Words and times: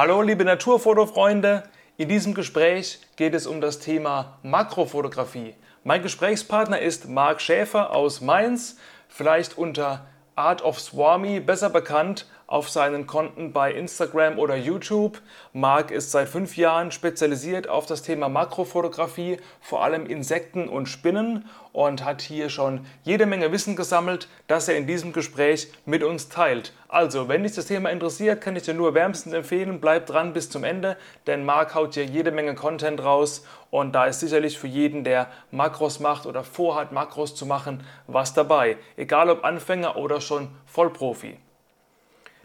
Hallo 0.00 0.22
liebe 0.22 0.46
Naturfotofreunde, 0.46 1.64
in 1.98 2.08
diesem 2.08 2.32
Gespräch 2.32 3.00
geht 3.16 3.34
es 3.34 3.46
um 3.46 3.60
das 3.60 3.80
Thema 3.80 4.38
Makrofotografie. 4.42 5.54
Mein 5.84 6.02
Gesprächspartner 6.02 6.80
ist 6.80 7.10
Marc 7.10 7.42
Schäfer 7.42 7.94
aus 7.94 8.22
Mainz, 8.22 8.78
vielleicht 9.08 9.58
unter 9.58 10.06
Art 10.36 10.62
of 10.62 10.80
Swami 10.80 11.40
besser 11.40 11.68
bekannt 11.68 12.26
auf 12.50 12.68
seinen 12.68 13.06
Konten 13.06 13.52
bei 13.52 13.72
Instagram 13.72 14.38
oder 14.40 14.56
YouTube. 14.56 15.22
Marc 15.52 15.92
ist 15.92 16.10
seit 16.10 16.28
fünf 16.28 16.56
Jahren 16.56 16.90
spezialisiert 16.90 17.68
auf 17.68 17.86
das 17.86 18.02
Thema 18.02 18.28
Makrofotografie, 18.28 19.38
vor 19.60 19.84
allem 19.84 20.04
Insekten 20.04 20.68
und 20.68 20.86
Spinnen 20.86 21.48
und 21.72 22.04
hat 22.04 22.22
hier 22.22 22.48
schon 22.48 22.84
jede 23.04 23.24
Menge 23.24 23.52
Wissen 23.52 23.76
gesammelt, 23.76 24.26
das 24.48 24.66
er 24.66 24.76
in 24.76 24.88
diesem 24.88 25.12
Gespräch 25.12 25.72
mit 25.86 26.02
uns 26.02 26.28
teilt. 26.28 26.72
Also, 26.88 27.28
wenn 27.28 27.44
dich 27.44 27.54
das 27.54 27.66
Thema 27.66 27.88
interessiert, 27.90 28.40
kann 28.40 28.56
ich 28.56 28.64
dir 28.64 28.74
nur 28.74 28.94
wärmstens 28.94 29.32
empfehlen, 29.32 29.80
bleib 29.80 30.06
dran 30.06 30.32
bis 30.32 30.50
zum 30.50 30.64
Ende, 30.64 30.96
denn 31.28 31.44
Marc 31.44 31.76
haut 31.76 31.94
hier 31.94 32.04
jede 32.04 32.32
Menge 32.32 32.56
Content 32.56 33.00
raus 33.04 33.46
und 33.70 33.92
da 33.92 34.06
ist 34.06 34.18
sicherlich 34.18 34.58
für 34.58 34.66
jeden, 34.66 35.04
der 35.04 35.28
Makros 35.52 36.00
macht 36.00 36.26
oder 36.26 36.42
vorhat, 36.42 36.90
Makros 36.90 37.36
zu 37.36 37.46
machen, 37.46 37.84
was 38.08 38.34
dabei. 38.34 38.76
Egal 38.96 39.30
ob 39.30 39.44
Anfänger 39.44 39.94
oder 39.94 40.20
schon 40.20 40.48
Vollprofi. 40.66 41.38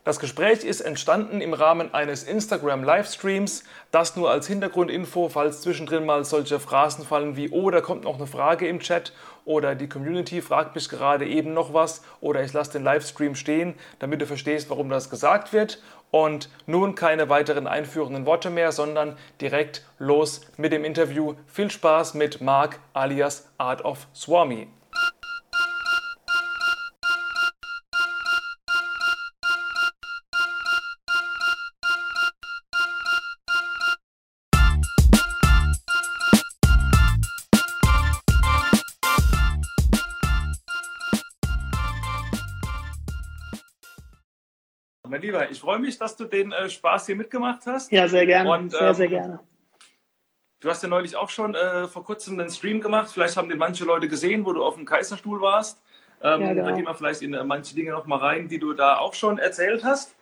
Das 0.06 0.20
Gespräch 0.20 0.64
ist 0.64 0.82
entstanden 0.82 1.42
im 1.42 1.56
Rahmen 1.56 1.92
eines 1.96 2.22
Instagram-Livestreams. 2.22 3.64
Das 3.90 4.16
nur 4.16 4.30
als 4.30 4.46
Hintergrundinfo, 4.46 5.30
falls 5.30 5.62
zwischendrin 5.62 6.06
mal 6.06 6.24
solche 6.26 6.60
Phrasen 6.60 7.04
fallen 7.04 7.36
wie, 7.38 7.50
oh, 7.50 7.72
da 7.72 7.82
kommt 7.82 8.04
noch 8.04 8.18
eine 8.18 8.28
Frage 8.28 8.68
im 8.68 8.80
Chat 8.82 9.14
oder 9.46 9.74
die 9.74 9.90
Community 9.90 10.44
fragt 10.44 10.76
mich 10.76 10.90
gerade 10.90 11.26
eben 11.26 11.56
noch 11.56 11.74
was 11.74 12.04
oder 12.22 12.44
ich 12.44 12.54
lasse 12.54 12.74
den 12.74 12.84
Livestream 12.84 13.34
stehen, 13.34 13.74
damit 13.98 14.22
du 14.22 14.28
verstehst, 14.28 14.70
warum 14.70 14.90
das 14.90 15.10
gesagt 15.10 15.54
wird. 15.54 15.82
Und 16.12 16.50
nun 16.68 16.94
keine 16.94 17.28
weiteren 17.30 17.66
einführenden 17.66 18.28
Worte 18.28 18.52
mehr, 18.52 18.72
sondern 18.72 19.18
direkt 19.42 19.84
los 19.98 20.42
mit 20.56 20.72
dem 20.72 20.86
Interview. 20.86 21.34
Viel 21.48 21.72
Spaß 21.72 22.14
mit 22.14 22.42
Mark 22.42 22.80
alias 22.94 23.50
Art 23.58 23.84
of 23.84 24.06
Swami. 24.14 24.68
Lieber, 45.36 45.52
ich 45.52 45.60
freue 45.60 45.80
mich, 45.80 45.98
dass 45.98 46.16
du 46.16 46.26
den 46.26 46.52
äh, 46.52 46.70
Spaß 46.70 47.08
hier 47.08 47.16
mitgemacht 47.16 47.62
hast. 47.66 47.92
Ja, 47.92 48.08
sehr 48.08 48.26
gerne. 48.26 48.50
Und, 48.50 48.72
sehr, 48.72 48.82
ähm, 48.82 48.94
sehr 48.94 49.08
gerne. 49.08 49.40
Du 50.62 50.70
hast 50.70 50.82
ja 50.82 50.90
neulich 50.90 51.16
auch 51.16 51.30
schon 51.30 51.54
äh, 51.54 51.88
vor 51.88 52.04
kurzem 52.04 52.40
einen 52.40 52.50
Stream 52.50 52.82
gemacht. 52.82 53.12
Vielleicht 53.12 53.38
haben 53.38 53.50
den 53.50 53.58
manche 53.58 53.86
Leute 53.86 54.08
gesehen, 54.08 54.46
wo 54.46 54.54
du 54.54 54.64
auf 54.64 54.76
dem 54.76 54.86
Kaiserstuhl 54.86 55.42
warst. 55.42 55.82
Ähm, 56.22 56.42
ja, 56.42 56.54
genau. 56.54 56.70
Da 56.70 56.76
gehen 56.76 56.86
wir 56.86 56.96
vielleicht 56.96 57.22
in 57.22 57.34
äh, 57.34 57.44
manche 57.44 57.76
Dinge 57.76 57.92
noch 57.92 58.06
mal 58.06 58.20
rein, 58.20 58.48
die 58.48 58.60
du 58.60 58.74
da 58.74 58.98
auch 58.98 59.14
schon 59.14 59.38
erzählt 59.38 59.84
hast. 59.84 60.16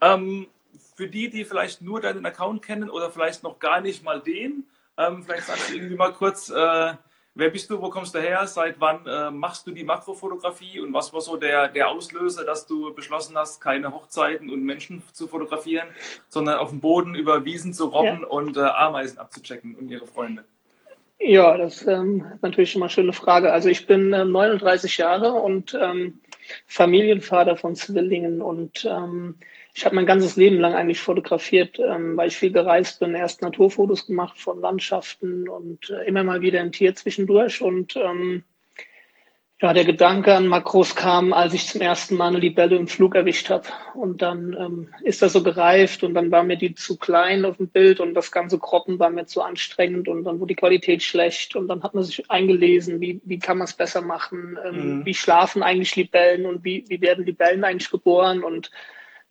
Ähm, 0.00 0.46
für 0.94 1.08
die, 1.08 1.28
die 1.28 1.44
vielleicht 1.44 1.82
nur 1.82 2.00
deinen 2.00 2.24
Account 2.24 2.62
kennen 2.62 2.88
oder 2.88 3.10
vielleicht 3.10 3.42
noch 3.42 3.58
gar 3.58 3.80
nicht 3.80 4.04
mal 4.04 4.20
den, 4.20 4.64
ähm, 4.96 5.24
vielleicht 5.24 5.46
sagst 5.46 5.70
du 5.70 5.74
irgendwie 5.74 5.96
mal 5.96 6.12
kurz, 6.12 6.50
äh, 6.50 6.94
Wer 7.34 7.50
bist 7.50 7.70
du, 7.70 7.80
wo 7.80 7.90
kommst 7.90 8.14
du 8.14 8.18
her, 8.18 8.44
seit 8.46 8.80
wann 8.80 9.06
äh, 9.06 9.30
machst 9.30 9.66
du 9.66 9.70
die 9.70 9.84
Makrofotografie 9.84 10.80
und 10.80 10.92
was 10.92 11.12
war 11.12 11.20
so 11.20 11.36
der, 11.36 11.68
der 11.68 11.88
Auslöser, 11.88 12.44
dass 12.44 12.66
du 12.66 12.92
beschlossen 12.92 13.36
hast, 13.36 13.60
keine 13.60 13.92
Hochzeiten 13.92 14.50
und 14.50 14.64
Menschen 14.64 15.02
zu 15.12 15.28
fotografieren, 15.28 15.88
sondern 16.28 16.58
auf 16.58 16.70
dem 16.70 16.80
Boden 16.80 17.14
über 17.14 17.44
Wiesen 17.44 17.72
zu 17.72 17.86
robben 17.86 18.22
ja. 18.22 18.26
und 18.26 18.56
äh, 18.56 18.60
Ameisen 18.60 19.18
abzuchecken 19.18 19.76
und 19.76 19.90
ihre 19.90 20.08
Freunde? 20.08 20.44
Ja, 21.20 21.56
das 21.56 21.86
ähm, 21.86 22.24
ist 22.34 22.42
natürlich 22.42 22.72
schon 22.72 22.80
mal 22.80 22.86
eine 22.86 22.92
schöne 22.92 23.12
Frage. 23.12 23.52
Also 23.52 23.68
ich 23.68 23.86
bin 23.86 24.12
äh, 24.12 24.24
39 24.24 24.96
Jahre 24.96 25.32
und 25.32 25.78
ähm, 25.80 26.18
Familienvater 26.66 27.56
von 27.56 27.76
Zwillingen 27.76 28.42
und 28.42 28.84
ähm, 28.90 29.36
ich 29.74 29.84
habe 29.84 29.94
mein 29.94 30.06
ganzes 30.06 30.36
Leben 30.36 30.58
lang 30.58 30.74
eigentlich 30.74 31.00
fotografiert, 31.00 31.78
ähm, 31.78 32.16
weil 32.16 32.28
ich 32.28 32.36
viel 32.36 32.52
gereist 32.52 33.00
bin. 33.00 33.14
Erst 33.14 33.42
Naturfotos 33.42 34.06
gemacht 34.06 34.38
von 34.38 34.60
Landschaften 34.60 35.48
und 35.48 35.90
äh, 35.90 36.06
immer 36.06 36.24
mal 36.24 36.40
wieder 36.40 36.60
ein 36.60 36.72
Tier 36.72 36.94
zwischendurch. 36.94 37.62
Und 37.62 37.96
ähm, 37.96 38.44
ja, 39.62 39.74
der 39.74 39.84
Gedanke 39.84 40.34
an 40.34 40.46
Makros 40.46 40.96
kam, 40.96 41.34
als 41.34 41.52
ich 41.52 41.66
zum 41.66 41.82
ersten 41.82 42.16
Mal 42.16 42.28
eine 42.28 42.38
Libelle 42.38 42.76
im 42.76 42.88
Flug 42.88 43.14
erwischt 43.14 43.50
habe. 43.50 43.68
Und 43.94 44.22
dann 44.22 44.56
ähm, 44.58 44.88
ist 45.02 45.20
das 45.20 45.34
so 45.34 45.42
gereift 45.42 46.02
und 46.02 46.14
dann 46.14 46.30
war 46.30 46.42
mir 46.42 46.56
die 46.56 46.74
zu 46.74 46.96
klein 46.96 47.44
auf 47.44 47.58
dem 47.58 47.68
Bild 47.68 48.00
und 48.00 48.14
das 48.14 48.32
ganze 48.32 48.58
Kroppen 48.58 48.98
war 48.98 49.10
mir 49.10 49.26
zu 49.26 49.42
anstrengend 49.42 50.08
und 50.08 50.24
dann 50.24 50.40
wurde 50.40 50.54
die 50.54 50.60
Qualität 50.60 51.02
schlecht 51.02 51.56
und 51.56 51.68
dann 51.68 51.82
hat 51.82 51.94
man 51.94 52.04
sich 52.04 52.30
eingelesen, 52.30 53.00
wie, 53.02 53.20
wie 53.24 53.38
kann 53.38 53.58
man 53.58 53.66
es 53.66 53.74
besser 53.74 54.00
machen, 54.00 54.58
ähm, 54.66 54.98
mhm. 54.98 55.04
wie 55.04 55.14
schlafen 55.14 55.62
eigentlich 55.62 55.94
Libellen 55.94 56.46
und 56.46 56.64
wie, 56.64 56.84
wie 56.88 57.02
werden 57.02 57.26
Libellen 57.26 57.62
eigentlich 57.62 57.90
geboren 57.90 58.42
und 58.42 58.70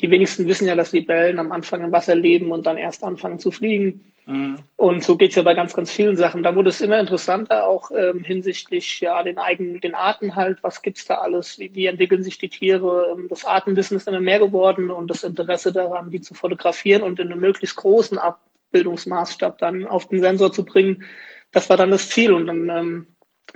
die 0.01 0.09
wenigsten 0.09 0.47
wissen 0.47 0.67
ja, 0.67 0.75
dass 0.75 0.93
Libellen 0.93 1.39
am 1.39 1.51
Anfang 1.51 1.83
im 1.83 1.91
Wasser 1.91 2.15
leben 2.15 2.51
und 2.51 2.65
dann 2.65 2.77
erst 2.77 3.03
anfangen 3.03 3.39
zu 3.39 3.51
fliegen. 3.51 4.01
Mhm. 4.25 4.59
Und 4.77 5.03
so 5.03 5.17
geht's 5.17 5.35
ja 5.35 5.41
bei 5.41 5.55
ganz, 5.55 5.73
ganz 5.73 5.91
vielen 5.91 6.15
Sachen. 6.15 6.43
Da 6.43 6.55
wurde 6.55 6.69
es 6.69 6.81
immer 6.81 6.99
interessanter, 6.99 7.67
auch 7.67 7.91
ähm, 7.91 8.23
hinsichtlich 8.23 8.99
ja 9.01 9.23
den 9.23 9.39
eigenen, 9.39 9.81
den 9.81 9.95
Arten 9.95 10.35
halt, 10.35 10.61
was 10.61 10.81
gibt's 10.81 11.05
da 11.05 11.15
alles, 11.15 11.59
wie, 11.59 11.73
wie 11.73 11.87
entwickeln 11.87 12.23
sich 12.23 12.37
die 12.37 12.49
Tiere. 12.49 13.15
Ähm, 13.17 13.27
das 13.27 13.43
Artenwissen 13.43 13.97
ist 13.97 14.07
immer 14.07 14.21
mehr 14.21 14.39
geworden 14.39 14.91
und 14.91 15.09
das 15.09 15.23
Interesse 15.23 15.73
daran, 15.73 16.11
die 16.11 16.21
zu 16.21 16.33
fotografieren 16.33 17.01
und 17.01 17.19
in 17.19 17.31
einem 17.31 17.41
möglichst 17.41 17.75
großen 17.75 18.19
Abbildungsmaßstab 18.19 19.57
dann 19.57 19.85
auf 19.85 20.07
den 20.07 20.21
Sensor 20.21 20.53
zu 20.53 20.63
bringen, 20.63 21.03
das 21.51 21.69
war 21.69 21.77
dann 21.77 21.91
das 21.91 22.09
Ziel. 22.09 22.31
Und 22.31 22.47
dann 22.47 22.69
ähm, 22.69 23.07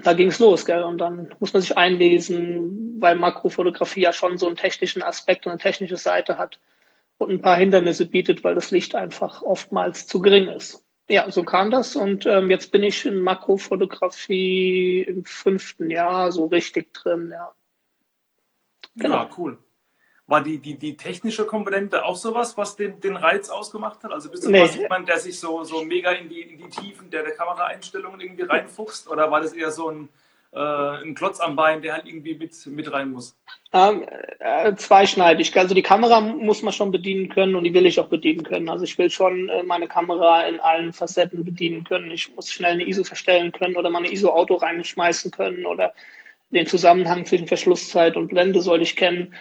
da 0.01 0.13
ging 0.13 0.29
es 0.29 0.39
los, 0.39 0.65
gell? 0.65 0.83
Und 0.83 0.97
dann 0.99 1.33
muss 1.39 1.53
man 1.53 1.61
sich 1.61 1.77
einlesen, 1.77 2.99
weil 2.99 3.15
Makrofotografie 3.15 4.01
ja 4.01 4.13
schon 4.13 4.37
so 4.37 4.47
einen 4.47 4.55
technischen 4.55 5.03
Aspekt 5.03 5.45
und 5.45 5.51
eine 5.51 5.61
technische 5.61 5.97
Seite 5.97 6.37
hat 6.37 6.59
und 7.17 7.29
ein 7.29 7.41
paar 7.41 7.57
Hindernisse 7.57 8.05
bietet, 8.05 8.43
weil 8.43 8.55
das 8.55 8.71
Licht 8.71 8.95
einfach 8.95 9.41
oftmals 9.41 10.07
zu 10.07 10.21
gering 10.21 10.47
ist. 10.47 10.83
Ja, 11.09 11.29
so 11.29 11.43
kam 11.43 11.69
das 11.69 11.95
und 11.95 12.25
ähm, 12.25 12.49
jetzt 12.49 12.71
bin 12.71 12.81
ich 12.81 13.05
in 13.05 13.19
Makrofotografie 13.19 15.01
im 15.01 15.25
fünften 15.25 15.89
Jahr 15.89 16.31
so 16.31 16.45
richtig 16.45 16.93
drin, 16.93 17.29
ja. 17.31 17.53
Genau. 18.95 19.15
Ja, 19.15 19.29
cool. 19.37 19.57
War 20.25 20.41
die, 20.41 20.57
die, 20.57 20.75
die 20.75 20.95
technische 20.95 21.45
Komponente 21.45 22.05
auch 22.05 22.15
sowas, 22.15 22.57
was 22.57 22.77
den, 22.77 22.99
den 23.01 23.17
Reiz 23.17 23.49
ausgemacht 23.49 24.03
hat? 24.03 24.13
Also 24.13 24.29
bist 24.31 24.45
du 24.45 24.51
nee. 24.51 24.65
jemand, 24.65 25.09
der 25.09 25.19
sich 25.19 25.37
so, 25.37 25.65
so 25.65 25.83
mega 25.83 26.11
in 26.11 26.29
die, 26.29 26.41
in 26.41 26.57
die 26.57 26.69
Tiefen 26.69 27.09
der, 27.09 27.23
der 27.23 27.33
Kameraeinstellungen 27.33 28.21
irgendwie 28.21 28.43
reinfuchst? 28.43 29.09
Oder 29.09 29.31
war 29.31 29.41
das 29.41 29.51
eher 29.51 29.71
so 29.71 29.89
ein, 29.89 30.07
äh, 30.53 30.59
ein 30.59 31.13
Klotz 31.13 31.41
am 31.41 31.57
Bein, 31.57 31.81
der 31.81 31.93
halt 31.93 32.05
irgendwie 32.05 32.35
mit, 32.35 32.53
mit 32.67 32.93
rein 32.93 33.11
muss? 33.11 33.35
Ähm, 33.73 34.05
äh, 34.39 34.73
zweischneidig. 34.75 35.57
Also 35.57 35.75
die 35.75 35.81
Kamera 35.81 36.21
muss 36.21 36.61
man 36.61 36.71
schon 36.71 36.91
bedienen 36.91 37.27
können 37.27 37.55
und 37.55 37.65
die 37.65 37.73
will 37.73 37.85
ich 37.85 37.99
auch 37.99 38.07
bedienen 38.07 38.43
können. 38.43 38.69
Also 38.69 38.85
ich 38.85 38.97
will 38.97 39.09
schon 39.09 39.49
äh, 39.49 39.63
meine 39.63 39.89
Kamera 39.89 40.43
in 40.43 40.61
allen 40.61 40.93
Facetten 40.93 41.43
bedienen 41.43 41.83
können. 41.83 42.11
Ich 42.11 42.33
muss 42.33 42.49
schnell 42.49 42.73
eine 42.73 42.87
ISO 42.87 43.03
verstellen 43.03 43.51
können 43.51 43.75
oder 43.75 43.89
mal 43.89 43.99
eine 43.99 44.11
ISO-Auto 44.11 44.55
reinschmeißen 44.55 45.31
können 45.31 45.65
oder 45.65 45.93
den 46.51 46.67
Zusammenhang 46.67 47.25
zwischen 47.25 47.47
Verschlusszeit 47.47 48.15
und 48.15 48.27
Blende 48.27 48.61
soll 48.61 48.81
ich 48.81 48.95
kennen. 48.95 49.33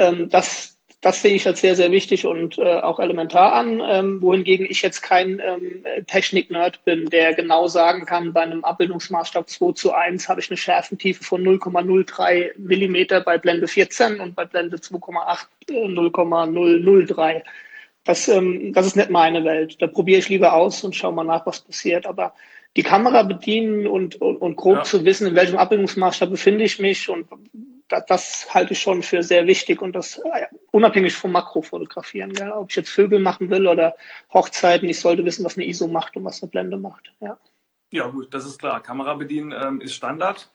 Ähm, 0.00 0.30
das, 0.30 0.78
das 1.02 1.20
sehe 1.20 1.34
ich 1.34 1.46
als 1.46 1.60
sehr, 1.60 1.76
sehr 1.76 1.92
wichtig 1.92 2.26
und 2.26 2.58
äh, 2.58 2.80
auch 2.80 2.98
elementar 2.98 3.52
an, 3.52 3.82
ähm, 3.84 4.22
wohingegen 4.22 4.66
ich 4.68 4.80
jetzt 4.80 5.02
kein 5.02 5.40
ähm, 5.40 5.84
Technik-Nerd 6.06 6.84
bin, 6.84 7.06
der 7.10 7.34
genau 7.34 7.68
sagen 7.68 8.06
kann, 8.06 8.32
bei 8.32 8.40
einem 8.40 8.64
Abbildungsmaßstab 8.64 9.48
2 9.48 9.72
zu 9.72 9.92
1 9.92 10.28
habe 10.28 10.40
ich 10.40 10.50
eine 10.50 10.56
Schärfentiefe 10.56 11.22
von 11.22 11.42
0,03 11.42 12.52
Millimeter 12.58 13.20
bei 13.20 13.36
Blende 13.36 13.68
14 13.68 14.20
und 14.20 14.34
bei 14.34 14.46
Blende 14.46 14.78
2,8 14.78 15.46
äh, 15.68 15.88
0,003. 15.88 17.44
Das, 18.04 18.28
ähm, 18.28 18.72
das 18.72 18.86
ist 18.86 18.96
nicht 18.96 19.10
meine 19.10 19.44
Welt. 19.44 19.80
Da 19.82 19.86
probiere 19.86 20.20
ich 20.20 20.30
lieber 20.30 20.54
aus 20.54 20.82
und 20.82 20.96
schaue 20.96 21.12
mal 21.12 21.24
nach, 21.24 21.44
was 21.44 21.60
passiert. 21.60 22.06
Aber 22.06 22.32
die 22.76 22.82
Kamera 22.82 23.22
bedienen 23.22 23.86
und, 23.86 24.20
und, 24.20 24.36
und 24.36 24.56
grob 24.56 24.76
ja. 24.76 24.82
zu 24.84 25.04
wissen, 25.04 25.26
in 25.26 25.34
welchem 25.34 25.58
Abbildungsmaßstab 25.58 26.30
befinde 26.30 26.64
ich 26.64 26.78
mich 26.78 27.08
und 27.10 27.26
das, 27.90 28.06
das 28.06 28.54
halte 28.54 28.72
ich 28.72 28.80
schon 28.80 29.02
für 29.02 29.22
sehr 29.22 29.46
wichtig 29.46 29.82
und 29.82 29.92
das 29.92 30.18
äh, 30.18 30.46
unabhängig 30.70 31.14
vom 31.14 31.32
Makrofotografieren. 31.32 32.32
Ja. 32.34 32.56
Ob 32.56 32.70
ich 32.70 32.76
jetzt 32.76 32.90
Vögel 32.90 33.18
machen 33.18 33.50
will 33.50 33.66
oder 33.66 33.94
Hochzeiten, 34.32 34.88
ich 34.88 35.00
sollte 35.00 35.24
wissen, 35.24 35.44
was 35.44 35.56
eine 35.56 35.66
ISO 35.66 35.88
macht 35.88 36.16
und 36.16 36.24
was 36.24 36.42
eine 36.42 36.50
Blende 36.50 36.78
macht. 36.78 37.12
Ja, 37.20 37.38
ja 37.90 38.06
gut, 38.06 38.32
das 38.32 38.46
ist 38.46 38.58
klar. 38.58 38.82
Kamera 38.82 39.14
bedienen 39.14 39.52
ähm, 39.52 39.80
ist 39.80 39.94
Standard. 39.94 40.50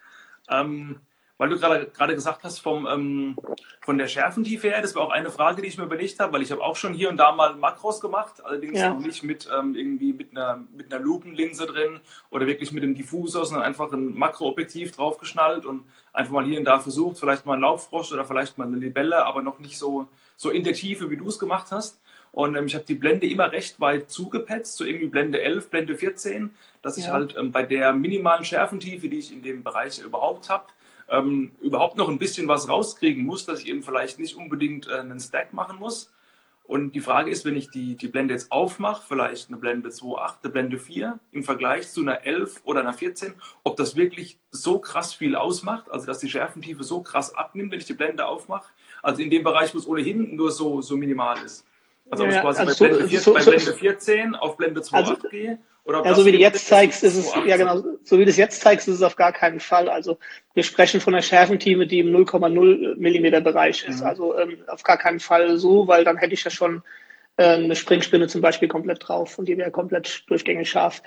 Ähm, 0.49 1.01
weil 1.37 1.49
du 1.49 1.59
gerade, 1.59 1.87
gerade 1.87 2.15
gesagt 2.15 2.43
hast, 2.43 2.59
vom, 2.59 2.87
ähm, 2.87 3.35
von 3.81 3.97
der 3.97 4.07
Schärfentiefe 4.07 4.69
her, 4.69 4.81
das 4.81 4.95
war 4.95 5.03
auch 5.03 5.11
eine 5.11 5.29
Frage, 5.29 5.61
die 5.61 5.67
ich 5.67 5.77
mir 5.77 5.83
überlegt 5.83 6.19
habe, 6.19 6.33
weil 6.33 6.41
ich 6.41 6.51
habe 6.51 6.61
auch 6.61 6.75
schon 6.75 6.93
hier 6.93 7.09
und 7.09 7.17
da 7.17 7.33
mal 7.33 7.55
Makros 7.55 7.99
gemacht, 7.99 8.43
allerdings 8.43 8.79
ja. 8.79 8.93
noch 8.93 8.99
nicht 8.99 9.23
mit 9.23 9.49
ähm, 9.53 9.75
irgendwie 9.75 10.13
mit 10.13 10.31
einer, 10.31 10.63
mit 10.75 10.93
einer 10.93 11.03
Lupenlinse 11.03 11.65
drin 11.65 11.99
oder 12.29 12.47
wirklich 12.47 12.71
mit 12.71 12.83
einem 12.83 12.95
Diffusor, 12.95 13.45
sondern 13.45 13.65
einfach 13.65 13.91
ein 13.91 14.17
Makroobjektiv 14.17 14.91
draufgeschnallt 14.95 15.65
und 15.65 15.83
einfach 16.13 16.31
mal 16.31 16.45
hier 16.45 16.59
und 16.59 16.65
da 16.65 16.79
versucht, 16.79 17.19
vielleicht 17.19 17.45
mal 17.45 17.55
ein 17.55 17.61
Laubfrosch 17.61 18.13
oder 18.13 18.25
vielleicht 18.25 18.57
mal 18.57 18.67
eine 18.67 18.77
Libelle, 18.77 19.25
aber 19.25 19.41
noch 19.41 19.59
nicht 19.59 19.77
so, 19.77 20.07
so 20.37 20.49
in 20.49 20.63
der 20.63 20.73
Tiefe, 20.73 21.09
wie 21.09 21.17
du 21.17 21.27
es 21.27 21.39
gemacht 21.39 21.67
hast. 21.71 21.99
Und 22.31 22.55
ähm, 22.55 22.65
ich 22.65 22.75
habe 22.75 22.85
die 22.85 22.95
Blende 22.95 23.27
immer 23.27 23.51
recht 23.51 23.79
weit 23.79 24.09
zugepetzt, 24.09 24.75
so 24.75 24.83
irgendwie 24.83 25.07
Blende 25.07 25.41
11, 25.41 25.69
Blende 25.69 25.95
14, 25.95 26.53
dass 26.81 26.97
ich 26.97 27.07
halt 27.09 27.35
ähm, 27.37 27.51
bei 27.51 27.63
der 27.63 27.93
minimalen 27.93 28.43
Schärfentiefe, 28.43 29.07
die 29.07 29.19
ich 29.19 29.31
in 29.31 29.41
dem 29.41 29.63
Bereich 29.63 29.99
überhaupt 29.99 30.49
habe, 30.49 30.65
ähm, 31.09 31.51
überhaupt 31.61 31.97
noch 31.97 32.09
ein 32.09 32.17
bisschen 32.17 32.47
was 32.47 32.67
rauskriegen 32.67 33.25
muss, 33.25 33.45
dass 33.45 33.61
ich 33.61 33.67
eben 33.67 33.83
vielleicht 33.83 34.19
nicht 34.19 34.35
unbedingt 34.35 34.87
äh, 34.87 34.95
einen 34.95 35.19
Stack 35.19 35.53
machen 35.53 35.79
muss. 35.79 36.11
Und 36.67 36.95
die 36.95 37.01
Frage 37.01 37.29
ist, 37.29 37.45
wenn 37.45 37.55
ich 37.55 37.69
die, 37.69 37.95
die 37.95 38.07
Blende 38.07 38.33
jetzt 38.33 38.51
aufmache, 38.51 39.03
vielleicht 39.07 39.49
eine 39.49 39.57
Blende 39.57 39.89
2.8, 39.89 40.33
eine 40.41 40.51
Blende 40.51 40.79
4, 40.79 41.19
im 41.31 41.43
Vergleich 41.43 41.91
zu 41.91 42.01
einer 42.01 42.25
11 42.25 42.61
oder 42.63 42.79
einer 42.79 42.93
14, 42.93 43.35
ob 43.63 43.75
das 43.75 43.95
wirklich 43.95 44.39
so 44.49 44.79
krass 44.79 45.13
viel 45.13 45.35
ausmacht, 45.35 45.91
also 45.91 46.07
dass 46.07 46.19
die 46.19 46.29
Schärfentiefe 46.29 46.83
so 46.83 47.03
krass 47.03 47.35
abnimmt, 47.35 47.71
wenn 47.71 47.79
ich 47.79 47.85
die 47.85 47.93
Blende 47.93 48.25
aufmache. 48.25 48.73
Also 49.03 49.21
in 49.21 49.29
dem 49.29 49.43
Bereich, 49.43 49.75
wo 49.75 49.77
es 49.77 49.87
ohnehin 49.87 50.35
nur 50.35 50.51
so, 50.51 50.81
so 50.81 50.97
minimal 50.97 51.37
ist. 51.45 51.67
Also 52.09 52.23
ob 52.23 52.31
ja, 52.31 52.37
ich 52.37 52.41
quasi 52.41 52.61
also 52.61 52.83
bei, 52.83 52.89
Blende 52.89 53.09
14, 53.09 53.19
so, 53.19 53.33
bei 53.33 53.43
Blende 53.43 53.73
14 53.73 54.35
auf 54.35 54.57
Blende 54.57 54.81
2.8 54.81 54.95
also, 54.95 55.15
gehe 55.29 55.59
ja, 55.87 56.15
so 56.15 56.25
wie 56.25 56.31
du 56.31 56.37
jetzt 56.39 56.67
zeigst, 56.67 57.03
ist 57.03 57.15
es, 57.15 57.31
ja 57.45 57.57
genau, 57.57 57.83
so 58.03 58.17
wie 58.17 58.25
du 58.25 58.31
es 58.31 58.37
jetzt 58.37 58.61
zeigst, 58.61 58.87
ist 58.87 58.95
es 58.95 59.03
auf 59.03 59.15
gar 59.15 59.31
keinen 59.31 59.59
Fall. 59.59 59.87
Also 59.87 60.17
wir 60.55 60.63
sprechen 60.63 60.99
von 60.99 61.13
einer 61.13 61.21
Schärfentiefe, 61.21 61.85
die 61.85 61.99
im 61.99 62.15
0,0 62.15 62.95
Millimeter 62.95 63.41
Bereich 63.41 63.87
ist. 63.87 64.01
Mhm. 64.01 64.07
Also 64.07 64.37
ähm, 64.37 64.57
auf 64.67 64.83
gar 64.83 64.97
keinen 64.97 65.19
Fall 65.19 65.57
so, 65.57 65.87
weil 65.87 66.03
dann 66.03 66.17
hätte 66.17 66.33
ich 66.33 66.43
ja 66.43 66.49
schon 66.49 66.81
äh, 67.37 67.43
eine 67.43 67.75
Springspinne 67.75 68.27
zum 68.27 68.41
Beispiel 68.41 68.67
komplett 68.67 69.07
drauf 69.07 69.37
und 69.37 69.47
die 69.47 69.57
wäre 69.57 69.69
komplett 69.69 70.23
durchgängig 70.27 70.69
scharf. 70.69 71.03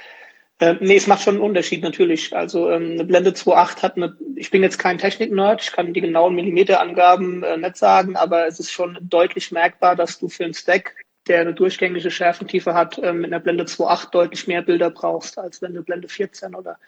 Äh, 0.60 0.76
nee, 0.80 0.96
es 0.96 1.06
macht 1.06 1.22
schon 1.22 1.34
einen 1.34 1.44
Unterschied 1.44 1.82
natürlich. 1.82 2.34
Also 2.34 2.70
ähm, 2.70 2.92
eine 2.92 3.04
Blende 3.04 3.30
2.8 3.30 3.82
hat 3.82 3.96
eine, 3.96 4.16
ich 4.36 4.50
bin 4.50 4.62
jetzt 4.62 4.78
kein 4.78 4.98
Technik-Nerd, 4.98 5.62
ich 5.62 5.72
kann 5.72 5.92
die 5.92 6.00
genauen 6.00 6.34
Millimeterangaben 6.34 7.42
äh, 7.42 7.56
nicht 7.56 7.76
sagen, 7.76 8.16
aber 8.16 8.46
es 8.46 8.60
ist 8.60 8.72
schon 8.72 8.98
deutlich 9.00 9.52
merkbar, 9.52 9.96
dass 9.96 10.19
du 10.19 10.28
für 10.28 10.44
einen 10.44 10.54
Stack 10.54 10.94
der 11.28 11.40
eine 11.40 11.54
durchgängige 11.54 12.10
Schärfentiefe 12.10 12.75
hat, 12.75 12.98
ähm, 13.02 13.20
mit 13.20 13.32
einer 13.32 13.40
Blende 13.40 13.64
2.8 13.64 14.10
deutlich 14.10 14.46
mehr 14.46 14.62
Bilder 14.62 14.90
brauchst, 14.90 15.38
als 15.38 15.62
wenn 15.62 15.75
du 15.75 15.82
Blende 15.82 16.08
14 16.08 16.54
oder 16.54 16.78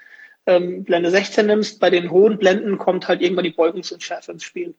ähm, 0.47 0.85
Blende 0.85 1.11
16 1.11 1.47
nimmst. 1.47 1.81
Bei 1.81 1.91
den 1.91 2.11
hohen 2.11 2.39
Blenden 2.39 2.79
kommt 2.79 3.09
halt 3.09 3.21
irgendwann 3.21 3.45
die 3.45 3.51
Beugungsunschärfe 3.51 4.33
ins 4.33 4.45
Spiel. 4.45 4.75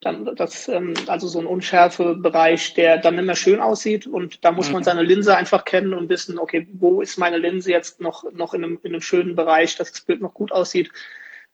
Dann 0.00 0.34
das, 0.34 0.66
ähm, 0.68 0.94
also 1.06 1.28
so 1.28 1.38
ein 1.38 1.46
Unschärfebereich, 1.46 2.74
der 2.74 2.98
dann 2.98 3.18
immer 3.18 3.36
schön 3.36 3.60
aussieht 3.60 4.06
und 4.06 4.44
da 4.44 4.50
muss 4.50 4.68
mhm. 4.68 4.74
man 4.74 4.84
seine 4.84 5.02
Linse 5.02 5.36
einfach 5.36 5.64
kennen 5.64 5.94
und 5.94 6.08
wissen, 6.08 6.38
okay, 6.38 6.66
wo 6.72 7.00
ist 7.00 7.18
meine 7.18 7.38
Linse 7.38 7.70
jetzt 7.70 8.00
noch, 8.00 8.24
noch 8.32 8.52
in, 8.52 8.64
einem, 8.64 8.80
in 8.82 8.92
einem 8.92 9.00
schönen 9.00 9.36
Bereich, 9.36 9.76
dass 9.76 9.92
das 9.92 10.00
Bild 10.00 10.20
noch 10.20 10.34
gut 10.34 10.50
aussieht. 10.50 10.90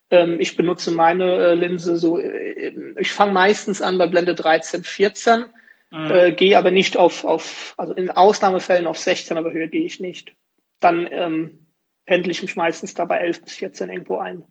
Ähm, 0.09 0.39
ich 0.39 0.55
benutze 0.57 0.91
meine 0.91 1.35
äh, 1.35 1.53
Linse 1.53 1.97
so, 1.97 2.17
äh, 2.17 2.73
ich 2.97 3.11
fange 3.11 3.33
meistens 3.33 3.83
an 3.83 3.99
bei 3.99 4.07
Blende 4.07 4.33
13, 4.33 4.83
14 4.83 5.45
Mhm. 5.91 6.11
Äh, 6.11 6.31
gehe 6.33 6.57
aber 6.57 6.71
nicht 6.71 6.97
auf, 6.97 7.25
auf, 7.25 7.73
also 7.77 7.93
in 7.93 8.11
Ausnahmefällen 8.11 8.87
auf 8.87 8.97
16, 8.97 9.37
aber 9.37 9.51
höher 9.51 9.67
gehe 9.67 9.85
ich 9.85 9.99
nicht. 9.99 10.35
Dann 10.79 11.07
ähm, 11.11 11.67
pendle 12.05 12.31
ich 12.31 12.41
mich 12.41 12.55
meistens 12.55 12.93
da 12.93 13.05
bei 13.05 13.17
11 13.17 13.43
bis 13.43 13.53
14 13.55 13.89
irgendwo 13.89 14.17
ein. 14.17 14.43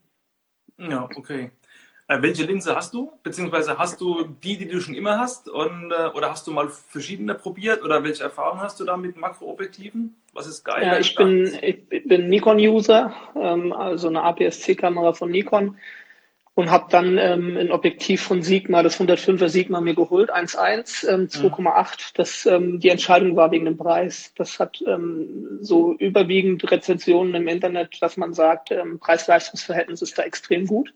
Ja, 0.79 1.09
okay. 1.17 1.51
Äh, 2.09 2.23
welche 2.23 2.45
Linse 2.45 2.75
hast 2.75 2.95
du? 2.95 3.13
Beziehungsweise 3.23 3.79
hast 3.79 4.01
du 4.01 4.25
die, 4.25 4.57
die 4.57 4.67
du 4.67 4.81
schon 4.81 4.95
immer 4.95 5.19
hast? 5.19 5.49
Und, 5.49 5.93
äh, 5.93 6.09
oder 6.15 6.31
hast 6.31 6.47
du 6.47 6.53
mal 6.53 6.69
verschiedene 6.69 7.35
probiert? 7.35 7.83
Oder 7.83 8.03
welche 8.03 8.25
Erfahrungen 8.25 8.63
hast 8.63 8.81
du 8.81 8.85
da 8.85 8.97
mit 8.97 9.17
Makroobjektiven? 9.17 10.17
Was 10.33 10.47
ist 10.47 10.65
geil? 10.65 10.83
Ja, 10.85 10.99
ich 10.99 11.15
bin, 11.15 11.57
ich 11.61 12.09
bin 12.09 12.29
Nikon-User, 12.29 13.15
ähm, 13.37 13.73
also 13.73 14.09
eine 14.09 14.23
APS-C-Kamera 14.23 15.13
von 15.13 15.31
Nikon 15.31 15.77
und 16.59 16.73
habe 16.73 16.87
dann 16.91 17.19
ähm, 17.19 17.57
ein 17.57 17.71
Objektiv 17.71 18.21
von 18.21 18.43
Sigma, 18.43 18.83
das 18.83 18.99
105er 18.99 19.49
Sigma 19.49 19.81
mir 19.81 19.95
geholt, 19.95 20.35
1.1, 20.35 21.09
ähm, 21.09 21.29
2,8. 21.29 21.61
Mhm. 21.63 21.95
Das 22.15 22.47
ähm, 22.47 22.81
die 22.81 22.89
Entscheidung 22.89 23.37
war 23.37 23.53
wegen 23.53 23.67
dem 23.67 23.77
Preis. 23.77 24.33
Das 24.35 24.59
hat 24.59 24.83
ähm, 24.85 25.59
so 25.61 25.95
überwiegend 25.95 26.69
Rezensionen 26.69 27.37
im 27.37 27.47
Internet, 27.47 28.03
dass 28.03 28.17
man 28.17 28.35
sagt, 28.35 28.73
ähm, 28.73 28.99
Preis-Leistungs-Verhältnis 28.99 30.03
ist 30.03 30.19
da 30.19 30.25
extrem 30.25 30.67
gut. 30.67 30.93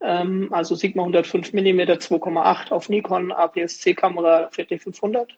Ähm, 0.00 0.48
also 0.50 0.74
Sigma 0.74 1.02
105 1.02 1.52
mm 1.52 1.80
2,8 1.80 2.70
auf 2.70 2.88
Nikon, 2.88 3.32
APS-C-Kamera 3.32 4.48
4500. 4.50 5.28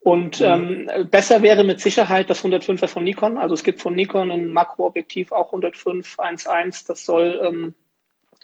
Und 0.00 0.40
mhm. 0.40 0.90
ähm, 0.94 1.08
besser 1.10 1.40
wäre 1.40 1.64
mit 1.64 1.80
Sicherheit 1.80 2.28
das 2.28 2.44
105er 2.44 2.88
von 2.88 3.04
Nikon. 3.04 3.38
Also 3.38 3.54
es 3.54 3.64
gibt 3.64 3.80
von 3.80 3.94
Nikon 3.94 4.30
ein 4.30 4.52
Makroobjektiv 4.52 5.32
auch 5.32 5.46
105 5.46 6.18
1.1. 6.18 6.86
Das 6.86 7.06
soll 7.06 7.40
ähm, 7.42 7.74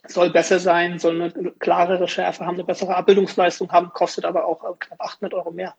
soll 0.06 0.31
besser 0.31 0.58
sein, 0.58 0.99
soll 0.99 1.20
eine 1.20 1.52
klarere 1.58 2.08
Schärfe 2.08 2.44
haben, 2.44 2.54
eine 2.54 2.64
bessere 2.64 2.96
Abbildungsleistung 2.96 3.70
haben, 3.70 3.90
kostet 3.90 4.25
aber 4.25 4.44
auch 4.46 4.64
äh, 4.64 4.75
knapp 4.78 5.00
800 5.00 5.34
Euro 5.34 5.50
mehr. 5.52 5.75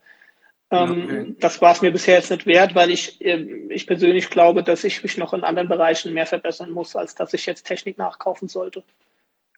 Ähm, 0.72 1.04
okay. 1.04 1.36
Das 1.40 1.62
war 1.62 1.74
es 1.74 1.82
mir 1.82 1.92
bisher 1.92 2.16
jetzt 2.16 2.32
nicht 2.32 2.46
wert, 2.46 2.74
weil 2.74 2.90
ich, 2.90 3.24
ähm, 3.24 3.70
ich 3.70 3.86
persönlich 3.86 4.30
glaube, 4.30 4.64
dass 4.64 4.84
ich 4.84 5.04
mich 5.04 5.18
noch 5.18 5.34
in 5.34 5.44
anderen 5.44 5.68
Bereichen 5.68 6.14
mehr 6.14 6.26
verbessern 6.26 6.72
muss, 6.72 6.96
als 6.96 7.16
dass 7.16 7.34
ich 7.34 7.46
jetzt 7.46 7.64
Technik 7.64 7.98
nachkaufen 7.98 8.48
sollte. 8.48 8.84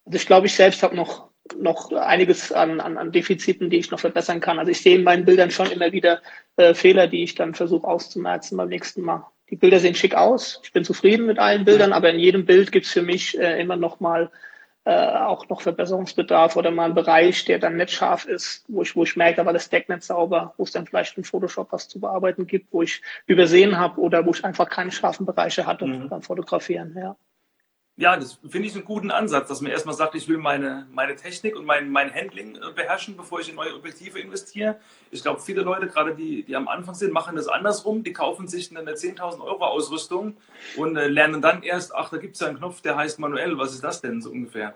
Also 0.06 0.18
ich 0.18 0.26
glaube, 0.26 0.48
ich 0.48 0.56
selbst 0.56 0.84
habe 0.84 0.96
noch, 0.96 1.30
noch 1.58 1.92
einiges 1.92 2.52
an, 2.52 2.82
an, 2.82 2.98
an 2.98 3.12
Defiziten, 3.12 3.70
die 3.70 3.78
ich 3.78 3.92
noch 3.92 4.00
verbessern 4.00 4.40
kann. 4.40 4.60
Also 4.60 4.72
ich 4.72 4.82
sehe 4.82 4.96
in 4.96 5.04
meinen 5.04 5.26
Bildern 5.26 5.52
schon 5.52 5.72
immer 5.72 5.92
wieder 5.92 6.22
äh, 6.58 6.74
Fehler, 6.74 7.08
die 7.08 7.24
ich 7.24 7.36
dann 7.36 7.54
versuche 7.54 7.88
auszumerzen 7.88 8.58
beim 8.58 8.70
nächsten 8.70 9.02
Mal. 9.02 9.26
Die 9.50 9.56
Bilder 9.56 9.80
sehen 9.80 9.96
schick 9.96 10.16
aus. 10.16 10.60
Ich 10.64 10.74
bin 10.74 10.84
zufrieden 10.84 11.28
mit 11.28 11.38
allen 11.38 11.66
Bildern, 11.66 11.94
aber 11.94 12.10
in 12.10 12.20
jedem 12.20 12.46
Bild 12.46 12.72
gibt 12.72 12.88
es 12.88 12.92
für 12.92 13.04
mich 13.04 13.38
äh, 13.40 13.62
immer 13.62 13.76
noch 13.76 14.00
mal 14.00 14.32
äh, 14.86 14.92
auch 14.92 15.50
noch 15.50 15.62
Verbesserungsbedarf 15.62 16.56
oder 16.56 16.72
mal 16.72 16.86
ein 16.86 16.96
Bereich, 16.96 17.46
der 17.46 17.60
dann 17.60 17.78
nicht 17.78 17.92
scharf 17.92 18.26
ist, 18.26 18.66
wo 18.68 18.84
ich, 18.84 18.96
wo 18.96 19.04
ich 19.04 19.16
merke, 19.16 19.38
da 19.38 19.46
war 19.46 19.54
das 19.54 19.70
Deck 19.70 19.90
nicht 19.90 20.04
sauber, 20.04 20.54
wo 20.58 20.64
es 20.64 20.72
dann 20.72 20.86
vielleicht 20.86 21.18
in 21.18 21.24
Photoshop 21.24 21.72
was 21.72 21.88
zu 21.88 22.00
bearbeiten 22.00 22.48
gibt, 22.48 22.72
wo 22.72 22.82
ich 22.84 23.02
übersehen 23.26 23.78
habe 23.78 24.00
oder 24.00 24.26
wo 24.26 24.32
ich 24.32 24.46
einfach 24.46 24.70
keine 24.70 24.92
scharfen 24.92 25.26
Bereiche 25.26 25.66
hatte 25.66 25.86
mhm. 25.86 26.10
beim 26.10 26.22
Fotografieren. 26.22 26.96
Ja 26.98 27.16
ja, 27.98 28.18
das 28.18 28.40
finde 28.50 28.68
ich 28.68 28.76
einen 28.76 28.84
guten 28.84 29.10
Ansatz, 29.10 29.48
dass 29.48 29.62
man 29.62 29.72
erstmal 29.72 29.96
sagt, 29.96 30.16
ich 30.16 30.28
will 30.28 30.38
meine, 30.38 30.86
meine 30.92 31.16
Technik 31.16 31.56
und 31.56 31.66
mein, 31.66 31.90
mein 31.90 32.14
Handling 32.14 32.56
äh, 32.56 32.72
beherrschen, 32.76 33.16
bevor 33.16 33.40
ich 33.40 33.48
in 33.48 33.56
neue 33.56 33.74
Objektive 33.74 34.20
investiere. 34.20 34.78
Ich 35.12 35.22
glaube, 35.22 35.40
viele 35.40 35.62
Leute, 35.62 35.88
gerade 35.88 36.14
die, 36.14 36.44
die 36.44 36.58
am 36.58 36.68
Anfang 36.68 36.94
sind, 36.94 37.14
machen 37.14 37.38
das 37.38 37.48
andersrum. 37.48 38.04
Die 38.04 38.12
kaufen 38.12 38.50
sich 38.50 38.76
eine 38.76 38.92
10.000 38.92 39.40
Euro 39.40 39.66
Ausrüstung 39.66 40.36
und 40.76 40.98
äh, 40.98 41.08
lernen 41.08 41.42
dann 41.42 41.64
erst, 41.64 41.96
ach, 41.96 42.10
da 42.10 42.18
gibt 42.18 42.36
es 42.36 42.42
ja 42.42 42.48
einen 42.48 42.58
Knopf, 42.58 42.82
der 42.82 42.98
heißt 42.98 43.18
manuell. 43.20 43.58
Was 43.58 43.74
ist 43.74 43.84
das 43.84 44.02
denn 44.02 44.22
so 44.22 44.30
ungefähr? 44.30 44.74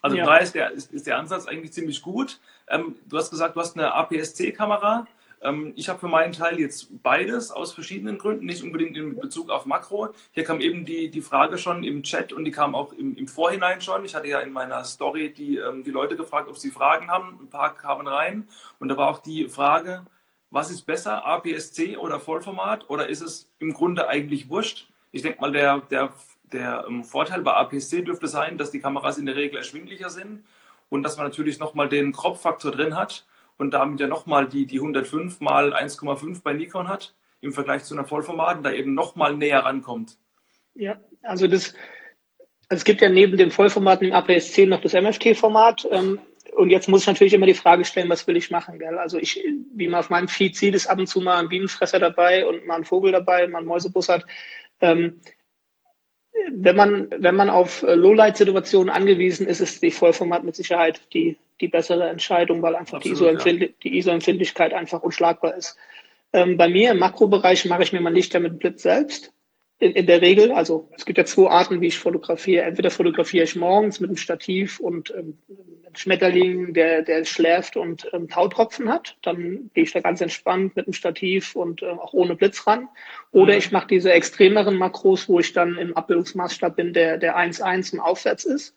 Also 0.00 0.16
ja. 0.16 0.24
da 0.24 0.36
ist 0.36 0.54
der, 0.54 0.70
ist, 0.70 0.92
ist 0.92 1.08
der 1.08 1.18
Ansatz 1.18 1.46
eigentlich 1.46 1.72
ziemlich 1.72 2.02
gut. 2.02 2.38
Ähm, 2.68 2.94
du 3.08 3.18
hast 3.18 3.30
gesagt, 3.30 3.56
du 3.56 3.60
hast 3.60 3.76
eine 3.76 3.92
APS-C-Kamera. 3.94 5.08
Ähm, 5.44 5.72
ich 5.76 5.88
habe 5.88 6.00
für 6.00 6.08
meinen 6.08 6.32
Teil 6.32 6.58
jetzt 6.58 7.02
beides 7.02 7.50
aus 7.50 7.72
verschiedenen 7.72 8.18
Gründen, 8.18 8.46
nicht 8.46 8.62
unbedingt 8.64 8.96
in 8.96 9.20
Bezug 9.20 9.50
auf 9.50 9.66
Makro. 9.66 10.08
Hier 10.32 10.42
kam 10.42 10.60
eben 10.60 10.84
die, 10.84 11.10
die 11.10 11.20
Frage 11.20 11.58
schon 11.58 11.84
im 11.84 12.02
Chat 12.02 12.32
und 12.32 12.44
die 12.44 12.50
kam 12.50 12.74
auch 12.74 12.92
im, 12.94 13.14
im 13.16 13.28
Vorhinein 13.28 13.80
schon. 13.80 14.04
Ich 14.04 14.14
hatte 14.14 14.28
ja 14.28 14.40
in 14.40 14.52
meiner 14.52 14.82
Story 14.84 15.32
die, 15.32 15.58
ähm, 15.58 15.84
die 15.84 15.90
Leute 15.90 16.16
gefragt, 16.16 16.48
ob 16.48 16.56
sie 16.56 16.70
Fragen 16.70 17.10
haben. 17.10 17.38
Ein 17.42 17.50
paar 17.50 17.74
kamen 17.74 18.08
rein 18.08 18.48
und 18.78 18.88
da 18.88 18.96
war 18.96 19.08
auch 19.08 19.18
die 19.18 19.48
Frage, 19.48 20.06
was 20.50 20.70
ist 20.70 20.82
besser, 20.82 21.26
APS-C 21.26 21.96
oder 21.96 22.20
Vollformat 22.20 22.88
oder 22.88 23.08
ist 23.08 23.20
es 23.20 23.50
im 23.58 23.74
Grunde 23.74 24.08
eigentlich 24.08 24.48
wurscht? 24.48 24.88
Ich 25.12 25.22
denke 25.22 25.40
mal, 25.40 25.52
der, 25.52 25.80
der, 25.90 26.12
der 26.44 26.86
ähm, 26.88 27.04
Vorteil 27.04 27.42
bei 27.42 27.52
APS-C 27.52 28.02
dürfte 28.02 28.28
sein, 28.28 28.56
dass 28.56 28.70
die 28.70 28.80
Kameras 28.80 29.18
in 29.18 29.26
der 29.26 29.36
Regel 29.36 29.58
erschwinglicher 29.58 30.08
sind 30.08 30.44
und 30.88 31.02
dass 31.02 31.18
man 31.18 31.26
natürlich 31.26 31.58
nochmal 31.58 31.88
den 31.88 32.12
Crop-Faktor 32.12 32.72
drin 32.72 32.96
hat 32.96 33.26
und 33.58 33.72
damit 33.72 34.00
ja 34.00 34.06
nochmal 34.06 34.48
die, 34.48 34.66
die 34.66 34.78
105 34.78 35.40
mal 35.40 35.74
1,5 35.74 36.42
bei 36.42 36.52
Nikon 36.52 36.88
hat, 36.88 37.14
im 37.40 37.52
Vergleich 37.52 37.84
zu 37.84 37.94
einer 37.94 38.04
Vollformaten, 38.04 38.62
da 38.62 38.72
eben 38.72 38.94
nochmal 38.94 39.36
näher 39.36 39.60
rankommt. 39.60 40.16
Ja, 40.74 40.98
also 41.22 41.46
das, 41.46 41.74
es 42.68 42.84
gibt 42.84 43.00
ja 43.00 43.08
neben 43.08 43.36
dem 43.36 43.50
Vollformaten 43.50 44.08
im 44.08 44.14
APS-C 44.14 44.66
noch 44.66 44.80
das 44.80 44.94
MFT-Format. 44.94 45.86
Ähm, 45.90 46.18
und 46.56 46.70
jetzt 46.70 46.88
muss 46.88 47.02
ich 47.02 47.06
natürlich 47.06 47.34
immer 47.34 47.46
die 47.46 47.54
Frage 47.54 47.84
stellen, 47.84 48.08
was 48.08 48.26
will 48.26 48.36
ich 48.36 48.50
machen? 48.50 48.78
Gell? 48.78 48.98
Also 48.98 49.18
ich, 49.18 49.44
wie 49.74 49.88
man 49.88 50.00
auf 50.00 50.10
meinem 50.10 50.28
Feed 50.28 50.56
sieht, 50.56 50.74
ist 50.74 50.86
ab 50.86 50.98
und 50.98 51.06
zu 51.06 51.20
mal 51.20 51.38
ein 51.38 51.48
Bienenfresser 51.48 51.98
dabei 51.98 52.46
und 52.46 52.66
mal 52.66 52.76
ein 52.76 52.84
Vogel 52.84 53.12
dabei, 53.12 53.46
mal 53.46 53.58
ein 53.58 53.64
Mäusebus 53.64 54.08
hat. 54.08 54.24
Ähm, 54.80 55.20
wenn 56.52 56.76
man, 56.76 57.08
wenn 57.18 57.36
man 57.36 57.50
auf 57.50 57.82
äh, 57.82 57.94
Lowlight-Situationen 57.94 58.92
angewiesen 58.92 59.46
ist, 59.46 59.60
ist 59.60 59.82
die 59.82 59.90
Vollformat 59.90 60.44
mit 60.44 60.56
Sicherheit 60.56 61.00
die, 61.12 61.38
die 61.60 61.68
bessere 61.68 62.08
Entscheidung, 62.08 62.62
weil 62.62 62.76
einfach 62.76 62.98
Absolut, 62.98 63.44
die 63.82 63.98
ISO-Empfindlichkeit 63.98 64.72
ISO 64.72 64.78
einfach 64.78 65.02
unschlagbar 65.02 65.54
ist. 65.56 65.76
Ähm, 66.32 66.56
bei 66.56 66.68
mir 66.68 66.90
im 66.90 66.98
Makrobereich 66.98 67.64
mache 67.66 67.82
ich 67.82 67.92
mir 67.92 68.00
mein 68.00 68.14
Licht 68.14 68.34
ja 68.34 68.40
mit 68.40 68.58
Blitz 68.58 68.82
selbst. 68.82 69.32
In, 69.78 69.92
in, 69.92 70.06
der 70.06 70.22
Regel, 70.22 70.52
also 70.52 70.88
es 70.96 71.04
gibt 71.04 71.18
ja 71.18 71.24
zwei 71.24 71.48
Arten, 71.50 71.80
wie 71.80 71.88
ich 71.88 71.98
fotografiere. 71.98 72.64
Entweder 72.64 72.90
fotografiere 72.90 73.44
ich 73.44 73.56
morgens 73.56 74.00
mit 74.00 74.08
einem 74.08 74.16
Stativ 74.16 74.78
und 74.78 75.10
ähm, 75.10 75.38
einem 75.48 75.94
Schmetterling, 75.94 76.74
der, 76.74 77.02
der 77.02 77.24
schläft 77.24 77.76
und 77.76 78.08
ähm, 78.12 78.28
Tautropfen 78.28 78.88
hat. 78.88 79.16
Dann 79.22 79.70
gehe 79.74 79.84
ich 79.84 79.92
da 79.92 80.00
ganz 80.00 80.20
entspannt 80.20 80.76
mit 80.76 80.86
einem 80.86 80.92
Stativ 80.92 81.56
und 81.56 81.82
äh, 81.82 81.86
auch 81.86 82.12
ohne 82.12 82.36
Blitz 82.36 82.66
ran. 82.66 82.88
Oder 83.32 83.54
mhm. 83.54 83.58
ich 83.58 83.72
mache 83.72 83.88
diese 83.88 84.12
extremeren 84.12 84.76
Makros, 84.76 85.28
wo 85.28 85.40
ich 85.40 85.52
dann 85.52 85.76
im 85.76 85.96
Abbildungsmaßstab 85.96 86.76
bin, 86.76 86.92
der, 86.92 87.18
der 87.18 87.36
1,1 87.36 87.94
und 87.94 88.00
aufwärts 88.00 88.44
ist. 88.44 88.76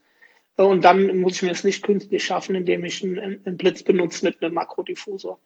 Und 0.56 0.84
dann 0.84 1.20
muss 1.20 1.36
ich 1.36 1.42
mir 1.44 1.50
das 1.50 1.62
Licht 1.62 1.84
künstlich 1.84 2.26
schaffen, 2.26 2.56
indem 2.56 2.84
ich 2.84 3.04
einen, 3.04 3.46
einen 3.46 3.58
Blitz 3.58 3.84
benutze 3.84 4.26
mit 4.26 4.42
einem 4.42 4.56
Makrodiffusor. 4.56 5.40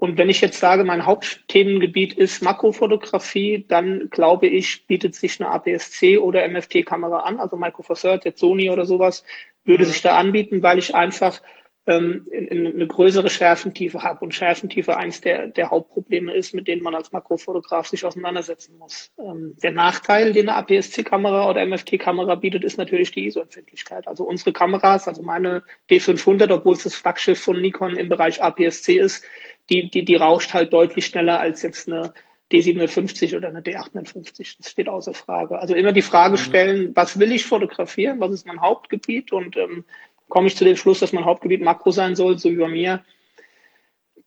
Und 0.00 0.16
wenn 0.16 0.30
ich 0.30 0.40
jetzt 0.40 0.58
sage, 0.58 0.82
mein 0.82 1.04
Hauptthemengebiet 1.04 2.14
ist 2.14 2.42
Makrofotografie, 2.42 3.66
dann 3.68 4.08
glaube 4.08 4.46
ich, 4.46 4.86
bietet 4.86 5.14
sich 5.14 5.38
eine 5.38 5.50
APS-C 5.50 6.16
oder 6.16 6.48
MFT-Kamera 6.48 7.18
an, 7.20 7.38
also 7.38 7.58
Micro 7.58 7.82
Four 7.82 7.96
Thirds, 7.96 8.24
jetzt 8.24 8.40
Sony 8.40 8.70
oder 8.70 8.86
sowas, 8.86 9.24
würde 9.64 9.84
mhm. 9.84 9.88
sich 9.88 10.00
da 10.00 10.16
anbieten, 10.16 10.62
weil 10.62 10.78
ich 10.78 10.94
einfach 10.94 11.42
ähm, 11.86 12.26
in, 12.30 12.46
in 12.46 12.66
eine 12.66 12.86
größere 12.86 13.28
Schärfentiefe 13.28 14.02
habe. 14.02 14.24
Und 14.24 14.34
Schärfentiefe 14.34 14.96
eins 14.96 15.20
der, 15.20 15.48
der 15.48 15.70
Hauptprobleme 15.70 16.32
ist, 16.32 16.54
mit 16.54 16.68
denen 16.68 16.82
man 16.82 16.94
als 16.94 17.12
Makrofotograf 17.12 17.86
sich 17.86 18.04
auseinandersetzen 18.04 18.78
muss. 18.78 19.10
Ähm, 19.18 19.54
der 19.62 19.72
Nachteil, 19.72 20.32
den 20.32 20.48
eine 20.48 20.58
APS-C-Kamera 20.58 21.50
oder 21.50 21.64
MFT-Kamera 21.66 22.36
bietet, 22.36 22.64
ist 22.64 22.78
natürlich 22.78 23.10
die 23.10 23.26
ISO-Empfindlichkeit. 23.26 24.08
Also 24.08 24.24
unsere 24.24 24.52
Kameras, 24.52 25.08
also 25.08 25.22
meine 25.22 25.62
D500, 25.90 26.50
obwohl 26.52 26.74
es 26.74 26.84
das 26.84 26.94
Flaggschiff 26.94 27.40
von 27.40 27.60
Nikon 27.60 27.96
im 27.96 28.08
Bereich 28.08 28.42
APS-C 28.42 28.98
ist, 28.98 29.24
die, 29.70 29.88
die, 29.90 30.04
die 30.04 30.16
rauscht 30.16 30.52
halt 30.52 30.72
deutlich 30.72 31.06
schneller 31.06 31.40
als 31.40 31.62
jetzt 31.62 31.88
eine 31.88 32.12
D750 32.52 33.36
oder 33.36 33.48
eine 33.48 33.60
D850. 33.60 34.56
Das 34.58 34.70
steht 34.70 34.88
außer 34.88 35.14
Frage. 35.14 35.58
Also 35.58 35.74
immer 35.74 35.92
die 35.92 36.02
Frage 36.02 36.32
mhm. 36.32 36.38
stellen, 36.38 36.92
was 36.94 37.18
will 37.18 37.32
ich 37.32 37.46
fotografieren? 37.46 38.20
Was 38.20 38.32
ist 38.32 38.46
mein 38.46 38.60
Hauptgebiet? 38.60 39.32
Und 39.32 39.56
ähm, 39.56 39.84
komme 40.28 40.48
ich 40.48 40.56
zu 40.56 40.64
dem 40.64 40.76
Schluss, 40.76 41.00
dass 41.00 41.12
mein 41.12 41.24
Hauptgebiet 41.24 41.62
Makro 41.62 41.90
sein 41.90 42.16
soll, 42.16 42.38
so 42.38 42.50
wie 42.50 42.56
bei 42.56 42.68
mir. 42.68 43.04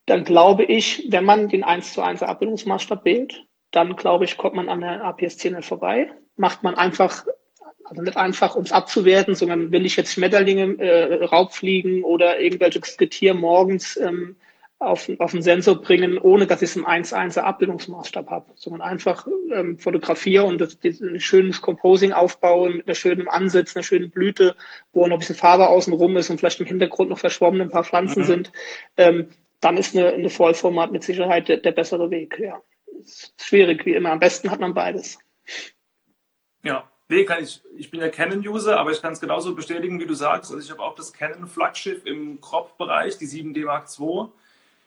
Dann 0.06 0.24
glaube 0.24 0.64
ich, 0.64 1.08
wenn 1.10 1.26
man 1.26 1.50
den 1.50 1.64
1 1.64 1.94
zu 1.94 2.02
1 2.02 2.24
Abbildungsmaßstab 2.24 3.06
wählt, 3.06 3.46
dann 3.72 3.96
glaube 3.96 4.26
ich, 4.26 4.38
kommt 4.38 4.56
man 4.56 4.70
an 4.70 4.82
der 4.82 5.04
APS-10 5.04 5.56
nicht 5.56 5.68
vorbei. 5.68 6.12
Macht 6.36 6.64
man 6.64 6.76
einfach, 6.76 7.26
also 7.86 8.02
nicht 8.02 8.18
einfach, 8.18 8.56
um 8.56 8.64
es 8.64 8.72
abzuwerten, 8.72 9.36
sondern 9.36 9.72
will 9.72 9.86
ich 9.86 9.96
jetzt 9.96 10.14
Schmetterlinge, 10.14 10.78
äh, 10.80 11.24
Raubfliegen 11.26 12.04
oder 12.04 12.40
irgendwelches 12.40 12.98
Getier 12.98 13.34
morgens 13.34 13.98
ähm, 13.98 14.36
auf, 14.86 15.10
auf 15.20 15.32
den 15.32 15.42
Sensor 15.42 15.82
bringen, 15.82 16.18
ohne 16.18 16.48
dass 16.48 16.62
ich 16.62 16.70
es 16.70 16.76
im 16.76 16.86
1-1er 16.86 17.42
Abbildungsmaßstab 17.42 18.30
habe, 18.30 18.52
sondern 18.56 18.82
einfach 18.82 19.28
ähm, 19.52 19.78
fotografiere 19.78 20.44
und 20.44 20.60
das, 20.60 20.80
das, 20.80 21.02
ein 21.02 21.20
schönes 21.20 21.62
Composing 21.62 22.12
aufbauen 22.12 22.78
mit 22.78 22.88
einer 22.88 22.96
schönen 22.96 23.28
Ansatz, 23.28 23.76
einer 23.76 23.84
schönen 23.84 24.10
Blüte, 24.10 24.56
wo 24.92 25.06
noch 25.08 25.16
ein 25.16 25.20
bisschen 25.20 25.36
Farbe 25.36 25.68
außen 25.68 25.94
rum 25.94 26.18
ist 26.18 26.30
und 26.30 26.40
vielleicht 26.40 26.60
im 26.60 26.68
Hintergrund 26.68 27.10
noch 27.10 27.20
verschwommen 27.20 27.62
ein 27.62 27.70
paar 27.70 27.84
Pflanzen 27.84 28.22
mhm. 28.22 28.28
sind, 28.28 28.52
ähm, 28.98 29.30
dann 29.60 29.78
ist 29.78 29.96
eine, 29.96 30.10
eine 30.10 30.30
Vollformat 30.30 30.92
mit 30.92 31.04
Sicherheit 31.04 31.48
der, 31.48 31.58
der 31.58 31.72
bessere 31.72 32.12
Weg. 32.12 32.40
Ja, 32.40 32.62
ist 33.00 33.34
schwierig 33.42 33.86
wie 33.86 33.94
immer. 33.94 34.12
Am 34.12 34.20
besten 34.20 34.52
hat 34.52 34.60
man 34.60 34.74
beides. 34.74 35.20
Ja, 36.64 36.90
Nee, 37.10 37.26
kann 37.26 37.44
ich, 37.44 37.62
ich 37.76 37.92
bin 37.92 38.00
ja 38.00 38.10
Canon-User, 38.10 38.80
aber 38.80 38.92
ich 38.92 39.02
kann 39.02 39.14
es 39.14 39.20
genauso 39.20 39.54
bestätigen, 39.54 40.00
wie 40.00 40.08
du 40.08 40.16
sagst. 40.16 40.52
Also 40.52 40.64
ich 40.64 40.72
habe 40.72 40.82
auch 40.82 40.96
das 40.96 41.14
Canon-Flaggschiff 41.14 42.06
im 42.06 42.40
Crop-Bereich, 42.40 43.18
die 43.18 43.28
7D 43.28 43.66
Mark 43.66 43.88
II. 44.00 44.30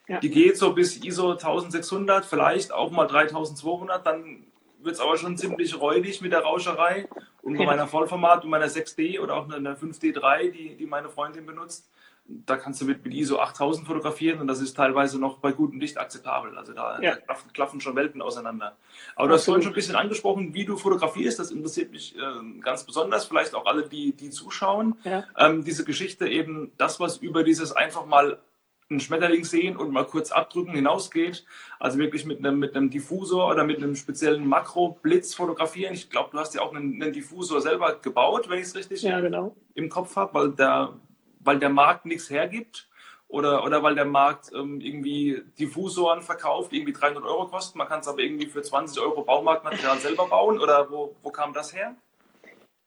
Ja. 0.09 0.21
Die 0.21 0.31
geht 0.31 0.57
so 0.57 0.73
bis 0.73 0.97
ISO 1.03 1.33
1600, 1.33 2.25
vielleicht 2.25 2.73
auch 2.73 2.91
mal 2.91 3.07
3200, 3.07 4.07
dann 4.07 4.47
wird 4.81 4.95
es 4.95 5.01
aber 5.01 5.17
schon 5.17 5.37
ziemlich 5.37 5.81
räudig 5.81 6.21
mit 6.21 6.33
der 6.33 6.41
Rauscherei. 6.41 7.09
Und 7.43 7.59
bei 7.59 7.65
meiner 7.65 7.87
Vollformat 7.87 8.45
und 8.45 8.51
meiner 8.51 8.67
6D 8.67 9.21
oder 9.21 9.37
auch 9.37 9.49
einer 9.49 9.77
5D3, 9.77 10.51
die, 10.51 10.77
die 10.77 10.87
meine 10.87 11.09
Freundin 11.09 11.47
benutzt, 11.47 11.89
da 12.29 12.57
kannst 12.57 12.81
du 12.81 12.87
mit, 12.87 13.05
mit 13.05 13.15
ISO 13.15 13.39
8000 13.39 13.87
fotografieren 13.87 14.41
und 14.41 14.49
das 14.49 14.61
ist 14.61 14.75
teilweise 14.75 15.19
noch 15.19 15.39
bei 15.39 15.53
gutem 15.53 15.79
Licht 15.79 15.99
akzeptabel. 15.99 16.59
Also 16.59 16.73
da, 16.73 17.01
ja. 17.01 17.17
da 17.27 17.37
klaffen 17.53 17.81
schon 17.81 17.95
Welten 17.95 18.21
auseinander. 18.21 18.77
Aber 19.15 19.29
du 19.29 19.35
hast 19.35 19.45
vorhin 19.45 19.63
schon 19.63 19.73
ein 19.73 19.77
bisschen 19.77 19.95
angesprochen, 19.95 20.53
wie 20.53 20.65
du 20.65 20.77
fotografierst. 20.77 21.39
Das 21.39 21.53
interessiert 21.53 21.93
mich 21.93 22.17
äh, 22.17 22.61
ganz 22.61 22.85
besonders. 22.85 23.27
Vielleicht 23.27 23.55
auch 23.55 23.67
alle, 23.67 23.89
die, 23.89 24.13
die 24.13 24.31
zuschauen. 24.31 24.97
Ja. 25.05 25.25
Ähm, 25.39 25.65
diese 25.65 25.85
Geschichte 25.85 26.27
eben, 26.27 26.73
das, 26.79 26.99
was 26.99 27.19
über 27.19 27.45
dieses 27.45 27.73
einfach 27.73 28.07
mal 28.07 28.39
einen 28.89 29.01
Schmetterling 29.01 29.45
sehen 29.45 29.77
und 29.77 29.91
mal 29.91 30.05
kurz 30.05 30.31
abdrücken 30.31 30.75
hinausgeht. 30.75 31.45
Also 31.79 31.99
wirklich 31.99 32.25
mit 32.25 32.39
einem, 32.39 32.59
mit 32.59 32.77
einem 32.77 32.91
Diffusor 32.91 33.49
oder 33.49 33.65
mit 33.65 33.79
einem 33.79 33.97
speziellen 33.97 34.47
Makro-Blitz 34.47 35.35
fotografieren. 35.35 35.95
Ich 35.95 36.09
glaube, 36.11 36.31
du 36.33 36.39
hast 36.39 36.55
ja 36.55 36.63
auch 36.63 36.75
einen, 36.75 37.03
einen, 37.03 37.13
Diffusor 37.13 37.61
selber 37.61 37.97
gebaut, 37.97 38.49
wenn 38.49 38.59
ich 38.59 38.67
es 38.67 38.77
richtig 38.77 39.03
ja, 39.03 39.21
genau. 39.21 39.57
im 39.75 39.89
Kopf 39.89 40.15
habe, 40.17 40.35
weil 40.35 40.51
der, 40.53 40.93
weil 41.41 41.59
der 41.59 41.71
Markt 41.71 42.07
nichts 42.07 42.31
hergibt 42.31 42.89
oder, 43.29 43.65
oder 43.65 43.83
weil 43.83 43.97
der 43.97 44.05
Markt 44.05 44.53
ähm, 44.55 44.81
irgendwie 44.81 45.43
Diffusoren 45.59 46.23
verkauft, 46.23 46.71
die 46.71 46.77
irgendwie 46.77 46.93
300 46.93 47.25
Euro 47.25 47.49
kosten. 47.49 47.79
Man 47.79 47.89
kann 47.89 48.01
es 48.01 48.09
aber 48.09 48.21
irgendwie 48.21 48.47
für 48.47 48.63
20 48.63 49.03
Euro 49.03 49.23
Baumarktmaterial 49.23 49.99
selber 49.99 50.29
bauen 50.29 50.61
oder 50.61 50.91
wo, 50.91 51.17
wo 51.23 51.31
kam 51.31 51.53
das 51.53 51.75
her? 51.75 51.97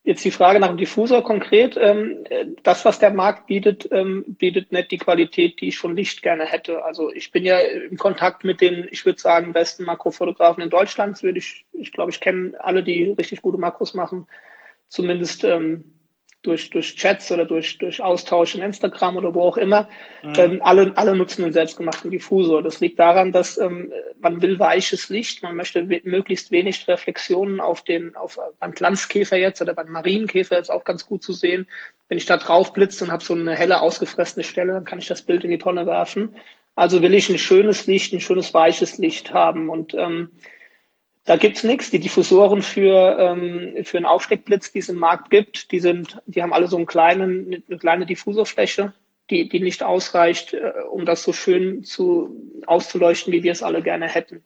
Jetzt 0.03 0.23
die 0.23 0.31
Frage 0.31 0.59
nach 0.59 0.69
dem 0.69 0.77
Diffusor 0.77 1.23
konkret. 1.23 1.77
Ähm, 1.79 2.23
das, 2.63 2.85
was 2.85 2.99
der 2.99 3.11
Markt 3.11 3.47
bietet, 3.47 3.89
ähm, 3.91 4.23
bietet 4.27 4.71
nicht 4.71 4.91
die 4.91 4.97
Qualität, 4.97 5.59
die 5.59 5.67
ich 5.67 5.77
von 5.77 5.95
Licht 5.95 6.21
gerne 6.21 6.45
hätte. 6.45 6.83
Also 6.85 7.11
ich 7.11 7.31
bin 7.31 7.43
ja 7.43 7.59
im 7.59 7.97
Kontakt 7.97 8.43
mit 8.43 8.61
den, 8.61 8.87
ich 8.91 9.05
würde 9.05 9.19
sagen, 9.19 9.51
besten 9.51 9.83
Makrofotografen 9.83 10.63
in 10.63 10.69
Deutschland. 10.69 11.13
Das 11.13 11.23
würde 11.23 11.39
ich, 11.39 11.65
ich 11.73 11.91
glaube, 11.91 12.11
ich 12.11 12.21
kenne 12.21 12.53
alle, 12.59 12.81
die 12.81 13.11
richtig 13.17 13.41
gute 13.41 13.57
Makros 13.57 13.93
machen. 13.93 14.25
Zumindest 14.87 15.43
ähm, 15.43 15.98
durch, 16.41 16.69
durch 16.69 16.95
Chats 16.95 17.31
oder 17.31 17.45
durch, 17.45 17.77
durch 17.79 18.01
Austausch 18.01 18.55
in 18.55 18.61
Instagram 18.61 19.17
oder 19.17 19.33
wo 19.33 19.41
auch 19.41 19.57
immer. 19.57 19.89
Mhm. 20.23 20.33
Ähm, 20.37 20.61
alle, 20.63 20.93
alle 20.95 21.15
nutzen 21.15 21.43
einen 21.43 21.51
selbstgemachten 21.51 22.11
Diffusor. 22.11 22.63
Das 22.63 22.79
liegt 22.79 22.97
daran, 22.97 23.33
dass 23.33 23.57
ähm, 23.57 23.91
man 24.19 24.41
will 24.41 24.57
weiches 24.57 25.09
Licht, 25.09 25.43
man 25.43 25.55
möchte 25.55 25.89
we 25.89 25.99
möglichst 26.03 26.51
wenig 26.51 26.87
Reflexionen 26.87 27.59
auf 27.59 27.83
den, 27.83 28.15
auf 28.15 28.39
beim 28.59 28.71
Glanzkäfer 28.71 29.37
jetzt 29.37 29.61
oder 29.61 29.73
beim 29.73 29.89
Marienkäfer 29.89 30.57
ist 30.57 30.69
auch 30.69 30.85
ganz 30.85 31.05
gut 31.05 31.23
zu 31.23 31.33
sehen. 31.33 31.67
Wenn 32.07 32.17
ich 32.17 32.25
da 32.25 32.37
drauf 32.37 32.71
blitze 32.71 33.03
und 33.03 33.11
habe 33.11 33.23
so 33.23 33.33
eine 33.33 33.55
helle, 33.55 33.81
ausgefressene 33.81 34.43
Stelle, 34.43 34.73
dann 34.73 34.85
kann 34.85 34.99
ich 34.99 35.07
das 35.07 35.21
Bild 35.21 35.43
in 35.43 35.51
die 35.51 35.57
Tonne 35.57 35.85
werfen. 35.85 36.35
Also 36.75 37.01
will 37.01 37.13
ich 37.13 37.29
ein 37.29 37.37
schönes 37.37 37.85
Licht, 37.87 38.13
ein 38.13 38.21
schönes 38.21 38.53
weiches 38.53 38.97
Licht 38.97 39.33
haben. 39.33 39.69
Und 39.69 39.93
ähm, 39.93 40.29
da 41.29 41.37
gibt's 41.37 41.63
nichts. 41.63 41.91
Die 41.91 41.99
Diffusoren 41.99 42.63
für, 42.63 43.15
ähm, 43.19 43.85
für 43.85 43.97
einen 43.97 44.07
Aufsteckblitz, 44.07 44.71
die 44.71 44.79
es 44.79 44.89
im 44.89 44.97
Markt 44.97 45.29
gibt, 45.29 45.71
die 45.71 45.79
sind, 45.79 46.19
die 46.25 46.41
haben 46.41 46.53
alle 46.53 46.67
so 46.67 46.75
einen 46.75 46.87
kleinen, 46.87 47.63
eine 47.67 47.77
kleine 47.77 48.07
Diffusorfläche, 48.07 48.93
die, 49.29 49.47
die 49.47 49.59
nicht 49.59 49.83
ausreicht, 49.83 50.55
äh, 50.55 50.71
um 50.89 51.05
das 51.05 51.21
so 51.21 51.31
schön 51.31 51.83
zu, 51.83 52.35
auszuleuchten, 52.65 53.31
wie 53.31 53.43
wir 53.43 53.51
es 53.51 53.61
alle 53.61 53.83
gerne 53.83 54.07
hätten. 54.07 54.43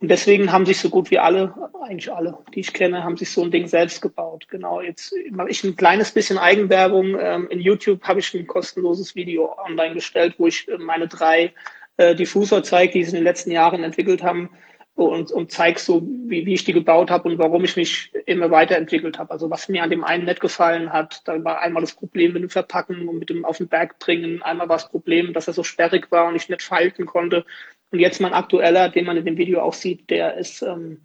Und 0.00 0.08
deswegen 0.08 0.50
haben 0.50 0.64
sich 0.64 0.80
so 0.80 0.88
gut 0.88 1.10
wie 1.10 1.18
alle, 1.18 1.54
eigentlich 1.82 2.10
alle, 2.10 2.38
die 2.54 2.60
ich 2.60 2.72
kenne, 2.72 3.04
haben 3.04 3.18
sich 3.18 3.30
so 3.30 3.42
ein 3.42 3.50
Ding 3.50 3.66
selbst 3.66 4.00
gebaut. 4.00 4.46
Genau, 4.48 4.80
jetzt 4.80 5.14
mache 5.32 5.50
ich 5.50 5.62
ein 5.64 5.76
kleines 5.76 6.12
bisschen 6.12 6.38
Eigenwerbung. 6.38 7.14
Ähm, 7.20 7.48
in 7.50 7.60
YouTube 7.60 8.02
habe 8.04 8.20
ich 8.20 8.32
ein 8.32 8.46
kostenloses 8.46 9.14
Video 9.14 9.54
online 9.62 9.92
gestellt, 9.92 10.36
wo 10.38 10.46
ich 10.46 10.66
meine 10.78 11.08
drei 11.08 11.52
äh, 11.98 12.14
Diffusor 12.14 12.62
zeige, 12.62 12.94
die 12.94 13.04
sie 13.04 13.10
in 13.10 13.16
den 13.16 13.24
letzten 13.24 13.50
Jahren 13.50 13.84
entwickelt 13.84 14.22
haben 14.22 14.48
und, 14.94 15.32
und 15.32 15.50
zeige 15.50 15.78
so, 15.78 16.02
wie, 16.02 16.44
wie 16.44 16.54
ich 16.54 16.64
die 16.64 16.72
gebaut 16.72 17.10
habe 17.10 17.28
und 17.28 17.38
warum 17.38 17.64
ich 17.64 17.76
mich 17.76 18.12
immer 18.26 18.50
weiterentwickelt 18.50 19.18
habe. 19.18 19.30
Also 19.30 19.50
was 19.50 19.68
mir 19.68 19.82
an 19.82 19.90
dem 19.90 20.04
einen 20.04 20.26
nicht 20.26 20.40
gefallen 20.40 20.92
hat, 20.92 21.22
da 21.26 21.42
war 21.42 21.60
einmal 21.60 21.80
das 21.80 21.94
Problem 21.94 22.34
mit 22.34 22.42
dem 22.42 22.50
Verpacken 22.50 23.08
und 23.08 23.18
mit 23.18 23.30
dem 23.30 23.44
auf 23.44 23.58
den 23.58 23.68
Berg 23.68 23.98
bringen, 23.98 24.42
einmal 24.42 24.68
war 24.68 24.76
das 24.76 24.90
Problem, 24.90 25.32
dass 25.32 25.48
er 25.48 25.54
so 25.54 25.62
sperrig 25.62 26.10
war 26.10 26.26
und 26.26 26.36
ich 26.36 26.48
nicht 26.48 26.62
falten 26.62 27.06
konnte. 27.06 27.44
Und 27.90 28.00
jetzt 28.00 28.20
mein 28.20 28.34
aktueller, 28.34 28.90
den 28.90 29.06
man 29.06 29.16
in 29.16 29.24
dem 29.24 29.36
Video 29.36 29.60
auch 29.62 29.74
sieht, 29.74 30.10
der 30.10 30.36
ist, 30.36 30.62
ähm, 30.62 31.02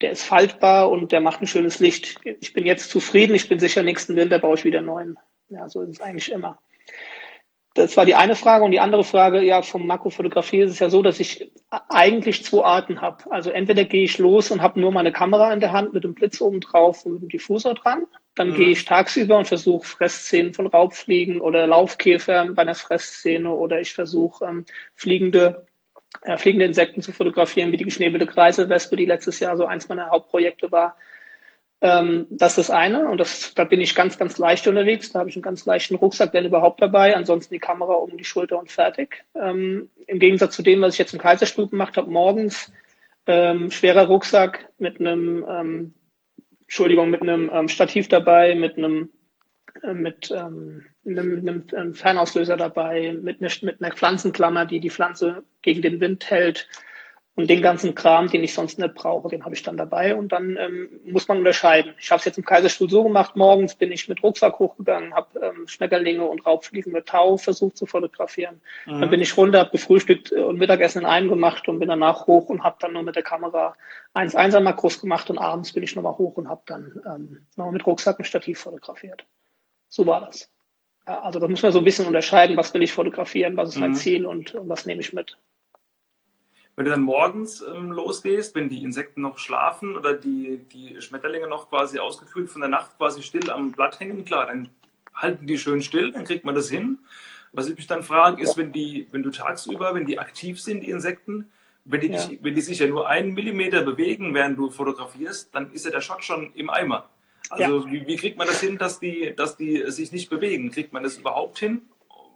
der 0.00 0.12
ist 0.12 0.24
faltbar 0.24 0.90
und 0.90 1.12
der 1.12 1.20
macht 1.20 1.40
ein 1.40 1.46
schönes 1.46 1.78
Licht. 1.78 2.20
Ich 2.24 2.52
bin 2.52 2.66
jetzt 2.66 2.90
zufrieden, 2.90 3.34
ich 3.34 3.48
bin 3.48 3.58
sicher, 3.60 3.82
nächsten 3.82 4.16
Winter 4.16 4.38
baue 4.38 4.54
ich 4.54 4.64
wieder 4.64 4.80
neuen. 4.80 5.18
Ja, 5.48 5.68
so 5.68 5.82
ist 5.82 5.90
es 5.90 6.00
eigentlich 6.00 6.32
immer. 6.32 6.58
Das 7.74 7.96
war 7.96 8.04
die 8.04 8.16
eine 8.16 8.34
Frage. 8.34 8.64
Und 8.64 8.72
die 8.72 8.80
andere 8.80 9.04
Frage, 9.04 9.42
ja, 9.42 9.62
vom 9.62 9.86
Makrofotografie 9.86 10.60
ist 10.60 10.72
es 10.72 10.78
ja 10.80 10.90
so, 10.90 11.02
dass 11.02 11.20
ich 11.20 11.52
eigentlich 11.88 12.44
zwei 12.44 12.64
Arten 12.64 13.00
habe. 13.00 13.30
Also 13.30 13.50
entweder 13.50 13.84
gehe 13.84 14.04
ich 14.04 14.18
los 14.18 14.50
und 14.50 14.60
habe 14.60 14.80
nur 14.80 14.90
meine 14.90 15.12
Kamera 15.12 15.52
in 15.52 15.60
der 15.60 15.72
Hand 15.72 15.92
mit 15.92 16.02
dem 16.02 16.14
Blitz 16.14 16.40
oben 16.40 16.60
drauf 16.60 17.06
und 17.06 17.14
mit 17.14 17.22
dem 17.22 17.28
Diffusor 17.28 17.74
dran. 17.74 18.06
Dann 18.34 18.50
mhm. 18.50 18.54
gehe 18.54 18.68
ich 18.70 18.84
tagsüber 18.84 19.38
und 19.38 19.46
versuche 19.46 19.86
Fressszenen 19.86 20.52
von 20.52 20.66
Raubfliegen 20.66 21.40
oder 21.40 21.66
Laufkäfer 21.68 22.46
bei 22.52 22.62
einer 22.62 22.74
Fressszene 22.74 23.50
oder 23.50 23.80
ich 23.80 23.92
versuche 23.92 24.44
ähm, 24.46 24.64
fliegende, 24.96 25.66
äh, 26.22 26.36
fliegende 26.38 26.66
Insekten 26.66 27.02
zu 27.02 27.12
fotografieren, 27.12 27.70
wie 27.70 27.76
die 27.76 27.84
geschnebelte 27.84 28.26
Kreiselwespe, 28.26 28.96
die 28.96 29.06
letztes 29.06 29.38
Jahr 29.38 29.56
so 29.56 29.66
eins 29.66 29.88
meiner 29.88 30.10
Hauptprojekte 30.10 30.72
war. 30.72 30.96
Ähm, 31.82 32.26
das 32.30 32.58
ist 32.58 32.70
eine 32.70 33.08
und 33.08 33.18
das, 33.18 33.54
da 33.54 33.64
bin 33.64 33.80
ich 33.80 33.94
ganz, 33.94 34.18
ganz 34.18 34.36
leicht 34.38 34.66
unterwegs. 34.66 35.12
Da 35.12 35.20
habe 35.20 35.30
ich 35.30 35.36
einen 35.36 35.42
ganz 35.42 35.64
leichten 35.64 35.94
Rucksack, 35.94 36.34
wenn 36.34 36.44
überhaupt 36.44 36.82
dabei. 36.82 37.16
Ansonsten 37.16 37.54
die 37.54 37.60
Kamera 37.60 37.94
um 37.94 38.16
die 38.16 38.24
Schulter 38.24 38.58
und 38.58 38.70
fertig. 38.70 39.24
Ähm, 39.34 39.88
Im 40.06 40.18
Gegensatz 40.18 40.54
zu 40.56 40.62
dem, 40.62 40.82
was 40.82 40.94
ich 40.94 40.98
jetzt 40.98 41.14
im 41.14 41.20
Kaiserstuhl 41.20 41.68
gemacht 41.68 41.96
habe, 41.96 42.10
morgens 42.10 42.70
ähm, 43.26 43.70
schwerer 43.70 44.06
Rucksack 44.06 44.68
mit 44.78 45.00
einem 45.00 45.44
ähm, 45.48 45.94
Entschuldigung, 46.62 47.10
mit 47.10 47.22
einem 47.22 47.50
ähm, 47.52 47.68
Stativ 47.68 48.08
dabei, 48.08 48.54
mit 48.54 48.76
einem 48.76 49.10
äh, 49.82 49.94
mit 49.94 50.30
ähm, 50.30 50.84
einem, 51.06 51.66
einem, 51.72 51.94
Fernauslöser 51.94 52.56
dabei, 52.56 53.16
mit, 53.20 53.40
ne, 53.40 53.48
mit 53.62 53.82
einer 53.82 53.94
Pflanzenklammer, 53.94 54.66
die 54.66 54.80
die 54.80 54.90
Pflanze 54.90 55.44
gegen 55.62 55.80
den 55.80 56.00
Wind 56.00 56.30
hält 56.30 56.68
und 57.36 57.48
den 57.48 57.62
ganzen 57.62 57.94
Kram, 57.94 58.28
den 58.28 58.42
ich 58.42 58.52
sonst 58.52 58.78
nicht 58.78 58.94
brauche, 58.94 59.28
den 59.28 59.44
habe 59.44 59.54
ich 59.54 59.62
dann 59.62 59.76
dabei 59.76 60.14
und 60.14 60.32
dann 60.32 60.56
ähm, 60.56 61.00
muss 61.04 61.28
man 61.28 61.38
unterscheiden. 61.38 61.94
Ich 61.98 62.10
habe 62.10 62.18
es 62.18 62.24
jetzt 62.24 62.38
im 62.38 62.44
Kaiserstuhl 62.44 62.90
so 62.90 63.04
gemacht, 63.04 63.36
morgens 63.36 63.76
bin 63.76 63.92
ich 63.92 64.08
mit 64.08 64.22
Rucksack 64.22 64.58
hochgegangen, 64.58 65.14
habe 65.14 65.40
ähm, 65.40 65.66
Schmetterlinge 65.66 66.24
und 66.24 66.44
Raubfliegen 66.44 66.92
mit 66.92 67.06
Tau 67.06 67.36
versucht 67.36 67.76
zu 67.76 67.86
fotografieren. 67.86 68.60
Mhm. 68.86 69.00
Dann 69.00 69.10
bin 69.10 69.20
ich 69.20 69.36
runter, 69.36 69.60
habe 69.60 69.70
gefrühstückt 69.70 70.32
und 70.32 70.58
Mittagessen 70.58 71.02
in 71.02 71.06
einem 71.06 71.28
gemacht 71.28 71.68
und 71.68 71.78
bin 71.78 71.88
danach 71.88 72.26
hoch 72.26 72.48
und 72.48 72.62
habe 72.62 72.76
dann 72.80 72.92
nur 72.92 73.04
mit 73.04 73.16
der 73.16 73.22
Kamera 73.22 73.74
1-1er 74.14 74.60
Makros 74.60 75.00
gemacht 75.00 75.30
und 75.30 75.38
abends 75.38 75.72
bin 75.72 75.82
ich 75.82 75.94
nochmal 75.94 76.18
hoch 76.18 76.36
und 76.36 76.48
habe 76.48 76.62
dann 76.66 77.00
ähm, 77.06 77.46
nochmal 77.56 77.72
mit 77.72 77.86
Rucksack 77.86 78.18
ein 78.18 78.24
Stativ 78.24 78.58
fotografiert. 78.58 79.24
So 79.88 80.06
war 80.06 80.20
das. 80.20 80.50
Ja, 81.06 81.22
also 81.22 81.38
da 81.38 81.48
muss 81.48 81.62
man 81.62 81.72
so 81.72 81.78
ein 81.78 81.84
bisschen 81.84 82.06
unterscheiden, 82.06 82.56
was 82.56 82.74
will 82.74 82.82
ich 82.82 82.92
fotografieren, 82.92 83.56
was 83.56 83.70
ist 83.70 83.78
mein 83.78 83.90
mhm. 83.90 83.96
Ziel 83.96 84.26
und, 84.26 84.54
und 84.54 84.68
was 84.68 84.84
nehme 84.84 85.00
ich 85.00 85.12
mit. 85.12 85.38
Wenn 86.80 86.86
du 86.86 86.92
dann 86.92 87.02
morgens 87.02 87.60
ähm, 87.60 87.92
losgehst, 87.92 88.54
wenn 88.54 88.70
die 88.70 88.82
Insekten 88.82 89.20
noch 89.20 89.36
schlafen 89.36 89.98
oder 89.98 90.14
die, 90.14 90.62
die 90.72 90.98
Schmetterlinge 91.02 91.46
noch 91.46 91.68
quasi 91.68 91.98
ausgekühlt 91.98 92.48
von 92.48 92.62
der 92.62 92.70
Nacht 92.70 92.96
quasi 92.96 93.22
still 93.22 93.50
am 93.50 93.72
Blatt 93.72 94.00
hängen, 94.00 94.24
klar, 94.24 94.46
dann 94.46 94.70
halten 95.12 95.46
die 95.46 95.58
schön 95.58 95.82
still, 95.82 96.10
dann 96.10 96.24
kriegt 96.24 96.46
man 96.46 96.54
das 96.54 96.70
hin. 96.70 96.98
Was 97.52 97.68
ich 97.68 97.76
mich 97.76 97.86
dann 97.86 98.02
frage, 98.02 98.42
ist, 98.42 98.56
wenn, 98.56 98.72
die, 98.72 99.06
wenn 99.10 99.22
du 99.22 99.30
tagsüber, 99.30 99.94
wenn 99.94 100.06
die 100.06 100.18
aktiv 100.18 100.58
sind, 100.58 100.80
die 100.80 100.88
Insekten, 100.88 101.50
wenn 101.84 102.00
die, 102.00 102.12
ja. 102.12 102.26
dich, 102.26 102.38
wenn 102.42 102.54
die 102.54 102.62
sich 102.62 102.78
ja 102.78 102.86
nur 102.86 103.06
einen 103.10 103.34
Millimeter 103.34 103.82
bewegen, 103.82 104.32
während 104.32 104.56
du 104.56 104.70
fotografierst, 104.70 105.54
dann 105.54 105.70
ist 105.72 105.84
ja 105.84 105.90
der 105.90 106.00
Shot 106.00 106.24
schon 106.24 106.50
im 106.54 106.70
Eimer. 106.70 107.10
Also 107.50 107.80
ja. 107.80 107.92
wie, 107.92 108.06
wie, 108.06 108.16
kriegt 108.16 108.38
man 108.38 108.46
das 108.46 108.62
hin, 108.62 108.78
dass 108.78 108.98
die, 108.98 109.34
dass 109.36 109.58
die 109.58 109.84
sich 109.90 110.12
nicht 110.12 110.30
bewegen? 110.30 110.70
Kriegt 110.70 110.94
man 110.94 111.02
das 111.02 111.18
überhaupt 111.18 111.58
hin? 111.58 111.82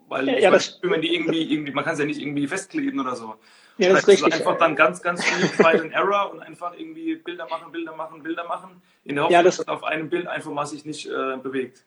Weil 0.06 0.28
ja, 0.38 0.52
weiß, 0.52 0.80
man 0.82 1.00
die 1.00 1.14
irgendwie, 1.14 1.50
irgendwie, 1.50 1.72
man 1.72 1.82
kann 1.82 1.94
es 1.94 1.98
ja 1.98 2.04
nicht 2.04 2.20
irgendwie 2.20 2.46
festkleben 2.46 3.00
oder 3.00 3.16
so. 3.16 3.36
Ja, 3.78 3.88
das 3.88 4.00
ist 4.00 4.08
richtig. 4.08 4.32
einfach 4.32 4.56
dann 4.58 4.76
ganz, 4.76 5.02
ganz 5.02 5.24
viel 5.24 5.48
Trial 5.48 5.80
and 5.80 5.92
Error 5.92 6.30
und 6.32 6.40
einfach 6.40 6.74
irgendwie 6.78 7.16
Bilder 7.16 7.46
machen, 7.48 7.72
Bilder 7.72 7.94
machen, 7.96 8.22
Bilder 8.22 8.44
machen, 8.44 8.82
in 9.04 9.16
der 9.16 9.24
Hoffnung, 9.24 9.36
ja, 9.38 9.42
das, 9.42 9.56
dass 9.56 9.68
auf 9.68 9.82
einem 9.82 10.08
Bild 10.08 10.28
einfach 10.28 10.52
mal 10.52 10.66
sich 10.66 10.84
nicht 10.84 11.06
äh, 11.06 11.36
bewegt. 11.42 11.84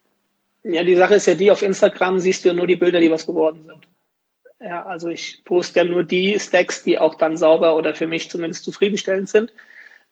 Ja, 0.64 0.84
die 0.84 0.96
Sache 0.96 1.16
ist 1.16 1.28
ja 1.28 1.36
die, 1.36 1.50
auf 1.50 1.62
Instagram 1.62 2.20
siehst 2.20 2.44
du 2.44 2.54
nur 2.54 2.68
die 2.68 2.76
Bilder, 2.76 3.00
die 3.00 3.10
was 3.10 3.26
geworden 3.26 3.64
sind. 3.66 3.88
Ja, 4.60 4.86
also 4.86 5.08
ich 5.08 5.44
poste 5.46 5.80
ja 5.80 5.86
nur 5.86 6.04
die 6.04 6.40
Stacks, 6.40 6.84
die 6.84 6.98
auch 6.98 7.16
dann 7.16 7.38
sauber 7.38 7.76
oder 7.76 7.94
für 7.94 8.08
mich 8.08 8.30
zumindest 8.30 8.66
zufriedenstellend 8.66 9.30
sind. 9.30 9.54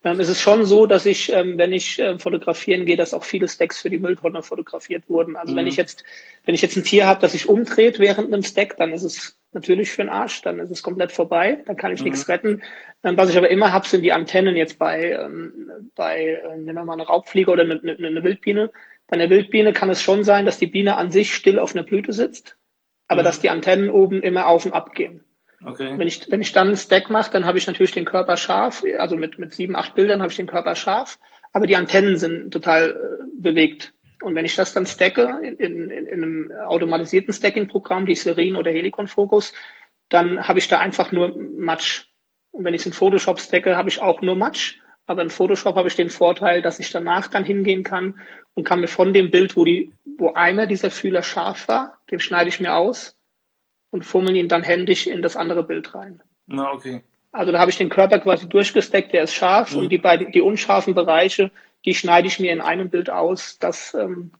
Ähm, 0.05 0.19
es 0.19 0.29
ist 0.29 0.39
schon 0.39 0.65
so, 0.65 0.85
dass 0.85 1.05
ich, 1.07 1.31
ähm, 1.33 1.57
wenn 1.57 1.73
ich 1.73 1.99
äh, 1.99 2.19
fotografieren 2.19 2.85
gehe, 2.85 2.95
dass 2.95 3.13
auch 3.13 3.23
viele 3.23 3.47
Stacks 3.47 3.81
für 3.81 3.89
die 3.89 3.97
Mülltonne 3.97 4.43
fotografiert 4.43 5.09
wurden. 5.09 5.35
Also 5.35 5.53
mhm. 5.53 5.57
wenn 5.57 5.67
ich 5.67 5.77
jetzt, 5.77 6.03
wenn 6.45 6.53
ich 6.53 6.61
jetzt 6.61 6.77
ein 6.77 6.83
Tier 6.83 7.07
habe, 7.07 7.21
das 7.21 7.31
sich 7.31 7.49
umdreht 7.49 7.99
während 7.99 8.31
einem 8.31 8.43
Stack, 8.43 8.77
dann 8.77 8.93
ist 8.93 9.03
es 9.03 9.35
natürlich 9.55 9.91
für 9.91 10.03
den 10.03 10.09
Arsch, 10.09 10.41
dann 10.43 10.59
ist 10.59 10.69
es 10.69 10.83
komplett 10.83 11.11
vorbei, 11.11 11.63
dann 11.65 11.75
kann 11.75 11.91
ich 11.91 12.01
mhm. 12.01 12.09
nichts 12.09 12.29
retten. 12.29 12.61
Ähm, 13.03 13.17
was 13.17 13.29
ich 13.31 13.37
aber 13.37 13.49
immer 13.49 13.71
habe, 13.71 13.87
sind 13.87 14.03
die 14.03 14.11
Antennen 14.11 14.55
jetzt 14.55 14.77
bei, 14.77 15.13
ähm, 15.13 15.89
bei 15.95 16.41
äh, 16.43 16.57
nehmen 16.57 16.75
wir 16.75 16.85
mal 16.85 16.93
eine 16.93 17.07
Raubfliege 17.07 17.49
oder 17.49 17.63
eine, 17.63 17.79
eine, 17.81 17.95
eine, 17.95 18.23
Wildbiene. 18.23 18.71
Bei 19.07 19.15
einer 19.15 19.29
Wildbiene 19.29 19.73
kann 19.73 19.89
es 19.89 20.01
schon 20.01 20.23
sein, 20.23 20.45
dass 20.45 20.59
die 20.59 20.67
Biene 20.67 20.97
an 20.97 21.09
sich 21.09 21.33
still 21.33 21.57
auf 21.57 21.73
einer 21.73 21.83
Blüte 21.83 22.13
sitzt, 22.13 22.57
aber 23.07 23.21
mhm. 23.21 23.25
dass 23.25 23.39
die 23.39 23.49
Antennen 23.49 23.89
oben 23.89 24.21
immer 24.21 24.47
auf 24.47 24.65
und 24.65 24.73
ab 24.73 24.93
gehen. 24.93 25.23
Okay. 25.65 25.97
Wenn 25.97 26.07
ich, 26.07 26.29
wenn 26.29 26.41
ich 26.41 26.51
dann 26.51 26.67
einen 26.67 26.77
Stack 26.77 27.09
mache, 27.09 27.31
dann 27.31 27.45
habe 27.45 27.57
ich 27.57 27.65
natürlich 27.65 27.91
den 27.91 28.05
Körper 28.05 28.37
scharf, 28.37 28.83
also 28.99 29.15
mit, 29.15 29.39
mit 29.39 29.53
sieben, 29.53 29.75
acht 29.75 29.95
Bildern 29.95 30.21
habe 30.21 30.29
ich 30.29 30.37
den 30.37 30.47
Körper 30.47 30.75
scharf, 30.75 31.17
aber 31.53 31.65
die 31.65 31.75
Antennen 31.75 32.17
sind 32.17 32.51
total 32.51 32.91
äh, 32.91 33.41
bewegt. 33.41 33.93
Und 34.21 34.35
wenn 34.35 34.45
ich 34.45 34.55
das 34.55 34.73
dann 34.73 34.85
stacke 34.85 35.39
in, 35.41 35.57
in, 35.57 35.89
in 35.89 36.23
einem 36.23 36.51
automatisierten 36.51 37.33
Stacking-Programm, 37.33 38.05
die 38.05 38.15
Serin 38.15 38.55
oder 38.55 38.71
Helicon 38.71 39.07
Focus, 39.07 39.53
dann 40.09 40.47
habe 40.47 40.59
ich 40.59 40.67
da 40.67 40.79
einfach 40.79 41.11
nur 41.11 41.35
Matsch. 41.37 42.05
Und 42.51 42.63
wenn 42.63 42.73
ich 42.73 42.81
es 42.81 42.87
in 42.87 42.93
Photoshop 42.93 43.39
stacke, 43.39 43.75
habe 43.75 43.89
ich 43.89 44.01
auch 44.01 44.21
nur 44.21 44.35
Matsch. 44.35 44.79
Aber 45.07 45.21
in 45.21 45.29
Photoshop 45.29 45.75
habe 45.75 45.87
ich 45.87 45.95
den 45.95 46.09
Vorteil, 46.09 46.61
dass 46.61 46.79
ich 46.79 46.89
danach 46.89 47.27
dann 47.27 47.43
hingehen 47.43 47.83
kann 47.83 48.19
und 48.53 48.63
kann 48.63 48.79
mir 48.79 48.87
von 48.87 49.13
dem 49.13 49.29
Bild, 49.29 49.55
wo 49.55 49.65
die, 49.65 49.93
wo 50.17 50.33
einer 50.33 50.65
dieser 50.65 50.89
Fühler 50.89 51.21
scharf 51.21 51.67
war, 51.67 51.99
den 52.09 52.19
schneide 52.19 52.49
ich 52.49 52.59
mir 52.59 52.75
aus 52.75 53.17
und 53.91 54.03
fummel 54.03 54.35
ihn 54.35 54.47
dann 54.47 54.63
händisch 54.63 55.05
in 55.05 55.21
das 55.21 55.35
andere 55.35 55.63
Bild 55.63 55.93
rein. 55.93 56.21
Na, 56.47 56.71
okay. 56.71 57.03
Also 57.31 57.51
da 57.51 57.59
habe 57.59 57.69
ich 57.69 57.77
den 57.77 57.89
Körper 57.89 58.19
quasi 58.19 58.47
durchgesteckt, 58.47 59.13
der 59.13 59.23
ist 59.23 59.33
scharf 59.33 59.73
mhm. 59.73 59.79
und 59.81 59.89
die 59.89 59.97
beiden, 59.97 60.31
die 60.31 60.41
unscharfen 60.41 60.95
Bereiche, 60.95 61.51
die 61.85 61.93
schneide 61.93 62.27
ich 62.27 62.39
mir 62.39 62.51
in 62.51 62.61
einem 62.61 62.89
Bild 62.89 63.09
aus, 63.09 63.57
das, 63.59 63.93
ähm, 63.93 64.31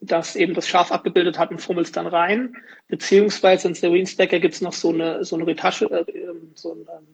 das 0.00 0.36
eben 0.36 0.54
das 0.54 0.68
scharf 0.68 0.92
abgebildet 0.92 1.38
hat 1.38 1.50
und 1.50 1.62
fummels 1.62 1.92
dann 1.92 2.06
rein. 2.06 2.56
Beziehungsweise 2.88 3.68
in 3.68 3.74
Serene 3.74 4.06
Stacker 4.06 4.40
gibt 4.40 4.54
es 4.54 4.60
noch 4.60 4.72
so 4.72 4.90
eine, 4.90 5.24
so 5.24 5.36
eine 5.36 5.46
Retasche, 5.46 5.86
äh, 5.86 6.10
ähm, 6.10 6.52
so 6.54 6.72
ein 6.72 6.80
ähm, 6.80 7.06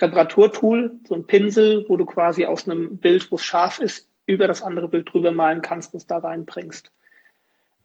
Reparaturtool, 0.00 0.98
so 1.06 1.14
ein 1.14 1.26
Pinsel, 1.26 1.84
wo 1.88 1.96
du 1.96 2.06
quasi 2.06 2.46
aus 2.46 2.68
einem 2.68 2.98
Bild, 2.98 3.30
wo 3.30 3.36
es 3.36 3.44
scharf 3.44 3.78
ist, 3.78 4.08
über 4.26 4.48
das 4.48 4.62
andere 4.62 4.88
Bild 4.88 5.12
drüber 5.12 5.30
malen 5.30 5.62
kannst 5.62 5.94
und 5.94 5.98
es 5.98 6.06
da 6.06 6.18
reinbringst. 6.18 6.90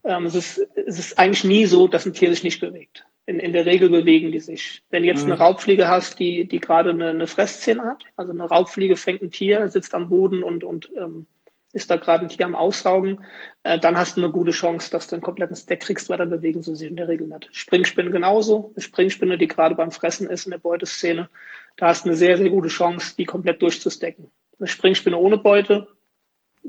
Ähm, 0.04 0.26
es, 0.26 0.36
ist, 0.36 0.68
es 0.76 0.98
ist 0.98 1.20
eigentlich 1.20 1.44
nie 1.44 1.66
so, 1.66 1.88
dass 1.88 2.06
ein 2.06 2.14
Tier 2.14 2.30
sich 2.30 2.44
nicht 2.44 2.60
bewegt. 2.60 3.06
In, 3.28 3.40
in 3.40 3.54
der 3.54 3.66
Regel 3.66 3.90
bewegen 3.90 4.32
die 4.32 4.40
sich. 4.40 4.84
Wenn 4.90 5.04
du 5.04 5.10
jetzt 5.10 5.26
mhm. 5.26 5.34
eine 5.34 5.42
Raubfliege 5.42 5.88
hast, 5.88 6.20
die, 6.20 6.46
die 6.46 6.60
gerade 6.60 6.90
eine, 6.90 7.10
eine 7.10 7.28
Fresszene 7.28 7.84
hat, 7.84 8.04
also 8.16 8.32
eine 8.32 8.44
Raubfliege 8.44 8.98
fängt 8.98 9.22
ein 9.22 9.32
Tier, 9.32 9.68
sitzt 9.70 9.94
am 9.94 10.10
Boden 10.10 10.44
und, 10.44 10.64
und 10.64 10.90
ähm, 10.98 11.28
ist 11.74 11.90
da 11.90 11.96
gerade 11.98 12.26
ein 12.26 12.30
Tier 12.30 12.46
am 12.46 12.56
Aussaugen, 12.56 13.24
äh, 13.64 13.80
dann 13.80 13.98
hast 13.98 14.18
du 14.18 14.22
eine 14.22 14.32
gute 14.32 14.52
Chance, 14.52 14.92
dass 14.92 15.08
du 15.08 15.16
einen 15.16 15.24
kompletten 15.24 15.56
Stack 15.56 15.82
kriegst, 15.82 16.10
weil 16.10 16.18
dann 16.18 16.30
bewegen 16.30 16.62
sie 16.64 16.76
sich 16.76 16.90
in 16.90 16.96
der 16.96 17.08
Regel 17.08 17.28
nicht. 17.28 17.50
Springspinne 17.52 18.12
genauso. 18.12 18.72
Eine 18.76 18.82
Springspinne, 18.82 19.38
die 19.38 19.48
gerade 19.48 19.76
beim 19.76 19.92
Fressen 19.92 20.30
ist 20.30 20.46
in 20.46 20.52
der 20.52 20.58
Beuteszene, 20.58 21.30
da 21.78 21.88
hast 21.88 22.06
du 22.06 22.10
eine 22.10 22.18
sehr, 22.18 22.38
sehr 22.38 22.50
gute 22.50 22.68
Chance, 22.68 23.16
die 23.18 23.26
komplett 23.26 23.62
durchzustecken. 23.62 24.30
Eine 24.60 24.68
Springspinne 24.68 25.18
ohne 25.18 25.38
Beute, 25.38 25.88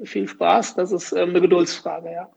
viel 0.05 0.29
Spaß, 0.29 0.77
das 0.77 0.93
ist 0.93 1.13
ähm, 1.13 1.31
eine 1.31 1.41
Geduldsfrage, 1.41 2.13
ja. 2.13 2.31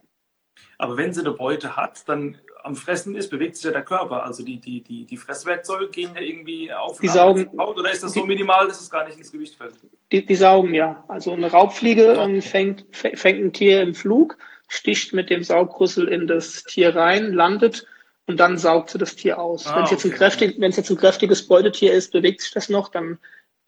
Aber 0.78 0.96
wenn 0.96 1.12
sie 1.12 1.20
eine 1.20 1.32
Beute 1.32 1.76
hat, 1.76 2.08
dann 2.08 2.38
am 2.66 2.74
Fressen 2.74 3.14
ist, 3.14 3.30
bewegt 3.30 3.56
sich 3.56 3.64
ja 3.64 3.70
der 3.70 3.84
Körper. 3.84 4.24
Also 4.24 4.44
die, 4.44 4.58
die, 4.58 4.82
die, 4.82 5.04
die 5.04 5.16
Fresswerkzeuge 5.16 5.88
gehen 5.88 6.10
ja 6.14 6.20
irgendwie 6.20 6.72
auf 6.72 6.98
die 7.00 7.08
saugen, 7.08 7.48
Haut, 7.56 7.78
oder 7.78 7.92
ist 7.92 8.02
das 8.02 8.12
so 8.12 8.26
minimal, 8.26 8.66
dass 8.66 8.80
es 8.80 8.90
gar 8.90 9.06
nicht 9.06 9.16
ins 9.16 9.30
Gewicht 9.30 9.54
fällt? 9.54 9.74
Die, 10.10 10.26
die 10.26 10.34
saugen, 10.34 10.74
ja. 10.74 11.04
Also 11.06 11.32
eine 11.32 11.50
Raubfliege 11.50 12.14
ja. 12.14 12.24
Ähm, 12.24 12.42
fängt, 12.42 12.84
fängt 12.92 13.44
ein 13.44 13.52
Tier 13.52 13.82
im 13.82 13.94
Flug, 13.94 14.36
sticht 14.66 15.14
mit 15.14 15.30
dem 15.30 15.44
Saugrüssel 15.44 16.08
in 16.08 16.26
das 16.26 16.64
Tier 16.64 16.94
rein, 16.96 17.32
landet 17.32 17.86
und 18.26 18.40
dann 18.40 18.58
saugt 18.58 18.90
sie 18.90 18.98
das 18.98 19.14
Tier 19.14 19.38
aus. 19.38 19.66
Ah, 19.66 19.76
wenn 19.76 19.84
es 19.84 19.92
jetzt, 19.92 20.04
okay. 20.04 20.16
kräftig, 20.16 20.58
jetzt 20.58 20.90
ein 20.90 20.96
kräftiges 20.96 21.46
Beutetier 21.46 21.92
ist, 21.92 22.12
bewegt 22.12 22.40
sich 22.40 22.50
das 22.50 22.68
noch, 22.68 22.88
dann 22.88 23.18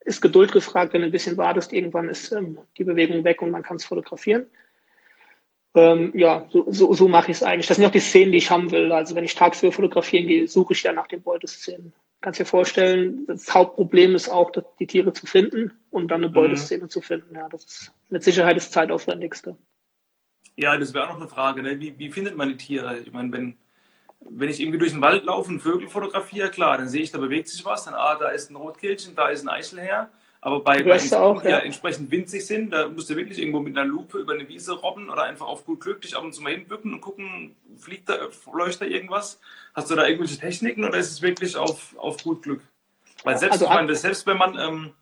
ist 0.01 0.21
Geduld 0.21 0.51
gefragt, 0.51 0.93
wenn 0.93 1.03
du 1.03 1.07
ein 1.07 1.13
bisschen 1.13 1.37
wartest, 1.37 1.73
irgendwann 1.73 2.09
ist 2.09 2.33
ähm, 2.33 2.59
die 2.77 2.85
Bewegung 2.85 3.23
weg 3.23 3.43
und 3.43 3.53
man 3.53 3.63
kann 3.63 3.77
es 3.77 3.85
fotografieren. 3.85 4.47
Ähm, 5.75 6.13
ja, 6.15 6.47
so, 6.51 6.67
so, 6.71 6.93
so 6.95 7.09
mache 7.09 7.31
ich 7.31 7.39
es 7.39 7.43
eigentlich. 7.43 7.67
Das 7.67 7.77
sind 7.77 7.87
auch 7.87 7.93
die 7.93 8.01
Szenen, 8.01 8.33
die 8.33 8.39
ich 8.39 8.51
haben 8.51 8.71
will. 8.71 8.91
Also 8.93 9.15
wenn 9.15 9.25
ich 9.25 9.35
tagsüber 9.35 9.73
fotografieren 9.73 10.27
gehe, 10.27 10.49
suche 10.49 10.73
ich 10.73 10.83
ja 10.83 10.93
nach 10.93 11.07
den 11.07 11.23
Beuteszenen. 11.23 11.93
Kannst 12.21 12.41
dir 12.41 12.47
vorstellen, 12.47 13.27
das 13.27 13.55
Hauptproblem 13.55 14.17
ist 14.17 14.29
auch, 14.29 14.51
die 14.81 14.87
Tiere 14.87 15.13
zu 15.13 15.27
finden 15.27 15.73
und 15.91 16.09
dann 16.09 16.25
eine. 16.25 16.33
Beuteszene 16.33 16.85
mhm. 16.85 16.91
zu 16.91 17.01
finden. 17.01 17.35
Ja, 17.35 17.49
das 17.49 17.65
ist 17.65 17.93
mit 18.09 18.25
Sicherheit 18.25 18.57
das 18.57 18.71
zeitaufwendigste. 18.71 19.57
Ja, 20.57 20.77
das 20.77 20.93
wäre 20.93 21.05
auch 21.05 21.11
noch 21.11 21.21
eine 21.21 21.29
Frage. 21.29 21.63
Ne? 21.63 21.79
Wie, 21.79 21.97
wie 21.99 22.11
findet 22.11 22.37
man 22.37 22.49
die 22.49 22.57
Tiere? 22.57 22.99
Ich 22.99 23.13
meine, 23.13 23.33
wenn, 23.33 23.57
wenn 24.21 24.49
ich 24.49 24.59
irgendwie 24.59 24.79
durch 24.79 24.91
den 24.91 25.01
Wald 25.01 25.25
laufe 25.25 25.51
und 25.51 25.61
Vögel 25.61 25.89
fotografiere, 25.89 26.51
klar, 26.51 26.79
dann 26.79 26.89
sehe 26.89 27.03
ich, 27.03 27.13
da 27.13 27.19
bewegt 27.19 27.47
sich 27.47 27.65
was. 27.65 27.85
Dann, 27.85 27.95
ah, 27.95 28.17
da 28.17 28.31
ist 28.31 28.51
ein 28.51 28.57
Rotkehlchen, 28.57 29.15
da 29.15 29.29
ist 29.29 29.43
ein 29.43 29.49
Eichelherr. 29.49 30.11
Aber 30.41 30.61
bei, 30.61 30.83
bei 30.85 31.01
auch, 31.17 31.43
die 31.43 31.49
ja. 31.49 31.59
entsprechend 31.59 32.11
winzig 32.13 32.47
sind, 32.47 32.71
da 32.71 32.89
musst 32.89 33.11
du 33.11 33.17
wirklich 33.17 33.39
irgendwo 33.39 33.59
mit 33.59 33.77
einer 33.77 33.87
Lupe 33.87 34.19
über 34.19 34.35
eine 34.35 34.49
Wiese 34.49 34.73
robben 34.73 35.11
oder 35.11 35.25
einfach 35.25 35.47
auf 35.47 35.65
gut 35.65 35.81
Glück 35.81 36.01
dich 36.01 36.17
ab 36.17 36.23
und 36.23 36.33
zu 36.33 36.43
mal 36.43 36.53
hinbücken 36.53 36.95
und 36.95 37.01
gucken, 37.01 37.57
fliegt 37.77 38.09
da, 38.09 38.29
leuchtet 38.53 38.83
da 38.83 38.87
irgendwas? 38.87 39.41
Hast 39.75 39.91
du 39.91 39.97
da 39.97 40.07
irgendwelche 40.07 40.39
Techniken 40.39 40.85
oder 40.85 40.97
ist 40.97 41.11
es 41.11 41.23
wirklich 41.23 41.57
auf, 41.57 41.97
auf 41.99 42.23
gut 42.23 42.43
Glück? 42.43 42.63
Weil 43.25 43.37
selbst, 43.37 43.63
also, 43.63 43.67
meine, 43.67 43.95
selbst 43.97 44.27
wenn 44.29 44.37
man, 44.37 44.57
ähm, 44.59 44.93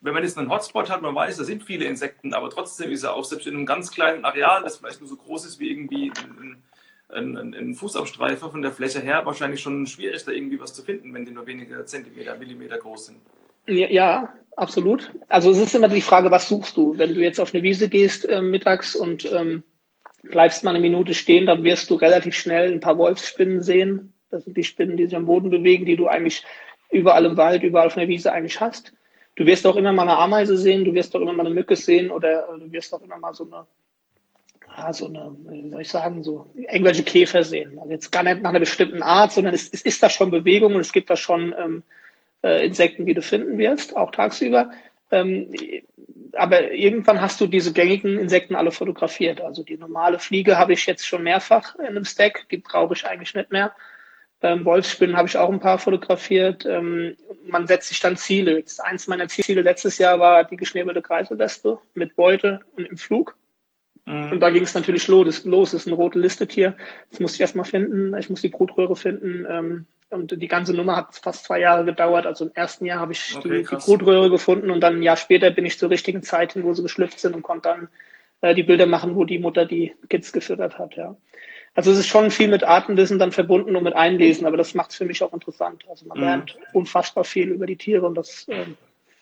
wenn 0.00 0.14
man 0.14 0.22
jetzt 0.22 0.38
einen 0.38 0.50
Hotspot 0.50 0.88
hat, 0.88 1.02
man 1.02 1.14
weiß, 1.14 1.36
da 1.36 1.44
sind 1.44 1.62
viele 1.62 1.84
Insekten, 1.84 2.32
aber 2.32 2.48
trotzdem 2.48 2.90
ist 2.90 3.02
er 3.02 3.12
auch 3.14 3.24
selbst 3.24 3.46
in 3.46 3.56
einem 3.56 3.66
ganz 3.66 3.90
kleinen 3.90 4.24
Areal, 4.24 4.62
das 4.62 4.78
vielleicht 4.78 5.00
nur 5.00 5.08
so 5.08 5.16
groß 5.16 5.44
ist 5.44 5.60
wie 5.60 5.70
irgendwie 5.70 6.10
ein, 6.22 7.36
ein, 7.36 7.54
ein, 7.54 7.74
Fußabstreifer 7.74 8.50
von 8.50 8.62
der 8.62 8.72
Fläche 8.72 9.00
her, 9.00 9.26
wahrscheinlich 9.26 9.60
schon 9.60 9.86
schwierig, 9.86 10.24
da 10.24 10.32
irgendwie 10.32 10.58
was 10.58 10.72
zu 10.72 10.82
finden, 10.82 11.12
wenn 11.12 11.26
die 11.26 11.32
nur 11.32 11.46
wenige 11.46 11.84
Zentimeter, 11.84 12.36
Millimeter 12.36 12.78
groß 12.78 13.06
sind. 13.06 13.18
Ja, 13.66 13.88
absolut. 14.56 15.12
Also 15.28 15.50
es 15.50 15.58
ist 15.58 15.74
immer 15.74 15.88
die 15.88 16.00
Frage, 16.00 16.30
was 16.30 16.48
suchst 16.48 16.76
du? 16.76 16.96
Wenn 16.98 17.14
du 17.14 17.20
jetzt 17.20 17.40
auf 17.40 17.54
eine 17.54 17.62
Wiese 17.62 17.88
gehst 17.88 18.28
äh, 18.28 18.42
mittags 18.42 18.94
und 18.96 19.30
ähm, 19.32 19.62
bleibst 20.22 20.64
mal 20.64 20.70
eine 20.70 20.80
Minute 20.80 21.14
stehen, 21.14 21.46
dann 21.46 21.64
wirst 21.64 21.90
du 21.90 21.94
relativ 21.94 22.34
schnell 22.34 22.72
ein 22.72 22.80
paar 22.80 22.98
Wolfsspinnen 22.98 23.62
sehen. 23.62 24.14
Das 24.30 24.44
sind 24.44 24.56
die 24.56 24.64
Spinnen, 24.64 24.96
die 24.96 25.04
sich 25.04 25.16
am 25.16 25.26
Boden 25.26 25.50
bewegen, 25.50 25.84
die 25.84 25.96
du 25.96 26.06
eigentlich 26.06 26.44
überall 26.90 27.24
im 27.24 27.36
Wald, 27.36 27.62
überall 27.62 27.86
auf 27.86 27.96
einer 27.96 28.08
Wiese 28.08 28.32
eigentlich 28.32 28.60
hast. 28.60 28.92
du 29.36 29.46
wirst 29.46 29.66
auch 29.66 29.76
immer 29.76 29.92
mal 29.92 30.02
eine 30.02 30.16
Ameise 30.16 30.56
sehen, 30.56 30.84
du 30.84 30.94
wirst 30.94 31.14
auch 31.14 31.20
immer 31.20 31.32
mal 31.32 31.46
eine 31.46 31.54
Mücke 31.54 31.76
sehen 31.76 32.10
oder 32.10 32.48
du 32.58 32.70
wirst 32.72 32.94
auch 32.94 33.02
immer 33.02 33.18
mal 33.18 33.34
so 33.34 33.44
eine, 33.44 33.66
ja, 34.76 34.92
so 34.92 35.06
eine, 35.06 35.36
wie 35.48 35.70
soll 35.70 35.82
ich 35.82 35.88
sagen, 35.88 36.22
so 36.22 36.46
irgendwelche 36.54 37.02
Käfer 37.02 37.42
sehen. 37.44 37.78
Also 37.78 37.90
jetzt 37.90 38.10
gar 38.10 38.22
nicht 38.22 38.42
nach 38.42 38.50
einer 38.50 38.60
bestimmten 38.60 39.02
Art, 39.02 39.32
sondern 39.32 39.54
es, 39.54 39.68
es 39.72 39.82
ist 39.82 40.02
da 40.02 40.08
schon 40.08 40.30
Bewegung 40.30 40.74
und 40.74 40.80
es 40.80 40.92
gibt 40.92 41.10
da 41.10 41.16
schon 41.16 41.54
ähm, 41.58 41.82
äh, 42.44 42.66
Insekten, 42.66 43.06
die 43.06 43.14
du 43.14 43.22
finden 43.22 43.58
wirst, 43.58 43.96
auch 43.96 44.10
tagsüber. 44.10 44.70
Ähm, 45.10 45.50
aber 46.34 46.72
irgendwann 46.72 47.20
hast 47.20 47.40
du 47.40 47.46
diese 47.46 47.72
gängigen 47.72 48.18
Insekten 48.18 48.54
alle 48.54 48.70
fotografiert. 48.70 49.40
Also 49.40 49.62
die 49.62 49.78
normale 49.78 50.18
Fliege 50.18 50.58
habe 50.58 50.74
ich 50.74 50.86
jetzt 50.86 51.06
schon 51.06 51.22
mehrfach 51.22 51.76
in 51.76 51.86
einem 51.86 52.04
Stack, 52.04 52.46
die 52.50 52.58
brauche 52.58 52.94
ich 52.94 53.06
eigentlich 53.06 53.34
nicht 53.34 53.50
mehr. 53.50 53.74
Ähm, 54.42 54.64
Wolfsspinnen 54.66 55.16
habe 55.16 55.26
ich 55.26 55.38
auch 55.38 55.50
ein 55.50 55.60
paar 55.60 55.78
fotografiert. 55.78 56.66
Ähm, 56.66 57.16
man 57.46 57.66
setzt 57.66 57.88
sich 57.88 58.00
dann 58.00 58.16
Ziele. 58.16 58.58
Jetzt 58.58 58.78
eins 58.84 59.06
meiner 59.06 59.28
Ziele 59.28 59.62
letztes 59.62 59.96
Jahr 59.96 60.18
war 60.18 60.44
die 60.44 60.56
geschnebelte 60.56 61.00
Kreisewespe 61.00 61.78
mit 61.94 62.14
Beute 62.14 62.60
und 62.76 62.86
im 62.86 62.98
Flug. 62.98 63.36
Mhm. 64.04 64.32
Und 64.32 64.40
da 64.40 64.50
ging 64.50 64.64
es 64.64 64.74
natürlich 64.74 65.08
los. 65.08 65.44
los. 65.44 65.70
Das 65.70 65.82
ist 65.82 65.86
ein 65.86 65.94
rotes 65.94 66.20
Listetier. 66.20 66.76
Das 67.10 67.20
musste 67.20 67.36
ich 67.36 67.40
erstmal 67.40 67.64
finden. 67.64 68.14
Ich 68.18 68.28
muss 68.28 68.42
die 68.42 68.50
Brutröhre 68.50 68.96
finden. 68.96 69.46
Ähm, 69.48 69.86
und 70.14 70.40
die 70.40 70.48
ganze 70.48 70.72
Nummer 70.72 70.96
hat 70.96 71.16
fast 71.16 71.44
zwei 71.44 71.60
Jahre 71.60 71.84
gedauert. 71.84 72.24
Also 72.26 72.46
im 72.46 72.52
ersten 72.54 72.86
Jahr 72.86 73.00
habe 73.00 73.12
ich 73.12 73.36
okay, 73.36 73.48
die, 73.48 73.68
die 73.68 73.76
Brutröhre 73.76 74.30
gefunden 74.30 74.70
und 74.70 74.80
dann 74.80 74.96
ein 74.96 75.02
Jahr 75.02 75.16
später 75.16 75.50
bin 75.50 75.66
ich 75.66 75.78
zur 75.78 75.90
richtigen 75.90 76.22
Zeit 76.22 76.54
hin, 76.54 76.64
wo 76.64 76.72
sie 76.72 76.82
geschlüpft 76.82 77.20
sind 77.20 77.34
und 77.34 77.42
konnte 77.42 77.68
dann 77.68 77.88
äh, 78.40 78.54
die 78.54 78.62
Bilder 78.62 78.86
machen, 78.86 79.16
wo 79.16 79.24
die 79.24 79.38
Mutter 79.38 79.66
die 79.66 79.94
Kids 80.08 80.32
gefüttert 80.32 80.78
hat. 80.78 80.94
Ja. 80.94 81.16
Also 81.74 81.90
es 81.90 81.98
ist 81.98 82.06
schon 82.06 82.30
viel 82.30 82.48
mit 82.48 82.62
Artenwissen 82.62 83.18
dann 83.18 83.32
verbunden 83.32 83.74
und 83.74 83.82
mit 83.82 83.94
Einlesen, 83.94 84.46
aber 84.46 84.56
das 84.56 84.74
macht 84.74 84.90
es 84.90 84.96
für 84.96 85.04
mich 85.04 85.22
auch 85.22 85.32
interessant. 85.32 85.84
Also 85.88 86.06
man 86.06 86.18
mhm. 86.18 86.24
lernt 86.24 86.58
unfassbar 86.72 87.24
viel 87.24 87.48
über 87.48 87.66
die 87.66 87.76
Tiere 87.76 88.06
und 88.06 88.14
das 88.14 88.46
äh, 88.48 88.64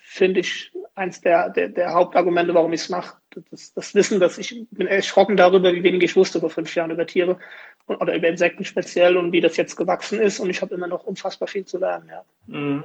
finde 0.00 0.40
ich 0.40 0.70
eins 0.94 1.22
der, 1.22 1.48
der, 1.48 1.68
der 1.68 1.94
Hauptargumente, 1.94 2.52
warum 2.52 2.72
ich 2.74 2.82
es 2.82 2.88
mache. 2.90 3.16
Das, 3.50 3.72
das 3.72 3.94
Wissen, 3.94 4.20
dass 4.20 4.36
ich 4.36 4.66
bin 4.70 4.86
erschrocken 4.86 5.38
darüber, 5.38 5.72
wie 5.72 5.82
wenig 5.82 6.02
ich 6.02 6.16
wusste 6.16 6.40
vor 6.40 6.50
fünf 6.50 6.74
Jahren 6.74 6.90
über 6.90 7.06
Tiere 7.06 7.38
oder 7.86 8.14
über 8.14 8.28
Insekten 8.28 8.64
speziell 8.64 9.16
und 9.16 9.32
wie 9.32 9.40
das 9.40 9.56
jetzt 9.56 9.76
gewachsen 9.76 10.20
ist 10.20 10.40
und 10.40 10.50
ich 10.50 10.62
habe 10.62 10.74
immer 10.74 10.86
noch 10.86 11.04
unfassbar 11.04 11.48
viel 11.48 11.64
zu 11.64 11.78
lernen. 11.78 12.08
Ja, 12.08 12.24
mhm. 12.46 12.84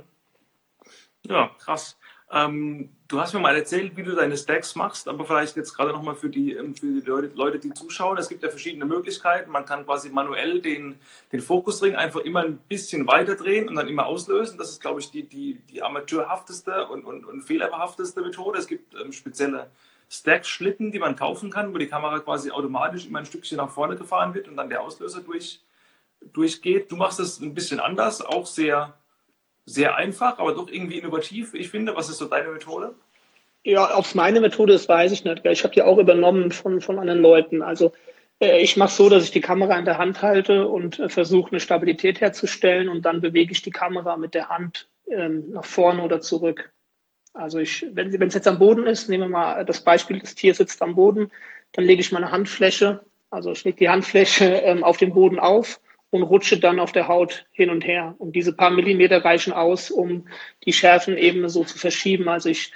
ja 1.23 1.51
krass. 1.60 1.97
Ähm, 2.29 2.89
du 3.07 3.21
hast 3.21 3.33
mir 3.33 3.39
mal 3.39 3.55
erzählt, 3.55 3.95
wie 3.95 4.03
du 4.03 4.13
deine 4.13 4.36
Stacks 4.36 4.75
machst, 4.75 5.07
aber 5.07 5.23
vielleicht 5.23 5.55
jetzt 5.55 5.73
gerade 5.73 5.93
nochmal 5.93 6.15
für 6.15 6.29
die, 6.29 6.53
ähm, 6.53 6.75
für 6.75 6.88
die 6.88 7.07
Leute, 7.07 7.31
Leute, 7.36 7.60
die 7.60 7.73
zuschauen. 7.73 8.17
Es 8.17 8.27
gibt 8.27 8.43
ja 8.43 8.49
verschiedene 8.49 8.83
Möglichkeiten. 8.83 9.49
Man 9.49 9.65
kann 9.65 9.86
quasi 9.86 10.10
manuell 10.10 10.62
den, 10.62 10.99
den 11.31 11.39
Fokusring 11.39 11.95
einfach 11.95 12.19
immer 12.19 12.41
ein 12.41 12.57
bisschen 12.57 13.07
weiter 13.07 13.36
drehen 13.36 13.69
und 13.69 13.75
dann 13.75 13.88
immer 13.88 14.07
auslösen. 14.07 14.57
Das 14.57 14.71
ist, 14.71 14.81
glaube 14.81 14.99
ich, 14.99 15.10
die, 15.10 15.23
die, 15.23 15.62
die 15.71 15.81
amateurhafteste 15.81 16.88
und, 16.88 17.05
und, 17.05 17.23
und 17.23 17.43
fehlerbehafteste 17.43 18.19
Methode. 18.19 18.60
Es 18.60 18.67
gibt 18.67 18.93
ähm, 18.95 19.13
spezielle 19.13 19.71
Stack-Schlitten, 20.10 20.91
die 20.91 21.00
man 21.00 21.15
kaufen 21.15 21.50
kann, 21.50 21.74
wo 21.74 21.78
die 21.78 21.88
Kamera 21.88 22.20
quasi 22.20 22.52
automatisch 22.52 23.06
immer 23.06 23.20
ein 23.20 23.26
Stückchen 23.26 23.58
nach 23.58 23.70
vorne 23.70 23.96
gefahren 23.96 24.34
wird 24.34 24.48
und 24.48 24.56
dann 24.56 24.70
der 24.70 24.82
Auslöser 24.82 25.22
durch, 25.22 25.62
durchgeht. 26.34 26.91
Du 26.91 26.96
machst 26.96 27.20
das 27.20 27.39
ein 27.39 27.54
bisschen 27.54 27.80
anders, 27.80 28.22
auch 28.22 28.46
sehr 28.46 28.93
sehr 29.67 29.98
einfach, 29.98 30.39
aber 30.39 30.54
doch 30.54 30.70
irgendwie 30.70 30.98
innovativ. 30.98 31.54
Ich 31.54 31.70
finde, 31.70 31.96
was 31.96 32.10
ist 32.10 32.17
so 32.17 32.26
deine 32.26 32.50
Methode? 32.50 32.96
Ja, 33.63 33.98
ob 33.98 34.06
es 34.06 34.15
meine 34.15 34.39
Methode 34.39 34.74
ist, 34.74 34.88
weiß 34.88 35.12
ich 35.12 35.26
nicht. 35.26 35.46
Ich 35.46 35.63
habe 35.63 35.74
die 35.74 35.82
auch 35.82 35.98
übernommen 35.98 36.52
von, 36.52 36.80
von 36.80 36.98
anderen 36.98 37.22
Leuten. 37.22 37.62
Also 37.62 37.91
äh, 38.39 38.62
ich 38.62 38.78
mache 38.78 38.93
so, 38.93 39.10
dass 39.10 39.26
ich 39.26 39.32
die 39.32 39.41
Kamera 39.41 39.78
in 39.78 39.84
der 39.84 39.98
Hand 39.98 40.22
halte 40.22 40.67
und 40.67 41.00
äh, 41.00 41.10
versuche 41.10 41.52
eine 41.52 41.60
Stabilität 41.60 42.22
herzustellen 42.22 42.88
und 42.88 43.02
dann 43.02 43.20
bewege 43.20 43.52
ich 43.52 43.62
die 43.62 43.72
Kamera 43.72 44.15
mit 44.15 44.34
der 44.34 44.48
Hand 44.48 44.88
ähm, 45.12 45.52
nach 45.52 45.65
vorne 45.65 46.02
oder 46.02 46.22
zurück. 46.22 46.72
Also 47.38 47.60
ich, 47.60 47.86
wenn 47.93 48.12
es 48.21 48.34
jetzt 48.34 48.47
am 48.47 48.60
Boden 48.60 48.88
ist, 48.88 49.10
nehmen 49.10 49.26
wir 49.26 49.30
mal 49.30 49.65
das 49.65 49.84
Beispiel, 49.84 50.19
das 50.19 50.36
Tier 50.36 50.54
sitzt 50.54 50.82
am 50.82 50.95
Boden, 50.95 51.32
dann 51.73 51.86
lege 51.86 52.02
ich 52.02 52.12
meine 52.12 52.32
Handfläche, 52.32 53.02
also 53.30 53.52
ich 53.52 53.63
lege 53.63 53.78
die 53.78 53.89
Handfläche 53.89 54.45
ähm, 54.45 54.84
auf 54.84 54.97
den 54.97 55.13
Boden 55.13 55.39
auf 55.39 55.80
und 56.10 56.23
rutsche 56.23 56.60
dann 56.60 56.80
auf 56.80 56.91
der 56.91 57.08
Haut 57.08 57.45
hin 57.52 57.69
und 57.69 57.86
her. 57.86 58.15
Und 58.17 58.36
diese 58.36 58.54
paar 58.54 58.71
Millimeter 58.71 59.23
reichen 59.23 59.54
aus, 59.54 59.91
um 59.91 60.28
die 60.65 60.73
Schärfenebene 60.73 61.50
so 61.50 61.63
zu 61.63 61.78
verschieben. 61.78 62.30
Also 62.30 62.50
ich 62.50 62.71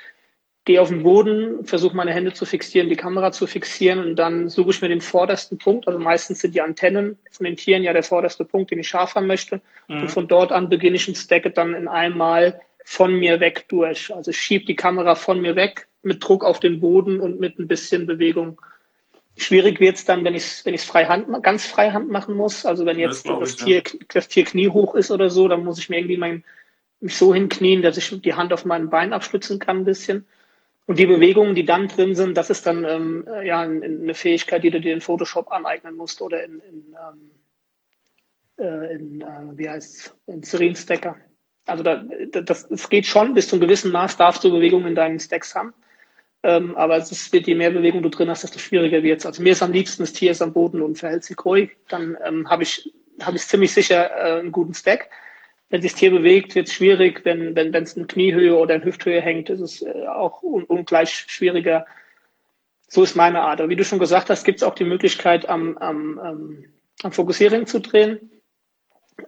gehe 0.65 0.81
auf 0.81 0.89
den 0.89 1.03
Boden, 1.03 1.65
versuche 1.65 1.95
meine 1.95 2.13
Hände 2.13 2.33
zu 2.33 2.45
fixieren, 2.45 2.89
die 2.89 2.95
Kamera 2.95 3.31
zu 3.31 3.47
fixieren 3.47 3.99
und 3.99 4.15
dann 4.15 4.47
suche 4.47 4.69
ich 4.69 4.81
mir 4.81 4.89
den 4.89 5.01
vordersten 5.01 5.57
Punkt. 5.57 5.87
Also 5.87 5.99
meistens 5.99 6.41
sind 6.41 6.53
die 6.53 6.61
Antennen 6.61 7.17
von 7.31 7.45
den 7.45 7.55
Tieren 7.55 7.83
ja 7.83 7.93
der 7.93 8.03
vorderste 8.03 8.45
Punkt, 8.45 8.69
den 8.69 8.79
ich 8.79 8.87
scharf 8.87 9.15
haben 9.15 9.27
möchte. 9.27 9.61
Mhm. 9.87 10.01
Und 10.01 10.11
von 10.11 10.27
dort 10.27 10.51
an 10.51 10.69
beginne 10.69 10.97
ich 10.97 11.07
ein 11.07 11.15
Stacket 11.15 11.57
dann 11.57 11.73
in 11.73 11.87
einmal 11.87 12.61
von 12.85 13.13
mir 13.13 13.39
weg 13.39 13.65
durch. 13.69 14.13
Also 14.13 14.31
ich 14.31 14.37
schiebe 14.37 14.65
die 14.65 14.75
Kamera 14.75 15.15
von 15.15 15.41
mir 15.41 15.55
weg 15.55 15.87
mit 16.03 16.23
Druck 16.23 16.43
auf 16.43 16.59
den 16.59 16.79
Boden 16.79 17.19
und 17.19 17.39
mit 17.39 17.59
ein 17.59 17.67
bisschen 17.67 18.05
Bewegung 18.05 18.59
Schwierig 19.37 19.79
wird 19.79 19.95
es 19.95 20.05
dann, 20.05 20.23
wenn 20.23 20.35
ich 20.35 20.43
es 20.43 20.65
wenn 20.65 20.73
ich's 20.73 20.83
frei 20.83 21.05
Hand, 21.05 21.27
ganz 21.41 21.65
frei 21.65 21.91
Hand 21.91 22.09
machen 22.09 22.35
muss. 22.35 22.65
Also 22.65 22.85
wenn 22.85 22.99
jetzt 22.99 23.27
das, 23.27 23.39
das 23.39 23.55
Tier, 23.55 23.77
ja. 23.77 23.99
das 24.09 24.27
Tier 24.27 24.43
kniehoch 24.43 24.93
ist 24.93 25.09
oder 25.09 25.29
so, 25.29 25.47
dann 25.47 25.63
muss 25.63 25.79
ich 25.79 25.89
mir 25.89 25.97
irgendwie 25.97 26.17
mein, 26.17 26.43
mich 26.99 27.15
so 27.15 27.33
hinknien, 27.33 27.81
dass 27.81 27.97
ich 27.97 28.21
die 28.21 28.33
Hand 28.33 28.51
auf 28.51 28.65
meinem 28.65 28.89
Bein 28.89 29.13
abstützen 29.13 29.59
kann 29.59 29.77
ein 29.77 29.85
bisschen. 29.85 30.27
Und 30.85 30.99
die 30.99 31.05
Bewegungen, 31.05 31.55
die 31.55 31.65
dann 31.65 31.87
drin 31.87 32.15
sind, 32.15 32.35
das 32.35 32.49
ist 32.49 32.65
dann 32.67 32.83
ähm, 32.83 33.25
ja 33.43 33.61
eine 33.61 34.13
Fähigkeit, 34.13 34.63
die 34.63 34.71
du 34.71 34.81
dir 34.81 34.93
in 34.93 35.01
Photoshop 35.01 35.49
aneignen 35.51 35.95
musst 35.95 36.21
oder 36.21 36.43
in, 36.43 36.59
in, 36.59 36.95
ähm, 36.99 37.31
äh, 38.57 38.93
in 38.93 39.21
äh, 39.21 39.57
wie 39.57 39.69
heißt 39.69 40.15
in 40.27 40.43
Serene 40.43 40.75
Stacker. 40.75 41.15
Also 41.65 41.83
da, 41.83 42.03
das, 42.41 42.67
das 42.67 42.89
geht 42.89 43.05
schon, 43.05 43.33
bis 43.33 43.47
zu 43.47 43.55
einem 43.55 43.61
gewissen 43.61 43.91
Maß 43.91 44.17
darfst 44.17 44.43
du 44.43 44.51
Bewegungen 44.51 44.87
in 44.87 44.95
deinen 44.95 45.19
Stacks 45.19 45.55
haben. 45.55 45.73
Ähm, 46.43 46.75
aber 46.75 46.97
es 46.97 47.11
ist, 47.11 47.33
je 47.33 47.55
mehr 47.55 47.69
Bewegung 47.69 48.01
du 48.01 48.09
drin 48.09 48.29
hast, 48.29 48.43
desto 48.43 48.57
schwieriger 48.57 49.03
wird 49.03 49.19
es. 49.19 49.25
Also 49.25 49.43
mir 49.43 49.51
ist 49.51 49.61
am 49.61 49.71
liebsten, 49.71 50.03
das 50.03 50.13
Tier 50.13 50.31
ist 50.31 50.41
am 50.41 50.53
Boden 50.53 50.81
und 50.81 50.97
verhält 50.97 51.23
sich 51.23 51.37
ruhig. 51.45 51.77
Dann 51.87 52.17
ähm, 52.25 52.49
habe 52.49 52.63
ich, 52.63 52.91
hab 53.19 53.35
ich 53.35 53.41
ziemlich 53.41 53.73
sicher 53.73 54.09
äh, 54.09 54.39
einen 54.39 54.51
guten 54.51 54.73
Stack. 54.73 55.09
Wenn 55.69 55.81
sich 55.81 55.91
das 55.91 55.99
Tier 55.99 56.11
bewegt, 56.11 56.55
wird 56.55 56.67
es 56.67 56.73
schwierig. 56.73 57.21
Wenn 57.23 57.55
wenn 57.55 57.71
wenn, 57.73 57.83
es 57.83 57.93
in 57.93 58.07
Kniehöhe 58.07 58.57
oder 58.57 58.75
in 58.75 58.83
Hüfthöhe 58.83 59.21
hängt, 59.21 59.49
ist 59.51 59.59
es 59.59 59.81
äh, 59.83 60.07
auch 60.07 60.41
un, 60.41 60.63
ungleich 60.63 61.25
schwieriger. 61.27 61.85
So 62.87 63.03
ist 63.03 63.15
meine 63.15 63.41
Art. 63.41 63.61
Aber 63.61 63.69
wie 63.69 63.75
du 63.75 63.85
schon 63.85 63.99
gesagt 63.99 64.29
hast, 64.29 64.43
gibt 64.43 64.57
es 64.57 64.63
auch 64.63 64.75
die 64.75 64.83
Möglichkeit, 64.83 65.47
am, 65.47 65.77
am, 65.77 66.19
ähm, 66.23 66.65
am 67.03 67.11
Fokussierring 67.11 67.67
zu 67.67 67.79
drehen. 67.79 68.40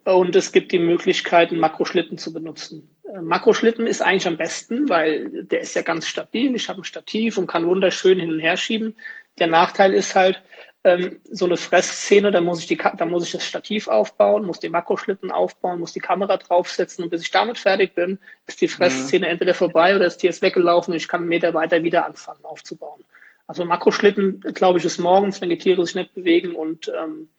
Und 0.04 0.36
es 0.36 0.52
gibt 0.52 0.72
die 0.72 0.80
Möglichkeit, 0.80 1.52
einen 1.52 1.60
Makroschlitten 1.60 2.18
zu 2.18 2.34
benutzen. 2.34 2.90
Äh, 3.14 3.22
Makroschlitten 3.22 3.88
ist 3.88 4.02
eigentlich 4.02 4.28
am 4.28 4.38
besten, 4.38 4.90
weil 4.90 5.44
der 5.44 5.62
ist 5.62 5.76
ja 5.76 5.82
ganz 5.82 6.08
stabil. 6.08 6.56
Ich 6.56 6.70
habe 6.70 6.82
ein 6.82 6.86
Stativ 6.86 7.38
und 7.38 7.48
kann 7.48 7.68
wunderschön 7.68 8.20
hin 8.20 8.32
und 8.32 8.40
her 8.40 8.58
schieben. 8.58 8.96
Der 9.40 9.48
Nachteil 9.48 9.94
ist 9.94 10.16
halt, 10.16 10.42
ähm, 10.84 11.22
so 11.24 11.46
eine 11.46 11.58
Fressszene, 11.58 12.32
da 12.32 12.42
muss 12.42 12.60
ich 12.60 12.68
die, 12.68 12.78
da 12.78 13.06
muss 13.06 13.26
ich 13.26 13.32
das 13.32 13.46
Stativ 13.46 13.88
aufbauen, 13.88 14.46
muss 14.46 14.60
den 14.60 14.74
Makroschlitten 14.74 15.32
aufbauen, 15.32 15.80
muss 15.80 15.94
die 15.94 16.02
Kamera 16.02 16.38
draufsetzen 16.38 17.04
und 17.04 17.10
bis 17.10 17.22
ich 17.22 17.32
damit 17.32 17.58
fertig 17.58 17.96
bin, 17.96 18.20
ist 18.48 18.60
die 18.60 18.68
Fressszene 18.68 19.26
mhm. 19.26 19.32
entweder 19.32 19.54
vorbei 19.54 19.96
oder 19.96 20.06
das 20.06 20.18
Tier 20.18 20.30
ist 20.30 20.42
weggelaufen 20.42 20.92
und 20.92 20.98
ich 20.98 21.08
kann 21.08 21.22
einen 21.22 21.30
Meter 21.30 21.54
weiter 21.54 21.84
wieder 21.84 22.06
anfangen 22.06 22.44
aufzubauen. 22.44 23.04
Also 23.48 23.64
Makroschlitten, 23.66 24.42
glaube 24.54 24.80
ich, 24.80 24.86
ist 24.86 25.00
morgens, 25.00 25.40
wenn 25.42 25.50
die 25.50 25.58
Tiere 25.58 25.86
sich 25.86 25.96
nicht 25.96 26.16
bewegen 26.16 26.54
und 26.54 26.90
ähm, 26.90 27.30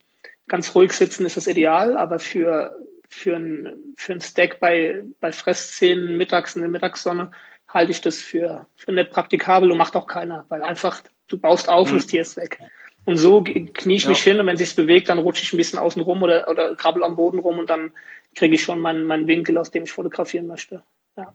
ganz 0.48 0.74
ruhig 0.74 0.92
sitzen, 0.92 1.26
ist 1.26 1.36
das 1.36 1.46
ideal, 1.46 1.96
aber 1.96 2.18
für 2.18 2.76
für 3.14 3.36
ein, 3.36 3.94
für 3.96 4.12
ein 4.12 4.20
Stack 4.20 4.58
bei, 4.60 5.04
bei 5.20 5.30
Fressszenen 5.30 6.16
mittags 6.16 6.56
in 6.56 6.62
der 6.62 6.70
Mittagssonne 6.70 7.30
halte 7.68 7.92
ich 7.92 8.00
das 8.00 8.18
für, 8.18 8.66
für 8.76 8.92
nicht 8.92 9.10
praktikabel 9.10 9.70
und 9.70 9.78
macht 9.78 9.96
auch 9.96 10.06
keiner, 10.06 10.44
weil 10.48 10.62
einfach 10.62 11.02
du 11.28 11.38
baust 11.38 11.68
auf 11.68 11.88
mhm. 11.88 11.94
und 11.94 12.02
das 12.02 12.06
Tier 12.08 12.22
ist 12.22 12.36
weg. 12.36 12.58
Und 13.04 13.16
so 13.18 13.42
knie 13.42 13.96
ich 13.96 14.04
ja. 14.04 14.08
mich 14.08 14.22
hin 14.22 14.40
und 14.40 14.46
wenn 14.46 14.56
sich's 14.56 14.74
bewegt, 14.74 15.08
dann 15.08 15.18
rutsche 15.18 15.42
ich 15.42 15.52
ein 15.52 15.58
bisschen 15.58 15.78
außen 15.78 16.02
rum 16.02 16.22
oder, 16.22 16.48
oder 16.48 16.74
krabbel 16.74 17.04
am 17.04 17.16
Boden 17.16 17.38
rum 17.38 17.58
und 17.58 17.70
dann 17.70 17.92
kriege 18.34 18.54
ich 18.54 18.62
schon 18.62 18.80
meinen, 18.80 19.04
meinen 19.04 19.26
Winkel, 19.26 19.58
aus 19.58 19.70
dem 19.70 19.84
ich 19.84 19.92
fotografieren 19.92 20.46
möchte. 20.46 20.82
Ja. 21.16 21.34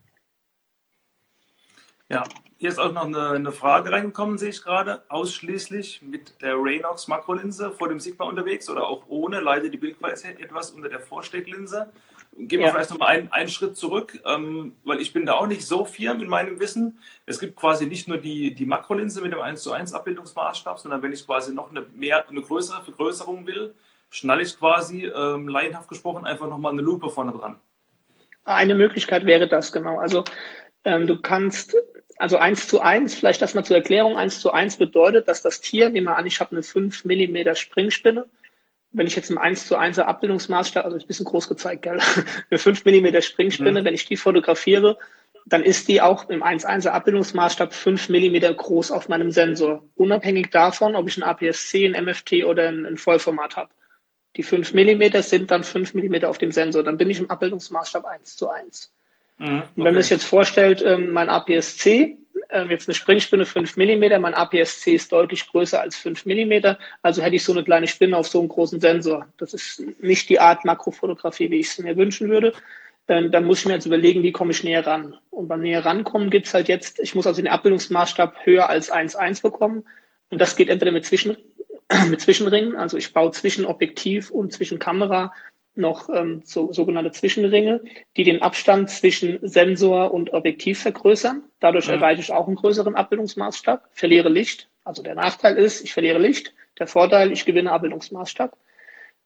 Ja, 2.12 2.24
hier 2.58 2.70
ist 2.70 2.80
auch 2.80 2.92
noch 2.92 3.06
eine, 3.06 3.30
eine, 3.30 3.52
Frage 3.52 3.92
reingekommen, 3.92 4.40
sehe 4.40 4.50
ich 4.50 4.64
gerade. 4.64 5.04
Ausschließlich 5.10 6.02
mit 6.02 6.42
der 6.42 6.56
Raynox 6.56 7.08
Makrolinse 7.08 7.72
vor 7.72 7.88
dem 7.88 8.00
Sigma 8.00 8.26
unterwegs 8.26 8.68
oder 8.68 8.88
auch 8.88 9.04
ohne, 9.08 9.40
leidet 9.42 9.74
die 9.74 9.78
Bildqualität 9.78 10.40
etwas 10.40 10.72
unter 10.72 10.90
der 10.90 11.00
Vorstecklinse. 11.00 11.92
Gehen 12.36 12.60
wir 12.60 12.68
ja. 12.68 12.74
vielleicht 12.74 12.90
nochmal 12.90 13.10
einen, 13.10 13.32
einen 13.32 13.50
Schritt 13.50 13.78
zurück, 13.78 14.20
ähm, 14.26 14.76
weil 14.84 15.02
ich 15.02 15.14
bin 15.14 15.28
da 15.28 15.34
auch 15.34 15.46
nicht 15.46 15.66
so 15.68 15.86
firm 15.86 16.20
in 16.20 16.30
meinem 16.30 16.60
Wissen. 16.60 17.00
Es 17.28 17.40
gibt 17.40 17.56
quasi 17.56 17.86
nicht 17.86 18.08
nur 18.08 18.18
die, 18.18 18.56
die 18.56 18.66
Makrolinse 18.66 19.22
mit 19.22 19.32
dem 19.32 19.42
1 19.42 19.62
zu 19.62 19.72
1 19.72 19.94
Abbildungsmaßstab, 19.94 20.80
sondern 20.80 21.04
wenn 21.04 21.14
ich 21.14 21.26
quasi 21.28 21.54
noch 21.54 21.70
eine, 21.70 21.86
mehr, 21.94 22.28
eine 22.28 22.42
größere 22.42 22.82
Vergrößerung 22.82 23.46
will, 23.46 23.76
schnalle 24.10 24.42
ich 24.42 24.58
quasi, 24.58 25.06
ähm, 25.06 25.48
laienhaft 25.48 25.88
gesprochen, 25.88 26.26
einfach 26.26 26.50
nochmal 26.50 26.72
eine 26.72 26.82
Lupe 26.82 27.10
vorne 27.10 27.34
dran. 27.34 27.60
Eine 28.46 28.74
Möglichkeit 28.74 29.28
wäre 29.28 29.48
das, 29.48 29.72
genau. 29.72 30.00
Also 30.00 30.24
ähm, 30.86 31.08
du 31.08 31.22
kannst 31.22 31.76
also 32.20 32.38
eins 32.38 32.68
zu 32.68 32.82
eins, 32.82 33.16
vielleicht 33.16 33.42
das 33.42 33.54
mal 33.56 33.64
zur 33.64 33.78
Erklärung, 33.78 34.18
eins 34.18 34.42
zu 34.42 34.52
eins 34.52 34.76
bedeutet, 34.76 35.28
dass 35.30 35.42
das 35.42 35.62
Tier, 35.62 35.90
nehmen 35.90 36.08
wir 36.08 36.18
an, 36.18 36.26
ich 36.26 36.42
habe 36.42 36.52
eine 36.52 36.64
5 36.64 37.06
mm 37.06 37.56
Springspinne, 37.56 38.26
wenn 38.92 39.08
ich 39.08 39.16
jetzt 39.16 39.32
im 39.32 39.38
1 39.38 39.68
zu 39.68 39.78
1 39.78 40.00
Abbildungsmaßstab, 40.00 40.84
also 40.84 40.98
ein 40.98 41.08
bisschen 41.08 41.26
groß 41.26 41.48
gezeigt, 41.48 41.84
gell? 41.84 42.00
eine 42.52 42.60
5 42.60 42.84
mm 42.84 43.22
Springspinne, 43.22 43.82
mhm. 43.82 43.86
wenn 43.86 43.94
ich 43.94 44.06
die 44.06 44.18
fotografiere, 44.18 44.98
dann 45.46 45.64
ist 45.64 45.88
die 45.88 46.02
auch 46.02 46.30
im 46.30 46.44
1.1er 46.44 46.90
Abbildungsmaßstab 46.90 47.74
5 47.74 48.10
mm 48.10 48.56
groß 48.58 48.92
auf 48.92 49.08
meinem 49.08 49.32
Sensor, 49.32 49.86
unabhängig 49.96 50.50
davon, 50.50 50.98
ob 50.98 51.08
ich 51.08 51.16
ein 51.16 51.24
APS-C, 51.24 51.86
ein 51.86 52.04
MFT 52.04 52.44
oder 52.44 52.68
ein, 52.68 52.86
ein 52.86 52.98
Vollformat 52.98 53.56
habe. 53.56 53.72
Die 54.36 54.44
5 54.44 54.74
mm 54.74 55.22
sind 55.22 55.52
dann 55.52 55.64
5 55.64 55.94
mm 55.94 56.26
auf 56.26 56.38
dem 56.38 56.52
Sensor, 56.52 56.84
dann 56.84 56.98
bin 56.98 57.10
ich 57.10 57.20
im 57.20 57.30
Abbildungsmaßstab 57.30 58.04
1 58.04 58.36
zu 58.36 58.50
1. 58.50 58.92
Mhm, 59.40 59.48
okay. 59.48 59.64
Und 59.76 59.86
wenn 59.86 59.94
man 59.94 60.04
sich 60.04 60.12
jetzt 60.12 60.26
vorstellt, 60.26 60.84
ähm, 60.86 61.12
mein 61.12 61.30
APS-C, 61.30 62.18
ähm, 62.52 62.70
jetzt 62.70 62.88
eine 62.88 62.96
Springspinne 62.96 63.46
5 63.46 63.78
mm, 63.78 64.22
mein 64.22 64.34
APS-C 64.34 64.94
ist 64.94 65.12
deutlich 65.12 65.48
größer 65.48 65.82
als 65.82 65.96
5 65.98 66.26
mm, 66.26 66.76
also 67.02 67.22
hätte 67.22 67.36
ich 67.36 67.44
so 67.44 67.52
eine 67.52 67.64
kleine 67.64 67.88
Spinne 67.88 68.18
auf 68.18 68.28
so 68.28 68.40
einem 68.40 68.50
großen 68.50 68.80
Sensor. 68.80 69.28
Das 69.38 69.54
ist 69.54 69.84
nicht 70.00 70.30
die 70.30 70.40
Art 70.40 70.66
Makrofotografie, 70.66 71.52
wie 71.52 71.60
ich 71.60 71.68
es 71.68 71.80
mir 71.80 71.98
wünschen 71.98 72.30
würde 72.30 72.54
dann, 73.10 73.32
dann 73.32 73.46
muss 73.46 73.60
ich 73.60 73.66
mir 73.66 73.74
jetzt 73.74 73.88
überlegen, 73.88 74.22
wie 74.22 74.32
komme 74.32 74.52
ich 74.52 74.64
näher 74.64 74.86
ran. 74.86 75.18
Und 75.32 75.48
beim 75.48 75.62
näher 75.62 75.84
rankommen 75.84 76.30
gibt 76.30 76.46
es 76.46 76.54
halt 76.54 76.68
jetzt, 76.68 77.00
ich 77.00 77.16
muss 77.16 77.26
also 77.26 77.42
den 77.42 77.52
Abbildungsmaßstab 77.52 78.46
höher 78.46 78.70
als 78.70 78.92
1,1 78.92 79.42
bekommen. 79.42 79.84
Und 80.30 80.40
das 80.40 80.56
geht 80.56 80.70
entweder 80.70 80.92
mit, 80.92 81.06
Zwischen, 81.06 81.36
mit 82.10 82.22
Zwischenringen, 82.22 82.76
also 82.76 82.98
ich 82.98 83.12
baue 83.12 83.32
zwischen 83.32 83.66
Objektiv 83.66 84.30
und 84.30 84.54
zwischen 84.54 84.78
Kamera 84.78 85.34
noch 85.76 86.10
ähm, 86.10 86.42
so, 86.44 86.74
sogenannte 86.74 87.12
Zwischenringe, 87.12 87.82
die 88.18 88.24
den 88.24 88.42
Abstand 88.42 88.90
zwischen 88.90 89.40
Sensor 89.42 90.14
und 90.14 90.34
Objektiv 90.34 90.82
vergrößern. 90.82 91.44
Dadurch 91.60 91.88
ja. 91.88 91.94
erreiche 91.94 92.22
ich 92.22 92.32
auch 92.32 92.48
einen 92.48 92.56
größeren 92.56 92.96
Abbildungsmaßstab, 92.96 93.90
verliere 93.92 94.30
Licht. 94.30 94.70
Also 94.84 95.04
der 95.04 95.16
Nachteil 95.16 95.56
ist, 95.58 95.84
ich 95.84 95.94
verliere 95.94 96.20
Licht. 96.20 96.54
Der 96.80 96.88
Vorteil, 96.88 97.32
ich 97.32 97.46
gewinne 97.46 97.72
Abbildungsmaßstab. 97.72 98.58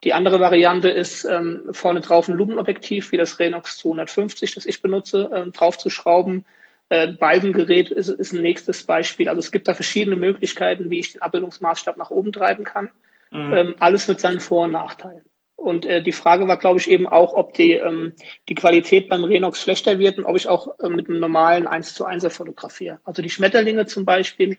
Die 0.04 0.14
andere 0.14 0.40
Variante 0.40 0.90
ist, 0.90 1.24
ähm, 1.24 1.70
vorne 1.72 2.02
drauf 2.02 2.28
ein 2.28 2.36
Lumenobjektiv, 2.36 3.12
wie 3.12 3.18
das 3.18 3.40
Renox 3.40 3.78
250, 3.78 4.54
das 4.54 4.66
ich 4.66 4.82
benutze, 4.82 5.30
ähm, 5.34 5.52
drauf 5.54 5.78
zu 5.78 5.90
schrauben. 5.90 6.46
Äh, 6.90 7.14
Balkengerät 7.14 7.90
ist, 7.90 8.10
ist 8.10 8.34
ein 8.34 8.42
nächstes 8.42 8.84
Beispiel. 8.84 9.30
Also 9.30 9.40
es 9.40 9.52
gibt 9.52 9.68
da 9.68 9.74
verschiedene 9.74 10.18
Möglichkeiten, 10.18 10.90
wie 10.90 11.00
ich 11.00 11.14
den 11.14 11.22
Abbildungsmaßstab 11.22 11.96
nach 11.96 12.12
oben 12.12 12.34
treiben 12.34 12.66
kann. 12.66 12.90
Mhm. 13.32 13.54
Ähm, 13.54 13.76
alles 13.80 14.08
mit 14.08 14.20
seinen 14.20 14.42
Vor- 14.42 14.66
und 14.66 14.72
Nachteilen. 14.72 15.24
Und 15.64 15.86
äh, 15.86 16.04
die 16.04 16.12
Frage 16.12 16.46
war, 16.50 16.58
glaube 16.58 16.80
ich, 16.80 16.90
eben 16.90 17.08
auch, 17.08 17.34
ob 17.34 17.54
die, 17.54 17.72
ähm, 17.72 18.12
die 18.50 18.56
Qualität 18.56 19.08
beim 19.08 19.24
Renox 19.24 19.62
schlechter 19.62 19.98
wird 19.98 20.18
und 20.18 20.26
ob 20.26 20.36
ich 20.36 20.50
auch 20.50 20.78
äh, 20.80 20.90
mit 20.90 21.08
einem 21.08 21.22
normalen 21.22 21.68
1 21.68 21.94
zu 21.94 22.06
1er 22.06 22.30
fotografiere. 22.30 23.00
Also 23.06 23.22
die 23.22 23.30
Schmetterlinge 23.30 23.86
zum 23.86 24.04
Beispiel 24.04 24.58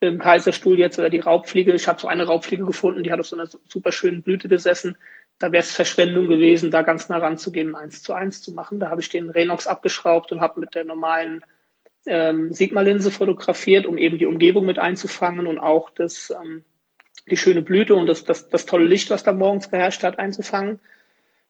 im 0.00 0.18
Kaiserstuhl 0.18 0.76
jetzt 0.76 0.98
oder 0.98 1.08
die 1.08 1.20
Raubfliege. 1.20 1.72
Ich 1.72 1.86
habe 1.86 2.00
so 2.00 2.08
eine 2.08 2.26
Raubfliege 2.26 2.64
gefunden, 2.64 3.04
die 3.04 3.12
hat 3.12 3.20
auf 3.20 3.28
so 3.28 3.36
einer 3.36 3.48
super 3.68 3.92
schönen 3.92 4.22
Blüte 4.22 4.48
gesessen. 4.48 4.96
Da 5.38 5.52
wäre 5.52 5.62
es 5.62 5.72
Verschwendung 5.72 6.26
gewesen, 6.26 6.72
da 6.72 6.82
ganz 6.82 7.08
nah 7.08 7.18
ranzugehen, 7.18 7.76
eins 7.76 8.02
zu 8.02 8.12
eins 8.12 8.42
zu 8.42 8.52
machen. 8.52 8.80
Da 8.80 8.90
habe 8.90 9.00
ich 9.00 9.08
den 9.08 9.30
Renox 9.30 9.68
abgeschraubt 9.68 10.32
und 10.32 10.40
habe 10.40 10.58
mit 10.58 10.74
der 10.74 10.84
normalen 10.84 11.44
ähm, 12.06 12.52
Sigma-Linse 12.52 13.12
fotografiert, 13.12 13.86
um 13.86 13.96
eben 13.98 14.18
die 14.18 14.26
Umgebung 14.26 14.66
mit 14.66 14.80
einzufangen 14.80 15.46
und 15.46 15.60
auch 15.60 15.90
das, 15.90 16.30
ähm, 16.30 16.64
die 17.28 17.36
schöne 17.36 17.62
Blüte 17.62 17.94
und 17.94 18.06
das, 18.06 18.24
das, 18.24 18.48
das 18.48 18.66
tolle 18.66 18.86
Licht, 18.86 19.10
was 19.10 19.22
da 19.22 19.32
morgens 19.32 19.70
geherrscht 19.70 20.02
hat, 20.02 20.18
einzufangen. 20.18 20.80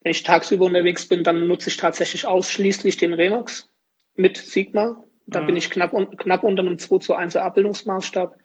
Wenn 0.03 0.13
ich 0.13 0.23
tagsüber 0.23 0.67
unterwegs 0.67 1.07
bin, 1.07 1.25
dann 1.25 1.47
nutze 1.47 1.69
ich 1.69 1.77
tatsächlich 1.77 2.27
ausschließlich 2.27 2.97
den 2.97 3.13
Renox 3.13 3.69
mit 4.17 4.39
Sigma. 4.39 5.05
Da 5.27 5.43
mhm. 5.43 5.47
bin 5.47 5.57
ich 5.57 5.71
knapp, 5.71 5.93
knapp 6.17 6.43
unter 6.43 6.63
einem 6.63 6.79
2 6.79 6.99
zu 6.99 7.15
1 7.15 7.37
Abbildungsmaßstab. 7.37 8.37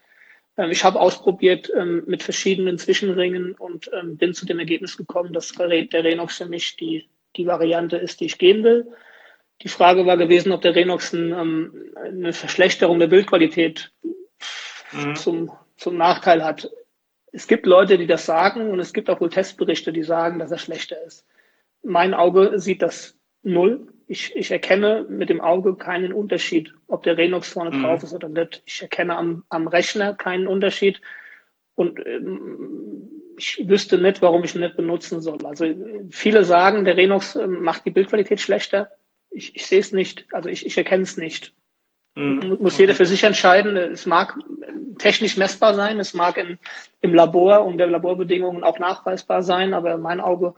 Ähm, 0.58 0.72
ich 0.72 0.84
habe 0.84 1.00
ausprobiert 1.00 1.72
ähm, 1.76 2.04
mit 2.08 2.24
verschiedenen 2.24 2.78
Zwischenringen 2.78 3.54
und 3.54 3.90
ähm, 3.94 4.18
bin 4.18 4.34
zu 4.34 4.46
dem 4.46 4.60
Ergebnis 4.60 4.98
gekommen, 4.98 5.34
dass 5.34 5.54
der 5.54 6.04
Renox 6.04 6.38
für 6.38 6.46
mich 6.46 6.76
die, 6.76 7.10
die 7.36 7.48
Variante 7.48 7.98
ist, 7.98 8.20
die 8.20 8.26
ich 8.26 8.38
gehen 8.38 8.64
will. 8.64 8.88
Die 9.62 9.70
Frage 9.70 10.06
war 10.06 10.18
gewesen, 10.18 10.52
ob 10.52 10.62
der 10.62 10.76
Renox 10.76 11.14
ein, 11.14 11.34
eine 11.96 12.34
Verschlechterung 12.34 13.00
der 13.00 13.08
Bildqualität 13.08 13.92
mhm. 14.92 15.16
zum, 15.16 15.52
zum 15.78 15.98
Nachteil 15.98 16.44
hat. 16.44 16.70
Es 17.36 17.48
gibt 17.48 17.66
Leute, 17.66 17.98
die 17.98 18.08
das 18.08 18.26
sagen 18.26 18.70
und 18.72 18.80
es 18.80 18.94
gibt 18.94 19.10
auch 19.10 19.20
wohl 19.20 19.30
Testberichte, 19.30 19.92
die 19.92 20.04
sagen, 20.04 20.40
dass 20.40 20.52
er 20.52 20.58
schlechter 20.58 21.02
ist. 21.04 21.26
Mein 21.84 22.14
Auge 22.14 22.60
sieht 22.60 22.82
das 22.82 23.18
null 23.44 23.88
ich, 24.08 24.36
ich 24.36 24.52
erkenne 24.52 25.06
mit 25.10 25.30
dem 25.30 25.42
Auge 25.42 25.76
keinen 25.76 26.14
Unterschied, 26.14 26.74
ob 26.88 27.04
der 27.04 27.18
Renox 27.18 27.50
vorne 27.50 27.76
mhm. 27.76 27.84
drauf 27.84 28.04
ist 28.04 28.14
oder 28.14 28.30
nicht. 28.30 28.62
Ich 28.66 28.82
erkenne 28.82 29.18
am, 29.18 29.44
am 29.50 29.68
Rechner 29.68 30.14
keinen 30.14 30.48
Unterschied 30.48 31.02
und 31.74 32.00
ähm, 32.06 33.10
ich 33.38 33.68
wüsste 33.68 33.98
nicht, 33.98 34.22
warum 34.22 34.44
ich 34.44 34.56
ihn 34.56 34.62
nicht 34.62 34.78
benutzen 34.78 35.22
soll. 35.22 35.46
Also 35.46 35.66
viele 36.10 36.44
sagen, 36.46 36.86
der 36.86 36.98
Renox 36.98 37.36
ähm, 37.36 37.64
macht 37.64 37.86
die 37.86 37.92
Bildqualität 37.92 38.40
schlechter. 38.40 38.92
Ich, 39.30 39.56
ich 39.56 39.66
sehe 39.66 39.80
es 39.80 39.92
nicht, 39.92 40.26
also 40.32 40.50
ich, 40.50 40.66
ich 40.66 40.78
erkenne 40.78 41.04
es 41.04 41.18
nicht. 41.18 41.54
Mhm. 42.16 42.58
Muss 42.62 42.78
jeder 42.78 42.94
für 42.94 43.06
sich 43.06 43.24
entscheiden. 43.24 43.76
Es 43.76 44.06
mag 44.06 44.38
technisch 44.98 45.38
messbar 45.38 45.74
sein, 45.74 46.00
es 46.00 46.14
mag 46.14 46.38
in, 46.38 46.58
im 47.02 47.14
Labor 47.14 47.66
und 47.66 47.78
der 47.78 47.88
Laborbedingungen 47.88 48.64
auch 48.64 48.80
nachweisbar 48.80 49.44
sein, 49.44 49.74
aber 49.74 49.98
mein 49.98 50.20
Auge 50.20 50.56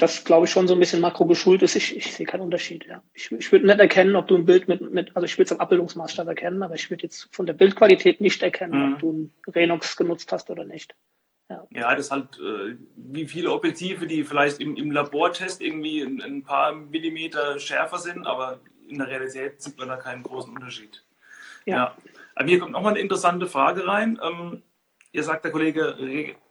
das 0.00 0.24
glaube 0.24 0.46
ich 0.46 0.50
schon 0.50 0.66
so 0.66 0.74
ein 0.74 0.80
bisschen 0.80 1.00
makro 1.00 1.26
geschult 1.26 1.62
ist. 1.62 1.76
Ich, 1.76 1.94
ich 1.94 2.14
sehe 2.14 2.26
keinen 2.26 2.40
Unterschied. 2.40 2.86
Ja. 2.86 3.02
Ich, 3.12 3.30
ich 3.32 3.52
würde 3.52 3.66
nicht 3.66 3.80
erkennen, 3.80 4.16
ob 4.16 4.28
du 4.28 4.36
ein 4.36 4.46
Bild 4.46 4.66
mit, 4.66 4.80
mit 4.92 5.14
also 5.14 5.26
ich 5.26 5.36
würde 5.36 5.44
es 5.44 5.52
am 5.52 5.60
Abbildungsmaßstab 5.60 6.26
erkennen, 6.26 6.62
aber 6.62 6.74
ich 6.74 6.90
würde 6.90 7.02
jetzt 7.02 7.28
von 7.32 7.46
der 7.46 7.52
Bildqualität 7.52 8.20
nicht 8.20 8.42
erkennen, 8.42 8.88
mhm. 8.88 8.92
ob 8.94 8.98
du 9.00 9.12
ein 9.12 9.34
Renox 9.54 9.96
genutzt 9.96 10.32
hast 10.32 10.48
oder 10.48 10.64
nicht. 10.64 10.94
Ja, 11.50 11.66
ja 11.70 11.94
das 11.94 12.06
ist 12.06 12.12
halt 12.12 12.38
äh, 12.38 12.76
wie 12.96 13.26
viele 13.26 13.50
Objektive, 13.50 14.06
die 14.06 14.24
vielleicht 14.24 14.60
im, 14.60 14.76
im 14.76 14.90
Labortest 14.90 15.60
irgendwie 15.60 16.00
ein, 16.00 16.22
ein, 16.22 16.42
paar 16.42 16.72
Millimeter 16.72 17.58
schärfer 17.58 17.98
sind, 17.98 18.26
aber 18.26 18.60
in 18.88 18.98
der 18.98 19.08
Realität 19.08 19.60
sieht 19.60 19.76
man 19.76 19.88
da 19.88 19.96
keinen 19.96 20.22
großen 20.22 20.54
Unterschied. 20.54 21.04
Ja. 21.66 21.76
ja. 21.76 21.96
Aber 22.34 22.48
hier 22.48 22.58
kommt 22.58 22.72
nochmal 22.72 22.92
eine 22.92 23.00
interessante 23.00 23.46
Frage 23.46 23.86
rein. 23.86 24.18
Ähm, 24.22 24.62
ihr 25.12 25.22
sagt 25.22 25.44
der 25.44 25.52
Kollege 25.52 25.96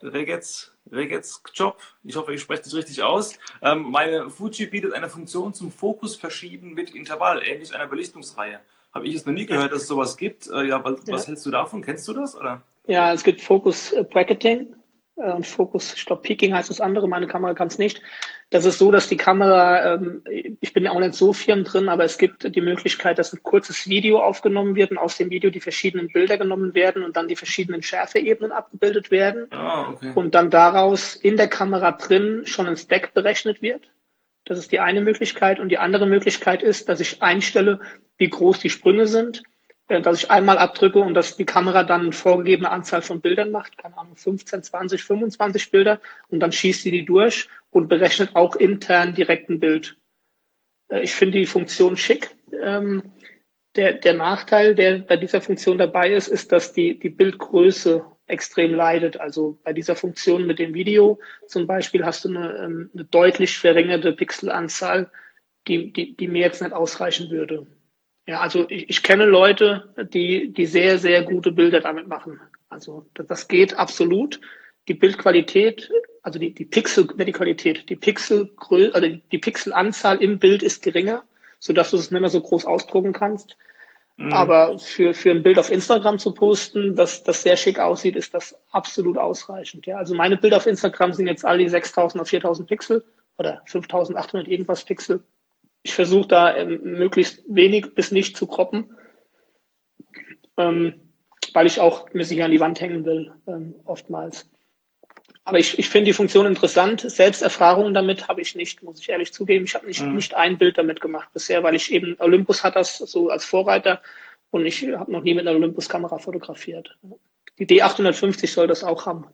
Regetz, 0.01 0.75
Regetz 0.91 1.41
Job, 1.53 1.77
ich 2.03 2.15
hoffe, 2.15 2.33
ich 2.33 2.41
spreche 2.41 2.63
das 2.63 2.75
richtig 2.75 3.03
aus. 3.03 3.37
Ähm, 3.61 3.83
meine 3.89 4.29
Fuji 4.29 4.67
bietet 4.67 4.93
eine 4.93 5.09
Funktion 5.09 5.53
zum 5.53 5.71
Fokus 5.71 6.15
verschieben 6.15 6.73
mit 6.73 6.93
Intervall, 6.93 7.41
ähnlich 7.43 7.73
einer 7.73 7.87
Belichtungsreihe. 7.87 8.59
Habe 8.93 9.07
ich 9.07 9.15
es 9.15 9.25
noch 9.25 9.33
nie 9.33 9.45
gehört, 9.45 9.71
dass 9.71 9.83
es 9.83 9.87
sowas 9.87 10.17
gibt. 10.17 10.47
Äh, 10.47 10.63
ja, 10.63 10.83
was, 10.83 11.05
ja. 11.05 11.13
was, 11.13 11.27
hältst 11.27 11.45
du 11.45 11.51
davon? 11.51 11.83
Kennst 11.83 12.07
du 12.07 12.13
das? 12.13 12.35
Oder? 12.35 12.63
Ja, 12.87 13.13
es 13.13 13.23
gibt 13.23 13.41
Focus 13.41 13.95
Bracketing 14.09 14.73
äh, 15.19 15.31
und 15.31 15.45
Focus, 15.45 15.93
ich 15.93 16.05
glaube, 16.05 16.21
Peaking 16.21 16.53
heißt 16.53 16.69
das 16.69 16.81
andere, 16.81 17.07
meine 17.07 17.27
Kamera 17.27 17.53
kann 17.53 17.67
es 17.67 17.77
nicht. 17.77 18.01
Das 18.49 18.65
ist 18.65 18.79
so, 18.79 18.91
dass 18.91 19.07
die 19.07 19.17
Kamera, 19.17 19.93
ähm, 19.93 20.23
ich 20.61 20.73
bin 20.73 20.83
ja 20.83 20.91
auch 20.91 20.99
nicht 20.99 21.13
so 21.13 21.33
firm 21.33 21.63
drin, 21.63 21.89
aber 21.89 22.03
es 22.03 22.17
gibt 22.17 22.55
die 22.55 22.61
Möglichkeit, 22.61 23.19
dass 23.19 23.33
ein 23.33 23.43
kurzes 23.43 23.87
Video 23.87 24.19
aufgenommen 24.19 24.75
wird 24.75 24.91
und 24.91 24.97
aus 24.97 25.17
dem 25.17 25.29
Video 25.29 25.49
die 25.51 25.59
verschiedenen 25.59 26.07
Bilder 26.07 26.37
genommen 26.37 26.73
werden 26.73 27.03
und 27.03 27.15
dann 27.15 27.27
die 27.27 27.35
verschiedenen 27.35 27.83
Schärfeebenen 27.83 28.51
abgebildet 28.51 29.11
werden. 29.11 29.47
Ah, 29.51 29.89
okay. 29.91 30.11
Und 30.15 30.33
dann 30.35 30.49
daraus 30.49 31.15
in 31.15 31.37
der 31.37 31.47
Kamera 31.47 31.91
drin 31.91 32.43
schon 32.45 32.67
ein 32.67 32.77
Stack 32.77 33.13
berechnet 33.13 33.61
wird. 33.61 33.91
Das 34.45 34.57
ist 34.57 34.71
die 34.71 34.79
eine 34.79 35.01
Möglichkeit. 35.01 35.59
Und 35.59 35.69
die 35.69 35.77
andere 35.77 36.07
Möglichkeit 36.07 36.63
ist, 36.63 36.89
dass 36.89 36.99
ich 36.99 37.21
einstelle, 37.21 37.79
wie 38.17 38.29
groß 38.29 38.59
die 38.59 38.71
Sprünge 38.71 39.05
sind 39.05 39.43
dass 39.89 40.23
ich 40.23 40.31
einmal 40.31 40.59
abdrücke 40.59 40.99
und 40.99 41.15
dass 41.15 41.35
die 41.35 41.45
Kamera 41.45 41.83
dann 41.83 42.01
eine 42.01 42.11
vorgegebene 42.11 42.69
Anzahl 42.69 43.01
von 43.01 43.21
Bildern 43.21 43.49
macht, 43.49 43.77
keine 43.77 43.97
Ahnung, 43.97 44.15
15, 44.15 44.61
20, 44.61 45.03
25 45.03 45.71
Bilder 45.71 45.99
und 46.29 46.39
dann 46.39 46.51
schießt 46.51 46.83
sie 46.83 46.91
die 46.91 47.05
durch 47.05 47.49
und 47.71 47.87
berechnet 47.87 48.35
auch 48.35 48.55
intern 48.55 49.15
direkt 49.15 49.49
ein 49.49 49.59
Bild. 49.59 49.97
Äh, 50.89 51.01
ich 51.01 51.13
finde 51.13 51.39
die 51.39 51.47
Funktion 51.47 51.97
schick. 51.97 52.29
Ähm, 52.61 53.13
der, 53.75 53.93
der 53.93 54.13
Nachteil, 54.13 54.75
der 54.75 54.99
bei 54.99 55.17
dieser 55.17 55.41
Funktion 55.41 55.77
dabei 55.77 56.13
ist, 56.13 56.27
ist, 56.27 56.51
dass 56.51 56.73
die, 56.73 56.99
die 56.99 57.09
Bildgröße 57.09 58.05
extrem 58.27 58.73
leidet. 58.75 59.19
Also 59.19 59.59
bei 59.63 59.73
dieser 59.73 59.95
Funktion 59.95 60.45
mit 60.45 60.59
dem 60.59 60.73
Video 60.73 61.19
zum 61.47 61.65
Beispiel 61.65 62.05
hast 62.05 62.25
du 62.25 62.29
eine, 62.29 62.53
ähm, 62.57 62.91
eine 62.93 63.05
deutlich 63.05 63.57
verringerte 63.57 64.13
Pixelanzahl, 64.13 65.11
die, 65.67 65.91
die, 65.93 66.15
die 66.15 66.27
mir 66.27 66.41
jetzt 66.41 66.61
nicht 66.61 66.73
ausreichen 66.73 67.29
würde. 67.29 67.65
Ja, 68.29 68.41
also 68.41 68.69
ich, 68.69 68.87
ich 68.91 69.01
kenne 69.01 69.25
Leute, 69.25 69.89
die, 70.13 70.53
die 70.53 70.67
sehr, 70.67 70.99
sehr 70.99 71.23
gute 71.23 71.51
Bilder 71.51 71.79
damit 71.79 72.07
machen. 72.07 72.39
Also 72.69 73.07
das, 73.15 73.25
das 73.25 73.47
geht 73.47 73.73
absolut. 73.73 74.39
Die 74.87 74.93
Bildqualität, 74.93 75.89
also 76.21 76.37
die, 76.37 76.53
die 76.53 76.65
Pixel, 76.65 77.05
nicht 77.05 77.27
die 77.27 77.31
Qualität, 77.31 77.89
die 77.89 77.95
Pixel, 77.95 78.51
also 78.93 79.07
die 79.31 79.37
Pixelanzahl 79.39 80.21
im 80.21 80.37
Bild 80.37 80.61
ist 80.61 80.83
geringer, 80.83 81.23
sodass 81.57 81.89
du 81.89 81.97
es 81.97 82.11
nicht 82.11 82.21
mehr 82.21 82.29
so 82.29 82.39
groß 82.39 82.65
ausdrucken 82.65 83.13
kannst. 83.13 83.57
Mhm. 84.17 84.31
Aber 84.31 84.77
für, 84.77 85.15
für 85.15 85.31
ein 85.31 85.41
Bild 85.41 85.57
auf 85.57 85.71
Instagram 85.71 86.19
zu 86.19 86.31
posten, 86.31 86.95
das, 86.95 87.23
das 87.23 87.41
sehr 87.41 87.57
schick 87.57 87.79
aussieht, 87.79 88.15
ist 88.15 88.35
das 88.35 88.55
absolut 88.69 89.17
ausreichend. 89.17 89.87
Ja, 89.87 89.97
also 89.97 90.13
meine 90.13 90.37
Bilder 90.37 90.57
auf 90.57 90.67
Instagram 90.67 91.13
sind 91.13 91.25
jetzt 91.25 91.45
alle 91.45 91.67
6000 91.67 92.21
auf 92.21 92.29
4000 92.29 92.69
Pixel 92.69 93.03
oder 93.39 93.63
5800 93.65 94.47
irgendwas 94.47 94.85
Pixel 94.85 95.23
ich 95.83 95.93
versuche 95.93 96.27
da 96.27 96.55
ähm, 96.55 96.81
möglichst 96.83 97.43
wenig 97.47 97.93
bis 97.95 98.11
nicht 98.11 98.35
zu 98.37 98.47
kroppen, 98.47 98.95
ähm, 100.57 100.93
weil 101.53 101.67
ich 101.67 101.79
auch 101.79 102.11
mir 102.13 102.25
sicher 102.25 102.45
an 102.45 102.51
die 102.51 102.59
Wand 102.59 102.81
hängen 102.81 103.05
will, 103.05 103.31
ähm, 103.47 103.75
oftmals. 103.85 104.49
aber 105.45 105.57
ich, 105.57 105.79
ich 105.79 105.89
finde 105.89 106.05
die 106.05 106.13
Funktion 106.13 106.45
interessant. 106.45 107.01
Selbsterfahrungen 107.01 107.93
damit 107.93 108.27
habe 108.27 108.41
ich 108.41 108.55
nicht, 108.55 108.83
muss 108.83 108.99
ich 108.99 109.09
ehrlich 109.09 109.33
zugeben. 109.33 109.65
Ich 109.65 109.75
habe 109.75 109.87
nicht, 109.87 110.01
mhm. 110.01 110.15
nicht 110.15 110.35
ein 110.35 110.57
Bild 110.57 110.77
damit 110.77 111.01
gemacht 111.01 111.29
bisher, 111.33 111.63
weil 111.63 111.75
ich 111.75 111.91
eben, 111.91 112.15
Olympus 112.19 112.63
hat 112.63 112.75
das 112.75 112.97
so 112.97 113.29
als 113.29 113.45
Vorreiter 113.45 114.01
und 114.51 114.65
ich 114.65 114.87
habe 114.87 115.11
noch 115.11 115.23
nie 115.23 115.33
mit 115.33 115.47
einer 115.47 115.57
Olympus-Kamera 115.57 116.17
fotografiert. 116.19 116.97
Die 117.57 117.67
D850 117.67 118.47
soll 118.51 118.67
das 118.67 118.83
auch 118.83 119.05
haben. 119.05 119.27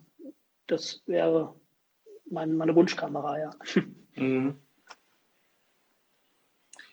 Das 0.67 1.03
wäre 1.05 1.55
mein, 2.29 2.55
meine 2.55 2.75
Wunschkamera, 2.75 3.39
ja. 3.39 3.49
Mhm. 4.15 4.55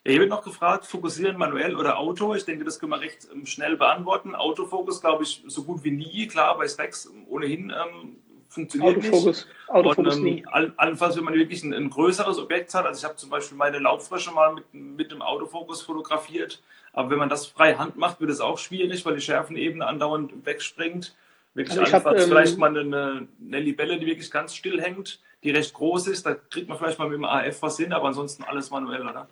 Ja, 0.04 0.10
hier 0.10 0.20
wird 0.20 0.30
noch 0.30 0.42
gefragt, 0.42 0.84
fokussieren 0.84 1.38
manuell 1.38 1.76
oder 1.76 1.98
Auto? 1.98 2.34
Ich 2.34 2.44
denke, 2.44 2.64
das 2.64 2.80
können 2.80 2.90
wir 2.90 3.00
recht 3.00 3.28
ähm, 3.32 3.46
schnell 3.46 3.76
beantworten. 3.76 4.34
Autofokus, 4.34 5.00
glaube 5.00 5.22
ich, 5.22 5.44
so 5.46 5.62
gut 5.62 5.84
wie 5.84 5.92
nie. 5.92 6.26
Klar, 6.26 6.58
bei 6.58 6.66
Specs 6.66 7.08
ohnehin 7.28 7.70
ähm, 7.70 8.16
funktioniert 8.48 8.96
Autofokus, 8.96 9.24
nicht. 9.24 9.46
Autofokus 9.68 10.16
Und, 10.16 10.26
ähm, 10.26 10.34
nie. 10.34 10.46
allenfalls, 10.76 11.16
wenn 11.16 11.24
man 11.24 11.34
wirklich 11.34 11.62
ein, 11.62 11.72
ein, 11.72 11.88
größeres 11.88 12.38
Objekt 12.38 12.74
hat. 12.74 12.84
Also 12.84 12.98
ich 12.98 13.04
habe 13.04 13.14
zum 13.14 13.30
Beispiel 13.30 13.56
meine 13.56 13.78
Laubfrösche 13.78 14.32
mal 14.32 14.54
mit, 14.54 14.74
mit 14.74 15.12
dem 15.12 15.22
Autofokus 15.22 15.82
fotografiert. 15.82 16.60
Aber 16.92 17.10
wenn 17.10 17.18
man 17.18 17.28
das 17.28 17.46
frei 17.46 17.76
Hand 17.76 17.96
macht, 17.96 18.20
wird 18.20 18.30
es 18.30 18.40
auch 18.40 18.58
schwierig, 18.58 19.06
weil 19.06 19.14
die 19.14 19.20
Schärfenebene 19.20 19.86
andauernd 19.86 20.44
wegspringt. 20.44 21.14
Wirklich 21.54 21.78
also 21.78 21.92
hab, 21.92 22.06
ähm, 22.06 22.18
vielleicht 22.18 22.58
mal 22.58 22.76
eine, 22.76 23.28
eine 23.40 23.60
Libelle, 23.60 24.00
die 24.00 24.06
wirklich 24.06 24.32
ganz 24.32 24.52
still 24.56 24.80
hängt, 24.82 25.20
die 25.44 25.52
recht 25.52 25.72
groß 25.74 26.08
ist. 26.08 26.26
Da 26.26 26.34
kriegt 26.34 26.68
man 26.68 26.76
vielleicht 26.76 26.98
mal 26.98 27.08
mit 27.08 27.18
dem 27.18 27.24
AF 27.24 27.62
was 27.62 27.76
hin, 27.76 27.92
aber 27.92 28.08
ansonsten 28.08 28.42
alles 28.42 28.70
manuell, 28.70 29.02
oder? 29.02 29.28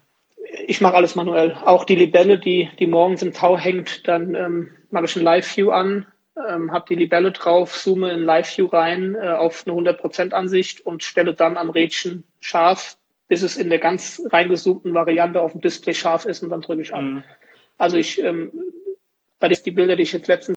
Ich 0.70 0.80
mache 0.80 0.94
alles 0.94 1.16
manuell. 1.16 1.56
Auch 1.64 1.83
die 1.83 1.96
Libelle, 1.96 2.38
die, 2.38 2.70
die 2.78 2.87
morgens 2.87 3.22
im 3.22 3.33
Tau 3.33 3.59
hängt, 3.59 4.06
dann 4.06 4.37
ähm, 4.37 4.70
mache 4.92 5.06
ich 5.06 5.16
ein 5.16 5.24
Live-View 5.24 5.72
an, 5.72 6.06
ähm, 6.48 6.70
habe 6.70 6.85
die 6.88 6.94
Libelle 6.94 7.33
drauf, 7.33 7.76
zoome 7.76 8.12
in 8.12 8.20
Live-View 8.20 8.66
rein 8.66 9.16
äh, 9.16 9.30
auf 9.30 9.66
eine 9.66 9.74
100% 9.74 10.30
Ansicht 10.30 10.87
und 10.87 11.02
stelle 11.02 11.35
dann 11.35 11.56
am 11.56 11.70
Rädchen 11.70 12.22
scharf, 12.38 12.96
bis 13.26 13.42
es 13.42 13.56
in 13.56 13.68
der 13.68 13.80
ganz 13.80 14.22
reingezoomten 14.26 14.94
Variante 14.94 15.40
auf 15.40 15.50
dem 15.50 15.61
Display 15.61 15.92
scharf 15.92 16.24
ist 16.24 16.44
und 16.44 16.50
dann 16.50 16.61
drücke 16.61 16.83
ich 16.83 16.94
an. 16.94 17.14
Mhm. 17.14 17.24
Also 17.76 17.96
ich, 17.96 18.22
ähm, 18.22 18.52
weil 19.40 19.50
ich 19.50 19.64
die 19.64 19.72
Bilder, 19.72 19.96
die 19.96 20.04
ich 20.04 20.12
jetzt 20.12 20.28
letztens 20.28 20.56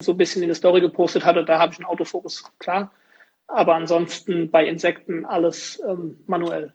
so 0.00 0.12
ein 0.12 0.16
bisschen 0.16 0.40
in 0.40 0.48
der 0.48 0.56
Story 0.56 0.80
gepostet 0.80 1.26
hatte, 1.26 1.44
da 1.44 1.58
habe 1.58 1.74
ich 1.74 1.78
einen 1.78 1.84
Autofokus, 1.84 2.50
klar. 2.58 2.90
Aber 3.48 3.74
ansonsten 3.74 4.50
bei 4.50 4.64
Insekten 4.64 5.26
alles 5.26 5.78
ähm, 5.86 6.24
manuell 6.26 6.72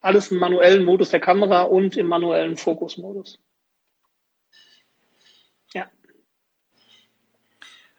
alles 0.00 0.30
im 0.30 0.38
manuellen 0.38 0.84
Modus 0.84 1.10
der 1.10 1.20
Kamera 1.20 1.62
und 1.62 1.96
im 1.96 2.06
manuellen 2.06 2.56
Fokusmodus. 2.56 3.38
Ja. 5.74 5.90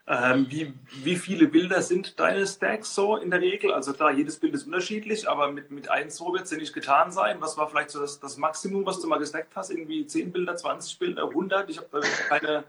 Ähm, 0.07 0.47
wie, 0.49 0.73
wie 1.03 1.15
viele 1.17 1.47
Bilder 1.47 1.81
sind 1.81 2.19
deine 2.19 2.47
Stacks 2.47 2.95
so 2.95 3.17
in 3.17 3.29
der 3.29 3.41
Regel? 3.41 3.73
Also 3.73 3.93
klar, 3.93 4.11
jedes 4.11 4.39
Bild 4.39 4.53
ist 4.53 4.65
unterschiedlich, 4.65 5.29
aber 5.29 5.51
mit, 5.51 5.71
mit 5.71 5.89
1 5.89 6.15
so 6.15 6.33
wird 6.33 6.45
es 6.45 6.51
ja 6.51 6.57
nicht 6.57 6.73
getan 6.73 7.11
sein. 7.11 7.41
Was 7.41 7.57
war 7.57 7.69
vielleicht 7.69 7.91
so 7.91 7.99
das, 7.99 8.19
das 8.19 8.37
Maximum, 8.37 8.85
was 8.85 9.01
du 9.01 9.07
mal 9.07 9.19
gestackt 9.19 9.55
hast? 9.55 9.69
Irgendwie 9.69 10.05
10 10.05 10.31
Bilder, 10.31 10.55
20 10.55 10.97
Bilder, 10.97 11.27
100? 11.27 11.69
Ich 11.69 11.77
habe 11.77 12.01
keine, 12.27 12.63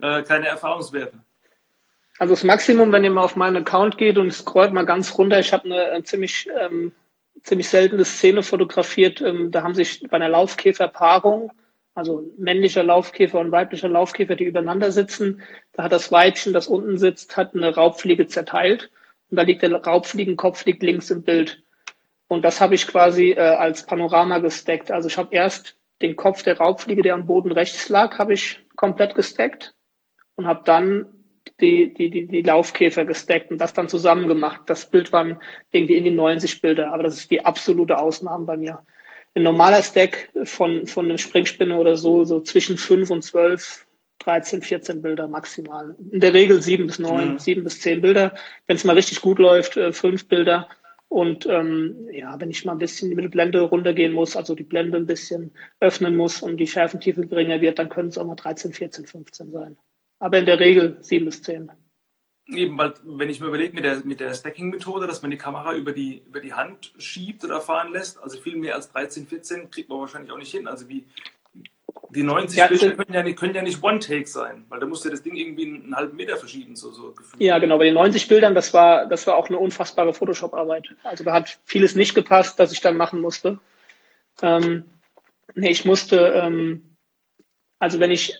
äh, 0.00 0.22
keine 0.22 0.46
Erfahrungswerte. 0.48 1.18
Also 2.18 2.34
das 2.34 2.44
Maximum, 2.44 2.92
wenn 2.92 3.02
ihr 3.02 3.10
mal 3.10 3.24
auf 3.24 3.34
meinen 3.34 3.56
Account 3.56 3.98
geht 3.98 4.18
und 4.18 4.32
scrollt 4.32 4.72
mal 4.72 4.86
ganz 4.86 5.18
runter, 5.18 5.40
ich 5.40 5.52
habe 5.52 5.64
eine, 5.64 5.86
eine 5.86 6.04
ziemlich 6.04 6.48
ähm, 6.60 6.92
ziemlich 7.44 7.68
seltene 7.68 8.04
Szene 8.04 8.42
fotografiert. 8.42 9.20
Ähm, 9.20 9.50
da 9.50 9.62
haben 9.62 9.74
sich 9.74 10.02
bei 10.08 10.16
einer 10.16 10.28
Laufkäferpaarung, 10.28 11.52
also 11.94 12.28
männlicher 12.36 12.82
Laufkäfer 12.82 13.38
und 13.38 13.52
weiblicher 13.52 13.88
Laufkäfer, 13.88 14.34
die 14.34 14.44
übereinander 14.44 14.90
sitzen, 14.90 15.42
da 15.72 15.84
hat 15.84 15.92
das 15.92 16.10
Weibchen, 16.10 16.52
das 16.52 16.66
unten 16.66 16.98
sitzt, 16.98 17.36
hat 17.36 17.54
eine 17.54 17.74
Raubfliege 17.74 18.26
zerteilt. 18.26 18.90
Und 19.30 19.36
da 19.36 19.42
liegt 19.42 19.62
der 19.62 19.72
Raubfliegenkopf 19.72 20.64
liegt 20.64 20.82
links 20.82 21.10
im 21.10 21.22
Bild. 21.22 21.62
Und 22.26 22.44
das 22.44 22.60
habe 22.60 22.74
ich 22.74 22.86
quasi 22.86 23.30
äh, 23.30 23.40
als 23.40 23.86
Panorama 23.86 24.38
gesteckt. 24.38 24.90
Also 24.90 25.08
ich 25.08 25.18
habe 25.18 25.34
erst 25.34 25.76
den 26.02 26.16
Kopf 26.16 26.42
der 26.42 26.58
Raubfliege, 26.58 27.02
der 27.02 27.14
am 27.14 27.26
Boden 27.26 27.52
rechts 27.52 27.88
lag, 27.88 28.18
habe 28.18 28.32
ich 28.32 28.60
komplett 28.76 29.14
gesteckt 29.14 29.74
und 30.34 30.46
habe 30.46 30.62
dann 30.64 31.06
die, 31.60 31.94
die, 31.94 32.10
die, 32.10 32.26
die 32.26 32.42
Laufkäfer 32.42 33.04
gesteckt 33.04 33.50
und 33.50 33.58
das 33.58 33.72
dann 33.72 33.88
zusammen 33.88 34.28
gemacht. 34.28 34.62
Das 34.66 34.90
Bild 34.90 35.12
waren 35.12 35.40
irgendwie 35.70 35.96
in 35.96 36.04
die 36.04 36.10
90 36.10 36.60
Bilder, 36.60 36.92
aber 36.92 37.04
das 37.04 37.16
ist 37.16 37.30
die 37.30 37.44
absolute 37.44 37.98
Ausnahme 37.98 38.44
bei 38.44 38.56
mir. 38.56 38.84
Ein 39.34 39.44
normaler 39.44 39.82
Stack 39.82 40.30
von, 40.44 40.86
von 40.86 41.06
einem 41.06 41.18
Springspinne 41.18 41.76
oder 41.76 41.96
so, 41.96 42.24
so 42.24 42.40
zwischen 42.40 42.76
5 42.76 43.10
und 43.10 43.22
12, 43.22 43.86
13, 44.20 44.62
14 44.62 45.02
Bilder 45.02 45.28
maximal. 45.28 45.96
In 46.10 46.20
der 46.20 46.34
Regel 46.34 46.62
7 46.62 46.86
bis 46.86 46.98
9, 46.98 47.32
mhm. 47.32 47.38
7 47.38 47.64
bis 47.64 47.80
10 47.80 48.00
Bilder. 48.00 48.34
Wenn 48.66 48.76
es 48.76 48.84
mal 48.84 48.94
richtig 48.94 49.20
gut 49.20 49.38
läuft, 49.38 49.74
5 49.74 50.04
äh, 50.04 50.24
Bilder. 50.26 50.68
Und 51.08 51.46
ähm, 51.46 52.08
ja, 52.10 52.40
wenn 52.40 52.50
ich 52.50 52.64
mal 52.64 52.72
ein 52.72 52.78
bisschen 52.78 53.10
mit 53.10 53.24
der 53.24 53.28
Blende 53.28 53.60
runtergehen 53.60 54.12
muss, 54.12 54.36
also 54.36 54.56
die 54.56 54.64
Blende 54.64 54.96
ein 54.96 55.06
bisschen 55.06 55.52
öffnen 55.78 56.16
muss 56.16 56.42
und 56.42 56.56
die 56.56 56.66
Schärfentiefe 56.66 57.26
geringer 57.26 57.60
wird, 57.60 57.78
dann 57.78 57.88
können 57.88 58.08
es 58.08 58.18
auch 58.18 58.26
mal 58.26 58.34
13, 58.34 58.72
14, 58.72 59.06
15 59.06 59.52
sein 59.52 59.76
aber 60.18 60.38
in 60.38 60.46
der 60.46 60.60
Regel 60.60 60.98
sieben 61.00 61.26
bis 61.26 61.42
zehn. 61.42 61.70
Eben, 62.46 62.76
weil 62.76 62.92
wenn 63.04 63.30
ich 63.30 63.40
mir 63.40 63.46
überlege 63.46 63.74
mit 63.74 63.84
der, 63.84 64.04
mit 64.04 64.20
der 64.20 64.34
Stacking-Methode, 64.34 65.06
dass 65.06 65.22
man 65.22 65.30
die 65.30 65.38
Kamera 65.38 65.74
über 65.74 65.92
die, 65.92 66.22
über 66.26 66.40
die 66.40 66.52
Hand 66.52 66.92
schiebt 66.98 67.42
oder 67.42 67.60
fahren 67.60 67.92
lässt, 67.92 68.22
also 68.22 68.38
viel 68.38 68.56
mehr 68.56 68.74
als 68.74 68.90
13, 68.92 69.26
14 69.26 69.70
kriegt 69.70 69.88
man 69.88 70.00
wahrscheinlich 70.00 70.30
auch 70.30 70.38
nicht 70.38 70.50
hin. 70.50 70.68
Also 70.68 70.88
wie 70.88 71.06
die 72.10 72.22
90 72.22 72.58
ja, 72.58 72.66
Bilder 72.66 72.90
können 72.92 73.14
ja, 73.14 73.22
nicht, 73.22 73.38
können 73.38 73.54
ja 73.54 73.62
nicht 73.62 73.82
One-Take 73.82 74.26
sein, 74.26 74.66
weil 74.68 74.78
da 74.78 74.86
muss 74.86 75.04
ja 75.04 75.10
das 75.10 75.22
Ding 75.22 75.36
irgendwie 75.36 75.64
einen 75.64 75.96
halben 75.96 76.16
Meter 76.16 76.36
verschieben, 76.36 76.76
so, 76.76 76.90
so 76.90 77.12
gefühlt. 77.12 77.42
Ja, 77.42 77.58
genau, 77.58 77.78
bei 77.78 77.84
den 77.84 77.94
90 77.94 78.28
Bildern, 78.28 78.54
das 78.54 78.74
war, 78.74 79.06
das 79.06 79.26
war 79.26 79.36
auch 79.36 79.48
eine 79.48 79.58
unfassbare 79.58 80.12
Photoshop-Arbeit. 80.12 80.94
Also 81.02 81.24
da 81.24 81.32
hat 81.32 81.58
vieles 81.64 81.94
nicht 81.94 82.14
gepasst, 82.14 82.60
das 82.60 82.72
ich 82.72 82.80
dann 82.80 82.96
machen 82.96 83.20
musste. 83.20 83.58
Ähm, 84.42 84.84
nee, 85.54 85.70
ich 85.70 85.84
musste, 85.84 86.18
ähm, 86.18 86.96
also 87.78 88.00
wenn 88.00 88.10
ich 88.10 88.38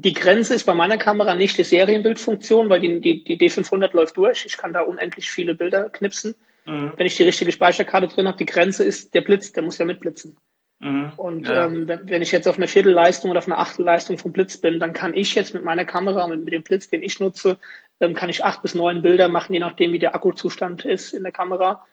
die 0.00 0.12
Grenze 0.12 0.54
ist 0.54 0.64
bei 0.64 0.74
meiner 0.74 0.98
Kamera 0.98 1.34
nicht 1.34 1.58
die 1.58 1.64
Serienbildfunktion, 1.64 2.68
weil 2.68 2.80
die, 2.80 3.00
die, 3.00 3.24
die 3.24 3.38
D500 3.38 3.94
läuft 3.94 4.16
durch. 4.16 4.44
Ich 4.46 4.56
kann 4.56 4.72
da 4.72 4.82
unendlich 4.82 5.30
viele 5.30 5.54
Bilder 5.54 5.90
knipsen. 5.90 6.34
Mhm. 6.66 6.92
Wenn 6.96 7.06
ich 7.06 7.16
die 7.16 7.24
richtige 7.24 7.52
Speicherkarte 7.52 8.08
drin 8.08 8.28
habe, 8.28 8.38
die 8.38 8.46
Grenze 8.46 8.84
ist 8.84 9.14
der 9.14 9.22
Blitz, 9.22 9.52
der 9.52 9.62
muss 9.62 9.78
ja 9.78 9.84
mitblitzen. 9.84 10.36
Mhm. 10.80 11.12
Und 11.16 11.46
ja. 11.46 11.66
ähm, 11.66 11.88
wenn, 11.88 12.22
ich 12.22 12.32
jetzt 12.32 12.48
auf 12.48 12.56
einer 12.56 12.68
Viertelleistung 12.68 13.30
oder 13.30 13.38
auf 13.38 13.46
einer 13.46 13.58
Achtelleistung 13.58 14.16
vom 14.16 14.32
Blitz 14.32 14.56
bin, 14.56 14.80
dann 14.80 14.92
kann 14.92 15.14
ich 15.14 15.34
jetzt 15.34 15.54
mit 15.54 15.64
meiner 15.64 15.84
Kamera, 15.84 16.26
mit, 16.26 16.44
mit 16.44 16.54
dem 16.54 16.62
Blitz, 16.62 16.88
den 16.88 17.02
ich 17.02 17.20
nutze, 17.20 17.58
ähm, 18.00 18.14
kann 18.14 18.30
ich 18.30 18.44
acht 18.44 18.62
bis 18.62 18.74
neun 18.74 19.02
Bilder 19.02 19.28
machen, 19.28 19.52
je 19.52 19.60
nachdem, 19.60 19.92
wie 19.92 19.98
der 19.98 20.14
Akkuzustand 20.14 20.84
ist 20.84 21.12
in 21.12 21.22
der 21.22 21.32
Kamera. 21.32 21.84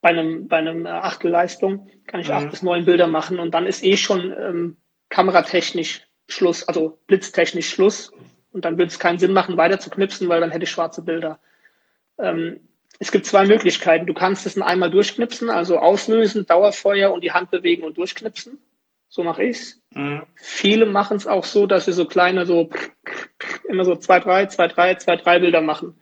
Bei 0.00 0.10
einem, 0.10 0.46
bei 0.46 0.58
einem 0.58 0.86
äh, 0.86 0.90
Achtelleistung 0.90 1.88
kann 2.06 2.20
ich 2.20 2.28
mhm. 2.28 2.34
acht 2.34 2.50
bis 2.50 2.62
neun 2.62 2.84
Bilder 2.84 3.08
machen 3.08 3.40
und 3.40 3.52
dann 3.52 3.66
ist 3.66 3.82
eh 3.82 3.96
schon 3.96 4.32
ähm, 4.38 4.76
kameratechnisch 5.08 6.06
Schluss, 6.28 6.66
also 6.66 6.98
blitztechnisch 7.06 7.68
Schluss. 7.68 8.12
Und 8.52 8.64
dann 8.64 8.78
würde 8.78 8.88
es 8.88 8.98
keinen 8.98 9.18
Sinn 9.18 9.32
machen, 9.32 9.56
weiter 9.56 9.78
zu 9.78 9.90
knipsen, 9.90 10.28
weil 10.28 10.40
dann 10.40 10.50
hätte 10.50 10.64
ich 10.64 10.70
schwarze 10.70 11.02
Bilder. 11.02 11.38
Ähm, 12.18 12.60
es 12.98 13.12
gibt 13.12 13.26
zwei 13.26 13.44
Möglichkeiten. 13.46 14.06
Du 14.06 14.14
kannst 14.14 14.46
es 14.46 14.60
einmal 14.60 14.90
durchknipsen, 14.90 15.50
also 15.50 15.78
auslösen, 15.78 16.46
Dauerfeuer 16.46 17.12
und 17.12 17.22
die 17.22 17.32
Hand 17.32 17.50
bewegen 17.50 17.82
und 17.82 17.98
durchknipsen. 17.98 18.58
So 19.08 19.22
mache 19.22 19.44
ich's. 19.44 19.80
Mhm. 19.90 20.22
Viele 20.34 20.86
machen 20.86 21.16
es 21.16 21.26
auch 21.26 21.44
so, 21.44 21.66
dass 21.66 21.84
sie 21.84 21.92
so 21.92 22.06
kleine, 22.06 22.46
so 22.46 22.70
immer 23.68 23.84
so 23.84 23.96
zwei, 23.96 24.20
drei, 24.20 24.46
zwei, 24.46 24.68
drei, 24.68 24.94
zwei, 24.96 25.16
drei 25.16 25.38
Bilder 25.38 25.60
machen. 25.60 25.98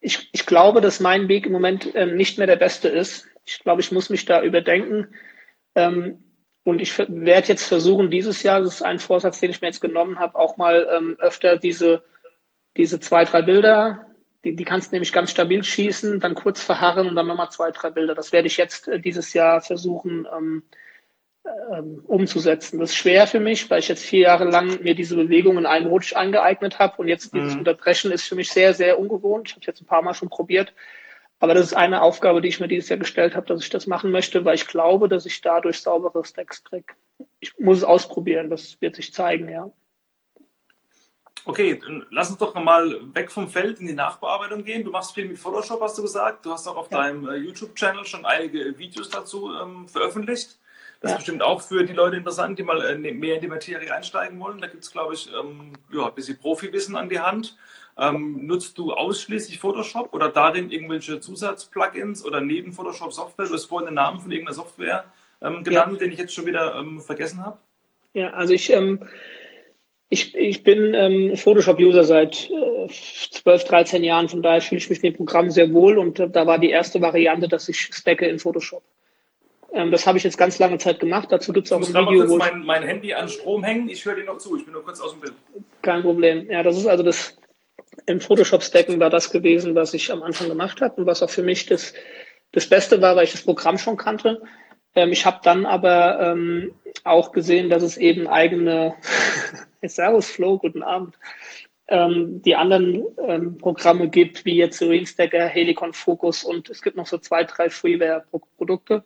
Ich, 0.00 0.28
ich 0.32 0.46
glaube, 0.46 0.80
dass 0.80 1.00
mein 1.00 1.28
Weg 1.28 1.46
im 1.46 1.52
Moment 1.52 1.90
ähm, 1.94 2.16
nicht 2.16 2.38
mehr 2.38 2.46
der 2.46 2.56
beste 2.56 2.88
ist. 2.88 3.26
Ich 3.44 3.60
glaube, 3.60 3.80
ich 3.80 3.92
muss 3.92 4.10
mich 4.10 4.24
da 4.24 4.42
überdenken. 4.42 5.08
Ähm, 5.74 6.23
und 6.64 6.80
ich 6.80 6.98
werde 6.98 7.48
jetzt 7.48 7.66
versuchen, 7.66 8.10
dieses 8.10 8.42
Jahr, 8.42 8.60
das 8.60 8.76
ist 8.76 8.82
ein 8.82 8.98
Vorsatz, 8.98 9.38
den 9.38 9.50
ich 9.50 9.60
mir 9.60 9.68
jetzt 9.68 9.82
genommen 9.82 10.18
habe, 10.18 10.38
auch 10.38 10.56
mal 10.56 10.88
ähm, 10.90 11.16
öfter 11.18 11.58
diese, 11.58 12.02
diese 12.76 13.00
zwei, 13.00 13.24
drei 13.24 13.42
Bilder, 13.42 14.06
die, 14.44 14.56
die 14.56 14.64
kannst 14.64 14.90
du 14.90 14.94
nämlich 14.94 15.12
ganz 15.12 15.30
stabil 15.30 15.62
schießen, 15.62 16.20
dann 16.20 16.34
kurz 16.34 16.62
verharren 16.62 17.08
und 17.08 17.16
dann 17.16 17.26
nochmal 17.26 17.50
zwei, 17.50 17.70
drei 17.70 17.90
Bilder. 17.90 18.14
Das 18.14 18.32
werde 18.32 18.46
ich 18.46 18.56
jetzt 18.56 18.88
äh, 18.88 18.98
dieses 18.98 19.34
Jahr 19.34 19.60
versuchen 19.60 20.26
ähm, 20.34 20.62
ähm, 21.70 22.02
umzusetzen. 22.06 22.80
Das 22.80 22.90
ist 22.90 22.96
schwer 22.96 23.26
für 23.26 23.40
mich, 23.40 23.68
weil 23.68 23.80
ich 23.80 23.88
jetzt 23.88 24.04
vier 24.04 24.20
Jahre 24.20 24.44
lang 24.44 24.82
mir 24.82 24.94
diese 24.94 25.16
Bewegung 25.16 25.58
in 25.58 25.66
einem 25.66 25.88
Rutsch 25.88 26.14
angeeignet 26.14 26.78
habe 26.78 26.96
und 26.96 27.08
jetzt 27.08 27.34
dieses 27.34 27.52
mhm. 27.52 27.60
Unterbrechen 27.60 28.10
ist 28.10 28.26
für 28.26 28.36
mich 28.36 28.50
sehr, 28.50 28.72
sehr 28.72 28.98
ungewohnt. 28.98 29.48
Ich 29.48 29.52
habe 29.52 29.60
es 29.60 29.66
jetzt 29.66 29.82
ein 29.82 29.86
paar 29.86 30.02
Mal 30.02 30.14
schon 30.14 30.30
probiert. 30.30 30.72
Aber 31.44 31.52
das 31.52 31.66
ist 31.66 31.74
eine 31.74 32.00
Aufgabe, 32.00 32.40
die 32.40 32.48
ich 32.48 32.58
mir 32.58 32.68
dieses 32.68 32.88
Jahr 32.88 32.98
gestellt 32.98 33.36
habe, 33.36 33.46
dass 33.46 33.60
ich 33.60 33.68
das 33.68 33.86
machen 33.86 34.10
möchte, 34.10 34.46
weil 34.46 34.54
ich 34.54 34.66
glaube, 34.66 35.10
dass 35.10 35.26
ich 35.26 35.42
dadurch 35.42 35.78
saubere 35.82 36.24
Stacks 36.24 36.64
kriege. 36.64 36.94
Ich 37.38 37.52
muss 37.58 37.76
es 37.76 37.84
ausprobieren, 37.84 38.48
das 38.48 38.80
wird 38.80 38.96
sich 38.96 39.12
zeigen, 39.12 39.50
ja. 39.50 39.70
Okay, 41.44 41.78
lass 42.08 42.30
uns 42.30 42.38
doch 42.38 42.54
nochmal 42.54 42.98
weg 43.14 43.30
vom 43.30 43.50
Feld 43.50 43.78
in 43.78 43.88
die 43.88 43.92
Nachbearbeitung 43.92 44.64
gehen. 44.64 44.84
Du 44.84 44.90
machst 44.90 45.12
viel 45.12 45.28
mit 45.28 45.38
Photoshop, 45.38 45.82
hast 45.82 45.98
du 45.98 46.02
gesagt. 46.02 46.46
Du 46.46 46.50
hast 46.50 46.66
auch 46.66 46.78
auf 46.78 46.90
ja. 46.90 47.02
deinem 47.02 47.28
äh, 47.28 47.34
YouTube-Channel 47.34 48.06
schon 48.06 48.24
einige 48.24 48.78
Videos 48.78 49.10
dazu 49.10 49.52
ähm, 49.54 49.86
veröffentlicht. 49.86 50.58
Das 51.02 51.10
ja. 51.10 51.16
ist 51.18 51.26
bestimmt 51.26 51.42
auch 51.42 51.60
für 51.60 51.84
die 51.84 51.92
Leute 51.92 52.16
interessant, 52.16 52.58
die 52.58 52.62
mal 52.62 52.80
äh, 52.80 52.96
ne, 52.96 53.12
mehr 53.12 53.34
in 53.34 53.42
die 53.42 53.48
Materie 53.48 53.94
einsteigen 53.94 54.40
wollen. 54.40 54.62
Da 54.62 54.68
gibt 54.68 54.84
es, 54.84 54.90
glaube 54.90 55.12
ich, 55.12 55.30
ähm, 55.38 55.74
ja, 55.92 56.06
ein 56.06 56.14
bisschen 56.14 56.38
Profiwissen 56.38 56.96
an 56.96 57.10
die 57.10 57.20
Hand. 57.20 57.54
Ähm, 57.96 58.46
nutzt 58.46 58.76
du 58.78 58.92
ausschließlich 58.92 59.58
Photoshop 59.58 60.12
oder 60.12 60.28
darin 60.28 60.70
irgendwelche 60.70 61.20
Zusatzplugins 61.20 62.24
oder 62.24 62.40
neben 62.40 62.72
Photoshop 62.72 63.12
Software? 63.12 63.46
Du 63.46 63.54
hast 63.54 63.66
vorhin 63.66 63.86
den 63.86 63.94
Namen 63.94 64.20
von 64.20 64.32
irgendeiner 64.32 64.54
Software 64.54 65.04
ähm, 65.40 65.62
genannt, 65.62 65.92
ja. 65.92 65.98
den 65.98 66.12
ich 66.12 66.18
jetzt 66.18 66.34
schon 66.34 66.46
wieder 66.46 66.74
ähm, 66.74 67.00
vergessen 67.00 67.44
habe. 67.44 67.58
Ja, 68.12 68.30
also 68.30 68.52
ich, 68.52 68.70
ähm, 68.70 69.00
ich, 70.08 70.34
ich 70.34 70.64
bin 70.64 70.94
ähm, 70.94 71.36
Photoshop-User 71.36 72.04
seit 72.04 72.50
äh, 72.50 72.88
12, 72.88 73.64
13 73.64 74.02
Jahren, 74.02 74.28
von 74.28 74.42
daher 74.42 74.60
fühle 74.60 74.78
ich 74.78 74.90
mich 74.90 75.02
mit 75.02 75.14
dem 75.14 75.16
Programm 75.16 75.50
sehr 75.50 75.72
wohl 75.72 75.98
und 75.98 76.18
äh, 76.18 76.28
da 76.28 76.46
war 76.46 76.58
die 76.58 76.70
erste 76.70 77.00
Variante, 77.00 77.46
dass 77.46 77.68
ich 77.68 77.80
stacke 77.80 78.26
in 78.26 78.40
Photoshop. 78.40 78.82
Ähm, 79.72 79.90
das 79.90 80.06
habe 80.06 80.18
ich 80.18 80.24
jetzt 80.24 80.38
ganz 80.38 80.58
lange 80.58 80.78
Zeit 80.78 81.00
gemacht. 81.00 81.28
Dazu 81.30 81.52
gibt 81.52 81.66
es 81.66 81.72
auch 81.72 81.78
ein 81.78 81.88
Video. 81.88 82.22
Ich 82.22 82.28
muss 82.28 82.38
mein, 82.38 82.64
mein 82.64 82.82
Handy 82.84 83.12
an 83.12 83.28
Strom 83.28 83.64
hängen. 83.64 83.88
Ich 83.88 84.04
höre 84.04 84.14
dir 84.14 84.24
noch 84.24 84.38
zu. 84.38 84.56
Ich 84.56 84.64
bin 84.64 84.72
nur 84.72 84.84
kurz 84.84 85.00
aus 85.00 85.12
dem 85.12 85.20
Bild. 85.20 85.34
Kein 85.82 86.02
Problem. 86.02 86.48
Ja, 86.48 86.62
das 86.62 86.76
ist 86.76 86.86
also 86.86 87.02
das 87.02 87.36
im 88.06 88.20
Photoshop-Stacken 88.20 89.00
war 89.00 89.10
das 89.10 89.30
gewesen, 89.30 89.74
was 89.74 89.94
ich 89.94 90.12
am 90.12 90.22
Anfang 90.22 90.48
gemacht 90.48 90.80
habe 90.80 91.00
und 91.00 91.06
was 91.06 91.22
auch 91.22 91.30
für 91.30 91.42
mich 91.42 91.66
das, 91.66 91.94
das 92.52 92.68
Beste 92.68 93.00
war, 93.00 93.16
weil 93.16 93.24
ich 93.24 93.32
das 93.32 93.42
Programm 93.42 93.78
schon 93.78 93.96
kannte. 93.96 94.42
Ähm, 94.94 95.12
ich 95.12 95.26
habe 95.26 95.40
dann 95.42 95.66
aber 95.66 96.20
ähm, 96.20 96.72
auch 97.04 97.32
gesehen, 97.32 97.70
dass 97.70 97.82
es 97.82 97.96
eben 97.96 98.28
eigene 98.28 98.94
Servus 99.82 100.30
Flow, 100.30 100.58
guten 100.58 100.82
Abend, 100.82 101.18
ähm, 101.88 102.40
die 102.42 102.56
anderen 102.56 103.04
ähm, 103.18 103.58
Programme 103.58 104.08
gibt, 104.08 104.44
wie 104.44 104.56
jetzt 104.56 104.82
Stacker, 105.06 105.46
Helicon 105.46 105.92
Focus 105.92 106.44
und 106.44 106.70
es 106.70 106.80
gibt 106.80 106.96
noch 106.96 107.06
so 107.06 107.18
zwei, 107.18 107.44
drei 107.44 107.68
Freeware-Produkte. 107.68 109.04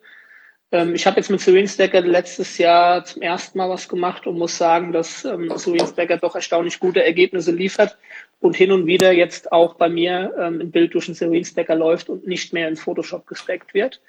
Ähm, 0.71 0.95
ich 0.95 1.05
habe 1.05 1.17
jetzt 1.17 1.29
mit 1.29 1.69
Stacker 1.69 2.01
letztes 2.01 2.57
Jahr 2.57 3.03
zum 3.03 3.21
ersten 3.21 3.57
Mal 3.57 3.69
was 3.69 3.89
gemacht 3.89 4.27
und 4.27 4.37
muss 4.37 4.57
sagen, 4.57 4.91
dass 4.93 5.25
ähm, 5.25 5.51
Stacker 5.57 6.17
doch 6.17 6.35
erstaunlich 6.35 6.79
gute 6.79 7.03
Ergebnisse 7.03 7.51
liefert 7.51 7.97
und 8.39 8.55
hin 8.55 8.71
und 8.71 8.85
wieder 8.85 9.11
jetzt 9.11 9.51
auch 9.51 9.75
bei 9.75 9.89
mir 9.89 10.33
ähm, 10.37 10.61
ein 10.61 10.71
Bild 10.71 10.93
durch 10.93 11.07
einen 11.07 11.15
Serene 11.15 11.45
Stacker 11.45 11.75
läuft 11.75 12.09
und 12.09 12.25
nicht 12.25 12.53
mehr 12.53 12.67
in 12.67 12.77
Photoshop 12.77 13.27
gesteckt 13.27 13.73
wird. 13.73 14.01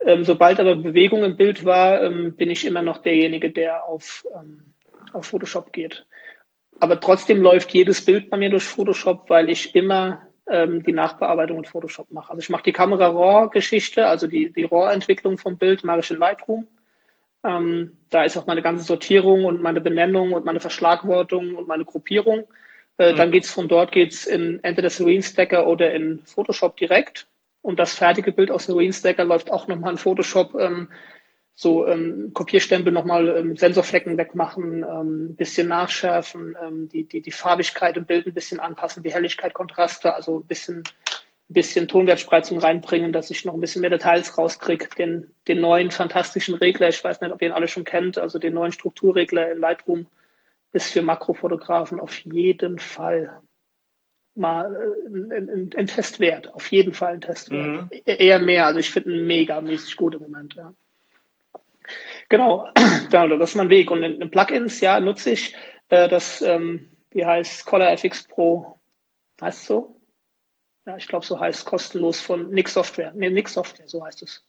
Ähm, 0.00 0.24
sobald 0.24 0.60
aber 0.60 0.76
Bewegung 0.76 1.24
im 1.24 1.36
Bild 1.36 1.64
war, 1.64 2.02
ähm, 2.02 2.34
bin 2.36 2.50
ich 2.50 2.66
immer 2.66 2.82
noch 2.82 2.98
derjenige, 2.98 3.50
der 3.50 3.84
auf, 3.84 4.26
ähm, 4.34 4.74
auf 5.12 5.26
Photoshop 5.26 5.72
geht. 5.72 6.06
Aber 6.80 7.00
trotzdem 7.00 7.40
läuft 7.40 7.72
jedes 7.72 8.04
Bild 8.04 8.28
bei 8.30 8.36
mir 8.36 8.50
durch 8.50 8.64
Photoshop, 8.64 9.30
weil 9.30 9.48
ich 9.48 9.74
immer 9.74 10.26
ähm, 10.48 10.82
die 10.82 10.92
Nachbearbeitung 10.92 11.58
in 11.58 11.64
Photoshop 11.64 12.10
mache. 12.10 12.30
Also 12.30 12.40
ich 12.40 12.50
mache 12.50 12.64
die 12.64 12.72
Kamera-RAW-Geschichte, 12.72 14.06
also 14.06 14.26
die, 14.26 14.52
die 14.52 14.64
RAW-Entwicklung 14.64 15.38
vom 15.38 15.56
Bild 15.56 15.84
mache 15.84 16.00
ich 16.00 16.10
in 16.10 16.18
Lightroom. 16.18 16.66
Ähm, 17.44 17.96
da 18.10 18.24
ist 18.24 18.36
auch 18.36 18.46
meine 18.46 18.62
ganze 18.62 18.84
Sortierung 18.84 19.44
und 19.44 19.62
meine 19.62 19.80
Benennung 19.80 20.32
und 20.32 20.44
meine 20.44 20.60
Verschlagwortung 20.60 21.56
und 21.56 21.68
meine 21.68 21.84
Gruppierung. 21.84 22.44
Äh, 22.98 23.12
mhm. 23.12 23.16
Dann 23.16 23.30
geht's 23.30 23.50
von 23.50 23.68
dort 23.68 23.92
geht's 23.92 24.26
in 24.26 24.62
entweder 24.62 24.90
Serene 24.90 25.22
Stacker 25.22 25.66
oder 25.66 25.92
in 25.92 26.20
Photoshop 26.24 26.76
direkt. 26.76 27.26
Und 27.62 27.78
das 27.78 27.94
fertige 27.94 28.32
Bild 28.32 28.50
aus 28.50 28.66
Serene 28.66 28.92
Stacker 28.92 29.24
läuft 29.24 29.50
auch 29.50 29.68
nochmal 29.68 29.92
in 29.92 29.98
Photoshop. 29.98 30.54
Ähm, 30.54 30.88
so 31.58 31.86
ähm, 31.86 32.32
Kopierstempel 32.34 32.92
nochmal 32.92 33.28
ähm, 33.28 33.56
Sensorflecken 33.56 34.18
wegmachen, 34.18 34.84
ähm, 34.84 35.36
bisschen 35.36 35.68
nachschärfen, 35.68 36.54
ähm, 36.62 36.88
die, 36.90 37.04
die, 37.04 37.22
die 37.22 37.32
Farbigkeit 37.32 37.96
im 37.96 38.04
Bild 38.04 38.26
ein 38.26 38.34
bisschen 38.34 38.60
anpassen, 38.60 39.02
die 39.02 39.12
Helligkeit, 39.12 39.54
Kontraste, 39.54 40.14
also 40.14 40.40
ein 40.40 40.46
bisschen, 40.46 40.80
ein 40.80 41.54
bisschen 41.54 41.88
Tonwertspreizung 41.88 42.58
reinbringen, 42.58 43.10
dass 43.10 43.30
ich 43.30 43.46
noch 43.46 43.54
ein 43.54 43.60
bisschen 43.60 43.80
mehr 43.80 43.88
Details 43.88 44.36
rauskriege. 44.36 44.88
Den, 44.98 45.30
den 45.48 45.62
neuen 45.62 45.90
fantastischen 45.90 46.56
Regler, 46.56 46.90
ich 46.90 47.02
weiß 47.02 47.22
nicht, 47.22 47.32
ob 47.32 47.40
ihr 47.40 47.48
ihn 47.48 47.54
alle 47.54 47.68
schon 47.68 47.84
kennt, 47.84 48.18
also 48.18 48.38
den 48.38 48.52
neuen 48.52 48.72
Strukturregler 48.72 49.50
in 49.50 49.58
Lightroom 49.58 50.06
ist 50.76 50.92
für 50.92 51.02
Makrofotografen 51.02 51.98
auf 51.98 52.16
jeden 52.18 52.78
Fall 52.78 53.40
mal 54.34 54.74
äh, 54.74 55.36
ein, 55.38 55.70
ein, 55.74 55.86
Testwert, 55.86 56.52
auf 56.52 56.70
jeden 56.70 56.92
Fall 56.92 57.14
ein 57.14 57.20
Testwert. 57.22 57.66
Mhm. 57.66 57.88
E-, 57.90 58.26
eher 58.26 58.38
mehr, 58.38 58.66
also 58.66 58.78
ich 58.78 58.90
finde 58.90 59.16
ihn 59.16 59.26
mega 59.26 59.60
mäßig 59.60 59.96
gut 59.96 60.14
im 60.14 60.22
Moment, 60.22 60.54
ja. 60.54 60.74
Genau, 62.28 62.68
das 63.10 63.50
ist 63.50 63.54
mein 63.56 63.70
Weg. 63.70 63.90
Und 63.90 64.02
in, 64.02 64.20
in 64.20 64.30
Plugins, 64.30 64.80
ja, 64.80 65.00
nutze 65.00 65.30
ich 65.30 65.56
äh, 65.88 66.08
das, 66.08 66.42
ähm, 66.42 66.90
wie 67.10 67.24
heißt 67.24 67.64
Color 67.64 67.92
FX 67.92 68.24
Pro, 68.28 68.78
heißt 69.40 69.62
es 69.62 69.66
so? 69.66 70.00
Ja, 70.84 70.96
ich 70.96 71.08
glaube, 71.08 71.24
so 71.24 71.40
heißt 71.40 71.60
es 71.60 71.64
kostenlos 71.64 72.20
von 72.20 72.50
Nix 72.50 72.74
Software. 72.74 73.12
Nee, 73.14 73.30
Nix 73.30 73.54
Software, 73.54 73.88
so 73.88 74.04
heißt 74.04 74.22
es. 74.22 74.44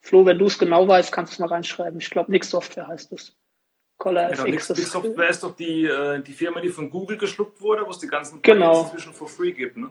Flo, 0.00 0.26
wenn 0.26 0.38
du 0.38 0.46
es 0.46 0.58
genau 0.58 0.88
weißt, 0.88 1.12
kannst 1.12 1.32
du 1.32 1.34
es 1.34 1.38
mal 1.38 1.54
reinschreiben. 1.54 2.00
Ich 2.00 2.10
glaube, 2.10 2.32
Nix 2.32 2.50
Software 2.50 2.88
heißt 2.88 3.12
es. 3.12 3.37
Color 3.98 4.30
genau, 4.30 4.44
FX. 4.46 4.70
Nix, 4.70 4.92
Software 4.92 5.28
ist 5.28 5.42
doch 5.42 5.54
die, 5.54 5.84
äh, 5.84 6.22
die 6.22 6.32
Firma, 6.32 6.60
die 6.60 6.68
von 6.68 6.88
Google 6.88 7.18
geschluckt 7.18 7.60
wurde, 7.60 7.84
wo 7.84 7.90
es 7.90 7.98
die 7.98 8.06
ganzen 8.06 8.40
Plugins 8.40 8.64
genau. 8.64 8.82
inzwischen 8.84 9.12
for 9.12 9.28
free 9.28 9.52
gibt, 9.52 9.76
ne? 9.76 9.90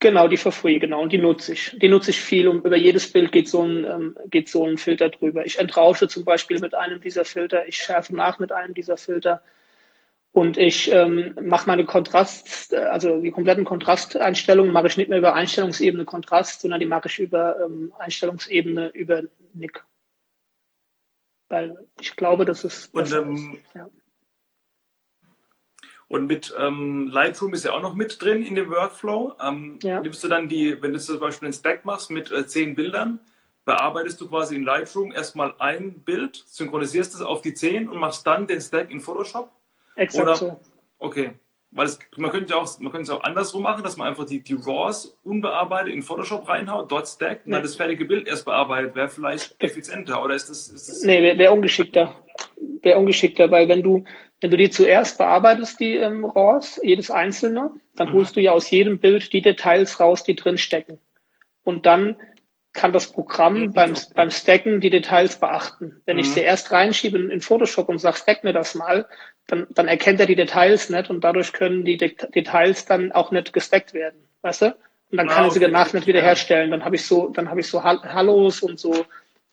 Genau, 0.00 0.28
die 0.28 0.36
for 0.36 0.52
free, 0.52 0.78
genau. 0.78 1.00
Und 1.00 1.12
die 1.12 1.18
nutze 1.18 1.54
ich. 1.54 1.78
Die 1.80 1.88
nutze 1.88 2.10
ich 2.10 2.20
viel 2.20 2.48
und 2.48 2.66
über 2.66 2.76
jedes 2.76 3.10
Bild 3.10 3.32
geht 3.32 3.48
so 3.48 3.62
ein, 3.62 3.84
ähm, 3.84 4.16
geht 4.26 4.50
so 4.50 4.66
ein 4.66 4.76
Filter 4.76 5.08
drüber. 5.08 5.46
Ich 5.46 5.58
entrausche 5.58 6.08
zum 6.08 6.24
Beispiel 6.24 6.58
mit 6.58 6.74
einem 6.74 7.00
dieser 7.00 7.24
Filter, 7.24 7.66
ich 7.66 7.76
schärfe 7.76 8.14
nach 8.14 8.38
mit 8.38 8.52
einem 8.52 8.74
dieser 8.74 8.98
Filter 8.98 9.40
und 10.32 10.58
ich 10.58 10.92
ähm, 10.92 11.34
mache 11.40 11.68
meine 11.68 11.84
Kontrast, 11.84 12.74
also 12.74 13.20
die 13.20 13.30
kompletten 13.30 13.64
Kontrasteinstellungen 13.64 14.72
mache 14.72 14.88
ich 14.88 14.96
nicht 14.96 15.08
mehr 15.08 15.18
über 15.18 15.34
Einstellungsebene 15.34 16.04
Kontrast, 16.04 16.60
sondern 16.60 16.80
die 16.80 16.86
mache 16.86 17.06
ich 17.06 17.20
über 17.20 17.56
ähm, 17.64 17.92
Einstellungsebene 17.98 18.88
über 18.88 19.22
Nick. 19.54 19.84
Weil 21.54 21.86
ich 22.00 22.16
glaube, 22.16 22.44
das 22.44 22.64
ist. 22.64 22.92
Und, 22.92 23.12
ähm, 23.12 23.58
ja. 23.76 23.88
Und 26.08 26.26
mit 26.26 26.52
ähm, 26.58 27.06
Lightroom 27.06 27.54
ist 27.54 27.64
ja 27.64 27.72
auch 27.72 27.80
noch 27.80 27.94
mit 27.94 28.20
drin 28.20 28.42
in 28.42 28.56
dem 28.56 28.70
Workflow. 28.70 29.34
Ähm, 29.40 29.78
ja. 29.80 30.00
Nimmst 30.00 30.24
du 30.24 30.28
dann 30.28 30.48
die, 30.48 30.82
wenn 30.82 30.92
du 30.92 30.98
zum 30.98 31.20
Beispiel 31.20 31.46
einen 31.46 31.52
Stack 31.52 31.84
machst 31.84 32.10
mit 32.10 32.32
äh, 32.32 32.44
zehn 32.44 32.74
Bildern, 32.74 33.20
bearbeitest 33.64 34.20
du 34.20 34.28
quasi 34.28 34.56
in 34.56 34.64
Lightroom 34.64 35.12
erstmal 35.12 35.54
ein 35.60 36.00
Bild, 36.00 36.42
synchronisierst 36.44 37.14
es 37.14 37.20
auf 37.22 37.40
die 37.40 37.54
zehn 37.54 37.88
und 37.88 37.98
machst 37.98 38.26
dann 38.26 38.48
den 38.48 38.60
Stack 38.60 38.90
in 38.90 38.98
Photoshop? 39.00 39.52
Exakt 39.94 40.24
Oder, 40.24 40.34
so. 40.34 40.60
Okay. 40.98 41.34
Weil 41.74 41.86
es, 41.86 41.98
man 42.16 42.30
könnte 42.30 42.52
ja 42.52 42.60
auch, 42.60 42.78
man 42.78 42.92
könnte 42.92 43.02
es 43.02 43.10
auch 43.10 43.24
andersrum 43.24 43.64
machen, 43.64 43.82
dass 43.82 43.96
man 43.96 44.06
einfach 44.06 44.24
die, 44.26 44.40
die 44.40 44.54
RAWs 44.54 45.18
unbearbeitet 45.24 45.92
in 45.92 46.02
Photoshop 46.02 46.48
reinhaut, 46.48 46.90
dort 46.90 47.08
stackt 47.08 47.46
und 47.46 47.50
nee. 47.50 47.56
dann 47.56 47.62
das 47.64 47.74
fertige 47.74 48.04
Bild 48.04 48.28
erst 48.28 48.44
bearbeitet. 48.44 48.94
Wäre 48.94 49.08
vielleicht 49.08 49.56
effizienter 49.58 50.22
oder 50.22 50.36
ist 50.36 50.48
das. 50.48 50.68
Ist 50.68 50.88
das 50.88 51.02
nee, 51.02 51.20
wäre 51.20 51.36
wär 51.36 51.52
ungeschickter. 51.52 52.14
Wäre 52.82 52.98
ungeschickter, 52.98 53.50
weil 53.50 53.68
wenn 53.68 53.82
du, 53.82 54.04
wenn 54.40 54.52
du 54.52 54.56
die 54.56 54.70
zuerst 54.70 55.18
bearbeitest, 55.18 55.80
die 55.80 55.96
ähm, 55.96 56.24
RAWs, 56.24 56.80
jedes 56.84 57.10
einzelne, 57.10 57.72
dann 57.96 58.10
mhm. 58.10 58.12
holst 58.12 58.36
du 58.36 58.40
ja 58.40 58.52
aus 58.52 58.70
jedem 58.70 59.00
Bild 59.00 59.32
die 59.32 59.42
Details 59.42 59.98
raus, 59.98 60.22
die 60.22 60.36
drin 60.36 60.58
stecken. 60.58 61.00
Und 61.64 61.86
dann 61.86 62.16
kann 62.72 62.92
das 62.92 63.10
Programm 63.10 63.60
mhm. 63.60 63.72
beim, 63.72 63.94
beim 64.14 64.30
Stacken 64.30 64.80
die 64.80 64.90
Details 64.90 65.40
beachten. 65.40 66.02
Wenn 66.04 66.16
mhm. 66.16 66.20
ich 66.20 66.30
sie 66.30 66.40
erst 66.40 66.70
reinschiebe 66.70 67.18
in, 67.18 67.30
in 67.30 67.40
Photoshop 67.40 67.88
und 67.88 67.98
sage, 67.98 68.18
stack 68.18 68.44
mir 68.44 68.52
das 68.52 68.76
mal, 68.76 69.06
dann, 69.46 69.66
dann 69.70 69.88
erkennt 69.88 70.20
er 70.20 70.26
die 70.26 70.36
Details 70.36 70.90
nicht 70.90 71.10
und 71.10 71.22
dadurch 71.22 71.52
können 71.52 71.84
die 71.84 71.96
De 71.96 72.14
Details 72.34 72.86
dann 72.86 73.12
auch 73.12 73.30
nicht 73.30 73.52
gesteckt 73.52 73.92
werden. 73.92 74.24
Weißt 74.42 74.62
du? 74.62 74.66
Und 75.10 75.18
dann 75.18 75.28
ah, 75.28 75.34
kann 75.34 75.44
er 75.44 75.50
sie 75.50 75.60
danach 75.60 75.92
nicht 75.92 76.06
wieder 76.06 76.22
herstellen. 76.22 76.70
Dann 76.70 76.84
habe 76.84 76.96
ich 76.96 77.06
so, 77.06 77.28
dann 77.28 77.50
habe 77.50 77.60
ich 77.60 77.68
so 77.68 77.84
Hallos 77.84 78.62
und 78.62 78.80
so 78.80 79.04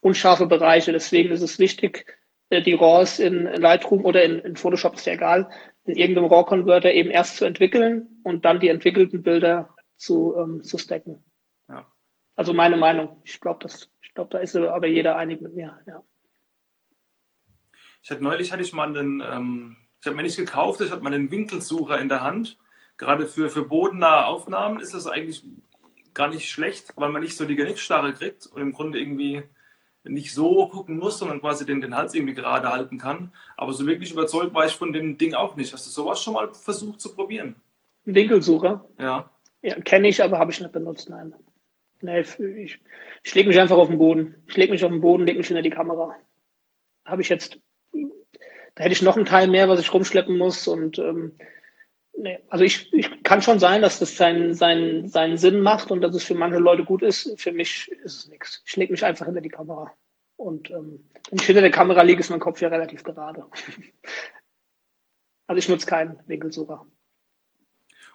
unscharfe 0.02 0.46
Bereiche. 0.46 0.92
Deswegen 0.92 1.32
ist 1.32 1.42
es 1.42 1.60
wichtig, 1.60 2.06
äh, 2.50 2.62
die 2.62 2.74
RAWs 2.74 3.20
in 3.20 3.46
Lightroom 3.46 4.06
oder 4.06 4.24
in, 4.24 4.40
in 4.40 4.56
Photoshop 4.56 4.96
ist 4.96 5.06
ja 5.06 5.14
egal, 5.14 5.50
in 5.86 5.96
irgendeinem 5.96 6.28
RAW-Converter 6.28 6.92
eben 6.92 7.10
erst 7.10 7.38
zu 7.38 7.46
entwickeln 7.46 8.22
und 8.24 8.46
dann 8.46 8.60
die 8.60 8.70
entwickelten 8.70 9.24
Bilder 9.24 9.76
zu, 9.98 10.36
ähm, 10.38 10.64
zu 10.64 10.78
stacken. 10.78 11.24
Ja. 11.70 11.86
Also 12.36 12.54
meine 12.54 12.78
Meinung. 12.78 13.22
Ich 13.24 13.40
glaube, 13.40 13.60
das, 13.62 13.92
ich 14.02 14.14
glaube, 14.14 14.30
da 14.32 14.40
ist 14.40 14.56
aber 14.56 14.88
jeder 14.88 15.16
einig 15.16 15.42
mit 15.42 15.54
mir. 15.54 15.80
Ja. 15.86 16.04
Ich 18.02 18.10
hatte 18.10 18.24
neulich 18.24 18.52
hatte 18.52 18.64
ich 18.64 18.74
mal 18.74 18.88
einen, 18.88 19.22
ähm, 19.22 19.78
ich 20.00 20.08
habe 20.08 20.16
mir 20.16 20.24
nicht 20.24 20.38
gekauft, 20.38 20.82
ich 20.82 20.92
hatte 20.92 21.04
mal 21.04 21.14
einen 21.14 21.32
Winkelsucher 21.32 22.00
in 22.00 22.10
der 22.10 22.22
Hand. 22.22 22.58
Gerade 22.98 23.28
für, 23.28 23.50
für 23.50 23.66
bodennahe 23.66 24.26
Aufnahmen 24.26 24.80
ist 24.80 24.94
das 24.94 25.08
eigentlich 25.08 25.44
gar 26.14 26.30
nicht 26.30 26.50
schlecht, 26.50 26.94
weil 26.96 27.10
man 27.10 27.22
nicht 27.22 27.38
so 27.38 27.46
die 27.46 27.56
Genickstarre 27.56 28.14
kriegt 28.14 28.48
und 28.48 28.62
im 28.62 28.74
Grunde 28.74 29.00
irgendwie 29.00 29.44
nicht 30.04 30.34
so 30.34 30.68
gucken 30.68 30.98
muss, 30.98 31.20
sondern 31.20 31.42
quasi 31.42 31.66
den, 31.66 31.82
den 31.82 31.96
Hals 31.96 32.14
irgendwie 32.16 32.34
gerade 32.34 32.70
halten 32.70 32.98
kann. 32.98 33.32
Aber 33.56 33.74
so 33.74 33.86
wirklich 33.86 34.12
überzeugt 34.12 34.54
war 34.54 34.66
ich 34.66 34.74
von 34.74 34.94
dem 34.94 35.18
Ding 35.18 35.34
auch 35.36 35.56
nicht. 35.56 35.74
Hast 35.74 35.86
du 35.86 35.92
sowas 35.92 36.22
schon 36.22 36.34
mal 36.34 36.54
versucht 36.54 37.00
zu 37.00 37.14
probieren? 37.14 37.56
Winkelsucher? 38.06 38.86
Ja. 39.00 39.30
Ja, 39.62 39.80
kenne 39.80 40.08
ich, 40.08 40.24
aber 40.24 40.40
habe 40.40 40.52
ich 40.52 40.60
nicht 40.60 40.72
benutzt, 40.72 41.10
nein. 41.10 41.36
Nee, 42.02 42.22
ich, 42.22 42.80
ich 43.24 43.36
lege 43.36 43.50
mich 43.50 43.60
einfach 43.60 43.78
auf 43.78 43.90
den 43.90 44.00
Boden. 44.00 44.44
Ich 44.48 44.58
lege 44.58 44.72
mich 44.72 44.84
auf 44.84 44.92
den 44.92 45.02
Boden, 45.02 45.26
lege 45.26 45.38
mich 45.38 45.48
hinter 45.48 45.62
die 45.62 45.70
Kamera. 45.70 46.16
Habe 47.06 47.22
ich 47.22 47.30
jetzt, 47.30 47.60
da 48.76 48.84
hätte 48.84 48.94
ich 48.94 49.02
noch 49.02 49.16
einen 49.16 49.26
Teil 49.26 49.48
mehr, 49.48 49.70
was 49.70 49.80
ich 49.80 49.94
rumschleppen 49.94 50.38
muss 50.38 50.68
und 50.68 50.98
ähm, 51.00 51.38
nee, 52.18 52.40
also 52.50 52.64
ich, 52.64 52.92
ich 52.94 53.24
kann 53.24 53.42
schon 53.42 53.60
sein, 53.60 53.82
dass 53.82 54.00
das 54.00 54.16
seinen, 54.16 54.54
seinen, 54.54 55.08
seinen 55.08 55.38
Sinn 55.38 55.62
macht 55.62 55.92
und 55.92 56.02
dass 56.02 56.16
es 56.16 56.24
für 56.24 56.36
manche 56.36 56.60
Leute 56.60 56.84
gut 56.84 57.02
ist. 57.02 57.40
Für 57.40 57.52
mich 57.52 57.90
ist 58.04 58.18
es 58.18 58.28
nichts. 58.30 58.64
Ich 58.66 58.76
lege 58.76 58.92
mich 58.92 59.04
einfach 59.04 59.26
hinter 59.26 59.42
die 59.42 59.50
Kamera. 59.50 59.92
Und 60.38 60.72
ähm, 60.72 61.08
wenn 61.30 61.40
ich 61.40 61.46
hinter 61.46 61.62
der 61.62 61.72
Kamera 61.72 62.02
liege, 62.02 62.20
ist 62.20 62.30
mein 62.30 62.40
Kopf 62.40 62.62
ja 62.62 62.70
relativ 62.70 63.04
gerade. 63.04 63.46
also 65.48 65.58
ich 65.60 65.70
nutze 65.70 65.86
keinen 65.86 66.20
Winkelsucher. 66.28 66.86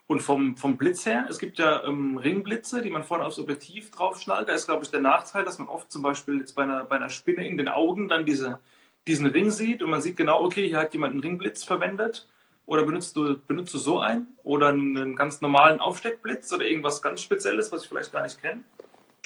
Und 0.09 0.21
vom, 0.21 0.57
vom 0.57 0.77
Blitz 0.77 1.05
her, 1.05 1.27
es 1.29 1.39
gibt 1.39 1.59
ja 1.59 1.83
ähm, 1.85 2.17
Ringblitze, 2.17 2.81
die 2.81 2.91
man 2.91 3.03
vorne 3.03 3.25
aufs 3.25 3.41
Objektiv 3.41 3.91
draufschnallt. 3.91 4.49
Da 4.49 4.55
ist, 4.55 4.67
glaube 4.67 4.85
ich, 4.85 4.91
der 4.91 5.01
Nachteil, 5.01 5.45
dass 5.45 5.59
man 5.59 5.67
oft 5.67 5.91
zum 5.91 6.03
Beispiel 6.03 6.39
jetzt 6.39 6.55
bei 6.55 6.63
einer, 6.63 6.85
bei 6.85 6.97
einer 6.97 7.11
Spinne 7.11 7.47
in 7.47 7.57
den 7.57 7.69
Augen 7.69 8.09
dann 8.09 8.25
diese, 8.25 8.61
diesen 9.07 9.27
Ring 9.27 9.51
sieht 9.51 9.83
und 9.83 9.91
man 9.91 10.01
sieht 10.01 10.17
genau, 10.17 10.43
okay, 10.43 10.67
hier 10.67 10.79
hat 10.79 10.93
jemand 10.93 11.13
einen 11.13 11.23
Ringblitz 11.23 11.65
verwendet. 11.65 12.27
Oder 12.67 12.83
benutzt 12.83 13.17
du, 13.17 13.39
benutzt 13.47 13.73
du 13.75 13.79
so 13.79 14.01
einen? 14.01 14.27
Oder 14.43 14.69
einen 14.69 15.15
ganz 15.15 15.41
normalen 15.41 15.79
Aufsteckblitz 15.79 16.53
oder 16.53 16.65
irgendwas 16.65 17.01
ganz 17.01 17.23
Spezielles, 17.23 17.71
was 17.71 17.85
ich 17.85 17.89
vielleicht 17.89 18.13
gar 18.13 18.25
nicht 18.25 18.43
kenne? 18.43 18.63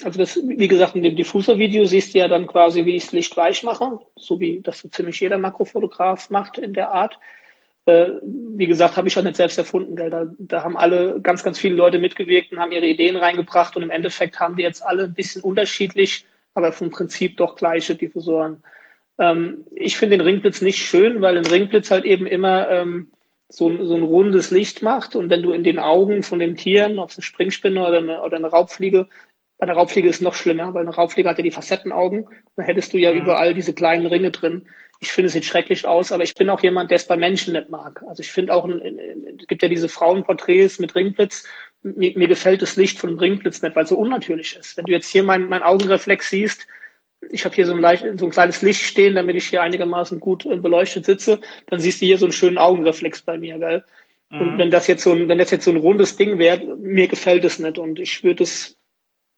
Also 0.03 0.19
das, 0.19 0.35
wie 0.35 0.67
gesagt, 0.67 0.95
in 0.95 1.03
dem 1.03 1.15
Diffusor-Video 1.15 1.85
siehst 1.85 2.13
du 2.13 2.19
ja 2.19 2.27
dann 2.27 2.47
quasi, 2.47 2.85
wie 2.85 2.95
ich 2.95 3.05
das 3.05 3.13
Licht 3.13 3.37
weich 3.37 3.63
mache, 3.63 3.99
so 4.15 4.39
wie 4.39 4.61
das 4.61 4.79
so 4.79 4.89
ziemlich 4.89 5.19
jeder 5.19 5.37
Makrofotograf 5.37 6.29
macht 6.29 6.57
in 6.59 6.73
der 6.73 6.91
Art. 6.91 7.19
Äh, 7.85 8.09
wie 8.23 8.67
gesagt, 8.67 8.95
habe 8.95 9.07
ich 9.07 9.17
auch 9.17 9.23
nicht 9.23 9.35
selbst 9.35 9.57
erfunden. 9.57 9.95
Gell? 9.95 10.09
Da, 10.11 10.27
da 10.37 10.63
haben 10.63 10.77
alle 10.77 11.19
ganz, 11.21 11.43
ganz 11.43 11.57
viele 11.57 11.75
Leute 11.75 11.97
mitgewirkt 11.97 12.51
und 12.51 12.59
haben 12.59 12.71
ihre 12.71 12.85
Ideen 12.85 13.15
reingebracht 13.15 13.75
und 13.75 13.83
im 13.83 13.89
Endeffekt 13.89 14.39
haben 14.39 14.55
die 14.55 14.63
jetzt 14.63 14.83
alle 14.83 15.05
ein 15.05 15.13
bisschen 15.13 15.41
unterschiedlich, 15.41 16.25
aber 16.53 16.71
vom 16.71 16.91
Prinzip 16.91 17.37
doch 17.37 17.55
gleiche 17.55 17.95
Diffusoren. 17.95 18.63
Ähm, 19.21 19.65
ich 19.75 19.97
finde 19.97 20.17
den 20.17 20.25
Ringblitz 20.25 20.61
nicht 20.61 20.79
schön, 20.79 21.21
weil 21.21 21.37
ein 21.37 21.45
Ringblitz 21.45 21.91
halt 21.91 22.05
eben 22.05 22.25
immer 22.25 22.67
ähm, 22.69 23.11
so, 23.49 23.85
so 23.85 23.95
ein 23.95 24.03
rundes 24.03 24.49
Licht 24.49 24.81
macht 24.81 25.15
und 25.15 25.29
wenn 25.29 25.43
du 25.43 25.51
in 25.51 25.63
den 25.63 25.77
Augen 25.77 26.23
von 26.23 26.39
den 26.39 26.55
Tieren, 26.55 26.97
ob 26.97 27.11
es 27.11 27.17
eine 27.17 27.23
Springspinne 27.23 27.87
oder 27.87 27.99
eine, 27.99 28.21
oder 28.23 28.37
eine 28.37 28.47
Raubfliege, 28.47 29.07
bei 29.59 29.67
der 29.67 29.75
Raubfliege 29.75 30.09
ist 30.09 30.15
es 30.15 30.21
noch 30.21 30.33
schlimmer, 30.33 30.73
weil 30.73 30.81
eine 30.81 30.95
Raubfliege 30.95 31.29
hat 31.29 31.37
ja 31.37 31.43
die 31.43 31.51
Facettenaugen, 31.51 32.27
dann 32.55 32.65
hättest 32.65 32.93
du 32.93 32.97
ja 32.97 33.13
mhm. 33.13 33.21
überall 33.21 33.53
diese 33.53 33.73
kleinen 33.73 34.07
Ringe 34.07 34.31
drin. 34.31 34.67
Ich 34.99 35.11
finde, 35.11 35.27
es 35.27 35.33
sieht 35.33 35.45
schrecklich 35.45 35.85
aus, 35.85 36.11
aber 36.11 36.23
ich 36.23 36.33
bin 36.33 36.49
auch 36.49 36.61
jemand, 36.61 36.89
der 36.89 36.95
es 36.95 37.07
bei 37.07 37.15
Menschen 37.15 37.53
nicht 37.53 37.69
mag. 37.69 38.03
Also 38.07 38.21
ich 38.21 38.31
finde 38.31 38.53
auch, 38.53 38.67
es 38.67 39.47
gibt 39.47 39.61
ja 39.61 39.69
diese 39.69 39.89
Frauenporträts 39.89 40.79
mit 40.79 40.95
Ringblitz. 40.95 41.47
Mir, 41.83 42.17
mir 42.17 42.27
gefällt 42.27 42.63
das 42.63 42.75
Licht 42.75 42.97
von 42.97 43.11
dem 43.11 43.19
Ringblitz 43.19 43.61
nicht, 43.61 43.75
weil 43.75 43.83
es 43.83 43.89
so 43.89 43.97
unnatürlich 43.97 44.55
ist. 44.55 44.77
Wenn 44.77 44.85
du 44.85 44.91
jetzt 44.91 45.09
hier 45.09 45.23
mein, 45.23 45.47
mein 45.47 45.63
Augenreflex 45.63 46.29
siehst, 46.29 46.67
ich 47.29 47.45
habe 47.45 47.55
hier 47.55 47.65
so 47.65 47.73
ein, 47.73 47.79
leicht, 47.79 48.05
so 48.17 48.25
ein 48.25 48.31
kleines 48.31 48.61
Licht 48.61 48.81
stehen, 48.81 49.15
damit 49.15 49.35
ich 49.35 49.47
hier 49.47 49.61
einigermaßen 49.61 50.19
gut 50.19 50.45
äh, 50.45 50.55
beleuchtet 50.57 51.05
sitze, 51.05 51.39
dann 51.67 51.79
siehst 51.79 52.01
du 52.01 52.05
hier 52.05 52.17
so 52.17 52.25
einen 52.25 52.33
schönen 52.33 52.57
Augenreflex 52.57 53.21
bei 53.21 53.37
mir, 53.37 53.59
gell? 53.59 53.83
Mhm. 54.29 54.41
Und 54.41 54.57
wenn 54.57 54.71
das 54.71 54.87
jetzt 54.87 55.03
so 55.03 55.11
ein, 55.11 55.27
wenn 55.27 55.37
das 55.37 55.51
jetzt 55.51 55.65
so 55.65 55.71
ein 55.71 55.77
rundes 55.77 56.17
Ding 56.17 56.39
wäre, 56.39 56.75
mir 56.77 57.07
gefällt 57.07 57.45
es 57.45 57.59
nicht 57.59 57.77
und 57.77 57.99
ich 57.99 58.23
würde 58.23 58.43
es, 58.43 58.77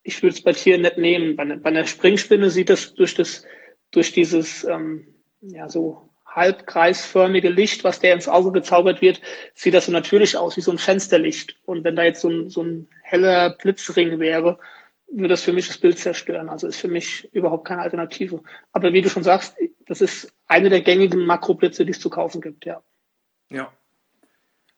ich 0.02 0.22
würde 0.22 0.34
es 0.34 0.42
bei 0.42 0.52
Tieren 0.52 0.82
nicht 0.82 0.98
nehmen. 0.98 1.36
Bei, 1.36 1.44
bei 1.44 1.70
einer 1.70 1.86
Springspinne 1.86 2.50
sieht 2.50 2.70
das 2.70 2.94
durch 2.94 3.14
das, 3.14 3.44
durch 3.90 4.12
dieses, 4.12 4.64
ähm, 4.64 5.06
ja, 5.40 5.68
so 5.68 6.08
halbkreisförmige 6.26 7.48
Licht, 7.48 7.84
was 7.84 8.00
der 8.00 8.14
ins 8.14 8.28
Auge 8.28 8.50
gezaubert 8.50 9.00
wird, 9.00 9.20
sieht 9.54 9.74
das 9.74 9.86
so 9.86 9.92
natürlich 9.92 10.36
aus, 10.36 10.56
wie 10.56 10.62
so 10.62 10.72
ein 10.72 10.78
Fensterlicht. 10.78 11.56
Und 11.64 11.84
wenn 11.84 11.96
da 11.96 12.02
jetzt 12.02 12.20
so 12.20 12.28
ein, 12.28 12.50
so 12.50 12.62
ein 12.62 12.88
heller 13.02 13.50
Blitzring 13.50 14.18
wäre, 14.18 14.58
würde 15.14 15.28
das 15.28 15.42
für 15.42 15.52
mich 15.52 15.68
das 15.68 15.78
Bild 15.78 15.98
zerstören. 15.98 16.48
Also 16.48 16.66
ist 16.66 16.80
für 16.80 16.88
mich 16.88 17.32
überhaupt 17.32 17.66
keine 17.66 17.82
Alternative. 17.82 18.42
Aber 18.72 18.92
wie 18.92 19.02
du 19.02 19.08
schon 19.08 19.22
sagst, 19.22 19.56
das 19.86 20.00
ist 20.00 20.32
eine 20.46 20.70
der 20.70 20.80
gängigen 20.80 21.24
Makroblitze, 21.24 21.84
die 21.84 21.92
es 21.92 22.00
zu 22.00 22.10
kaufen 22.10 22.40
gibt, 22.40 22.64
ja. 22.64 22.82
Ja. 23.50 23.72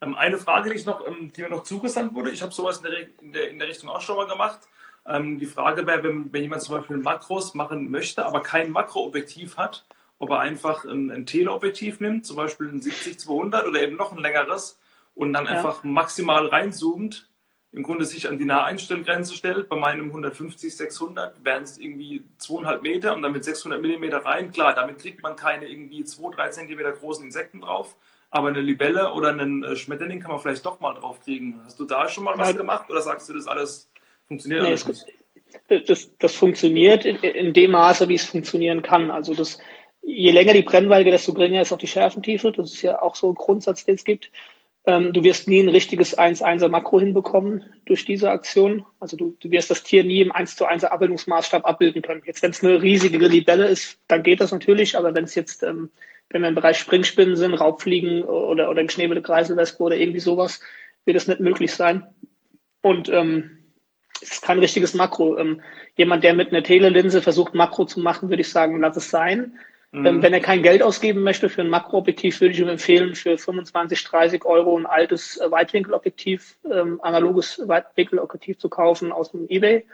Ähm, 0.01 0.14
eine 0.14 0.39
Frage, 0.39 0.70
die, 0.70 0.76
ich 0.76 0.84
noch, 0.84 1.07
ähm, 1.07 1.32
die 1.34 1.43
mir 1.43 1.49
noch 1.49 1.62
zugesandt 1.62 2.14
wurde, 2.14 2.30
ich 2.30 2.43
habe 2.43 2.53
sowas 2.53 2.78
in 2.78 2.84
der, 2.84 3.20
in, 3.20 3.32
der, 3.32 3.51
in 3.51 3.59
der, 3.59 3.68
Richtung 3.68 3.89
auch 3.89 4.01
schon 4.01 4.16
mal 4.16 4.26
gemacht. 4.26 4.61
Ähm, 5.07 5.39
die 5.39 5.47
Frage 5.47 5.87
wäre, 5.87 6.03
wenn, 6.03 6.32
wenn, 6.32 6.43
jemand 6.43 6.62
zum 6.62 6.76
Beispiel 6.76 6.99
Makros 6.99 7.55
machen 7.55 7.91
möchte, 7.91 8.26
aber 8.26 8.43
kein 8.43 8.70
Makroobjektiv 8.70 9.57
hat, 9.57 9.87
ob 10.18 10.30
er 10.30 10.41
einfach 10.41 10.84
ein, 10.84 11.11
ein 11.11 11.24
Teleobjektiv 11.24 12.01
nimmt, 12.01 12.26
zum 12.26 12.37
Beispiel 12.37 12.68
ein 12.68 12.80
70-200 12.80 13.66
oder 13.66 13.80
eben 13.80 13.97
noch 13.97 14.12
ein 14.12 14.18
längeres 14.18 14.78
und 15.14 15.32
dann 15.32 15.47
ja. 15.47 15.53
einfach 15.53 15.82
maximal 15.84 16.47
reinzoomt 16.47 17.30
im 17.77 17.83
Grunde 17.83 18.07
sich 18.07 18.27
an 18.27 18.39
die 18.39 18.47
Naheinstellgrenze 18.47 19.35
stellt. 19.35 19.68
Bei 19.68 19.77
meinem 19.77 20.07
150, 20.07 20.74
600 20.74 21.45
wären 21.45 21.62
es 21.62 21.77
irgendwie 21.77 22.24
zweieinhalb 22.39 22.81
Meter 22.81 23.14
und 23.14 23.20
dann 23.20 23.33
mit 23.33 23.45
600 23.45 23.83
Millimeter 23.83 24.24
rein. 24.24 24.51
Klar, 24.51 24.74
damit 24.74 24.99
kriegt 24.99 25.22
man 25.22 25.37
keine 25.37 25.66
irgendwie 25.66 26.03
2, 26.03 26.35
3 26.35 26.49
Zentimeter 26.49 26.93
großen 26.93 27.22
Insekten 27.22 27.61
drauf. 27.61 27.95
Aber 28.31 28.49
eine 28.49 28.62
Libelle 28.62 29.12
oder 29.12 29.29
einen 29.29 29.62
äh, 29.62 29.77
Schmetterling 29.77 30.20
kann 30.20 30.31
man 30.31 30.41
vielleicht 30.41 30.64
doch 30.64 30.81
mal 30.81 30.95
drauf 30.95 31.20
kriegen. 31.20 31.61
Hast 31.66 31.79
du 31.79 31.85
da 31.85 32.09
schon 32.09 32.24
mal 32.24 32.39
was 32.39 32.53
ja. 32.53 32.57
gemacht 32.57 32.89
oder 32.89 33.03
sagst 33.03 33.29
du, 33.29 33.35
das 33.35 33.47
alles 33.47 33.91
funktioniert 34.27 34.62
nee, 34.62 34.68
alles 34.68 34.89
nicht? 34.89 35.07
Das, 35.87 36.16
das 36.18 36.35
funktioniert 36.35 37.05
in, 37.05 37.16
in, 37.16 37.53
dem 37.53 37.72
Maße, 37.72 38.09
wie 38.09 38.14
es 38.14 38.24
funktionieren 38.24 38.81
kann. 38.81 39.11
Also 39.11 39.35
das, 39.35 39.59
je 40.01 40.31
länger 40.31 40.55
die 40.55 40.62
Brennweite, 40.62 41.11
desto 41.11 41.35
geringer 41.35 41.61
ist 41.61 41.72
auch 41.72 41.79
die 41.79 41.87
Schärfentiefe. 41.87 42.53
Das 42.53 42.72
ist 42.72 42.81
ja 42.81 43.03
auch 43.03 43.16
so 43.16 43.29
ein 43.29 43.35
Grundsatz, 43.35 43.85
den 43.85 43.97
es 43.97 44.05
gibt. 44.05 44.31
Ähm, 44.89 45.12
du 45.12 45.24
wirst 45.24 45.49
nie 45.49 45.61
ein 45.61 45.68
richtiges 45.68 46.16
1-1er 46.16 46.68
Makro 46.68 47.01
hinbekommen 47.01 47.64
durch 47.87 48.05
diese 48.05 48.30
Aktion. 48.30 48.87
Also 49.01 49.16
du, 49.16 49.37
du 49.41 49.51
wirst 49.51 49.70
das 49.70 49.82
Tier 49.82 50.05
nie 50.05 50.20
im 50.20 50.30
1 50.30 50.55
zu 50.55 50.64
1 50.64 50.84
Abbildungsmaßstab 50.84 51.66
abbilden 51.66 52.03
können. 52.03 52.22
Jetzt, 52.24 52.43
wenn 52.43 52.53
es 52.53 52.62
eine 52.62 52.80
riesige 52.80 53.18
Libelle 53.18 53.66
ist, 53.66 53.99
dann 54.07 54.22
geht 54.22 54.41
das 54.41 54.53
natürlich, 54.53 54.97
aber 54.97 55.12
wenn 55.14 55.24
es 55.24 55.34
jetzt, 55.34 55.64
ähm, 55.64 55.91
wenn 56.30 56.43
wir 56.43 56.49
im 56.49 56.55
Bereich 56.55 56.78
Springspinnen 56.78 57.34
sind, 57.34 57.55
Raubfliegen 57.55 58.22
oder, 58.22 58.70
oder 58.70 58.84
geschnebelte 58.84 59.22
Kreiselwespe 59.22 59.82
oder 59.82 59.97
irgendwie 59.97 60.20
sowas, 60.20 60.61
wird 61.05 61.16
es 61.16 61.26
nicht 61.26 61.41
möglich 61.41 61.74
sein. 61.74 62.07
Und 62.80 63.09
ähm, 63.09 63.59
es 64.22 64.32
ist 64.32 64.43
kein 64.43 64.61
richtiges 64.61 64.95
Makro. 64.95 65.37
Ähm, 65.37 65.62
jemand, 65.97 66.22
der 66.22 66.34
mit 66.34 66.51
einer 66.51 66.62
Telelinse 66.62 67.22
versucht, 67.22 67.55
Makro 67.55 67.87
zu 67.87 67.99
machen, 67.99 68.28
würde 68.28 68.43
ich 68.43 68.51
sagen, 68.51 68.80
lass 68.80 68.97
es 68.97 69.11
sein. 69.11 69.59
Mhm. 69.93 70.22
Wenn 70.22 70.32
er 70.32 70.41
kein 70.41 70.62
Geld 70.62 70.82
ausgeben 70.82 71.22
möchte 71.22 71.49
für 71.49 71.62
ein 71.62 71.70
Makroobjektiv, 71.70 72.41
würde 72.41 72.55
ich 72.55 72.61
ihm 72.61 72.68
empfehlen, 72.68 73.14
für 73.14 73.39
25, 73.39 74.05
30 74.05 74.45
Euro 74.45 74.76
ein 74.76 74.87
altes 74.87 75.39
äh, 75.39 75.51
Weitwinkelobjektiv, 75.51 76.59
ähm, 76.70 77.01
analoges 77.03 77.62
Weitwinkelobjektiv 77.66 78.59
zu 78.59 78.68
kaufen 78.68 79.12
aus 79.12 79.30
dem 79.30 79.49
Ebay. 79.49 79.87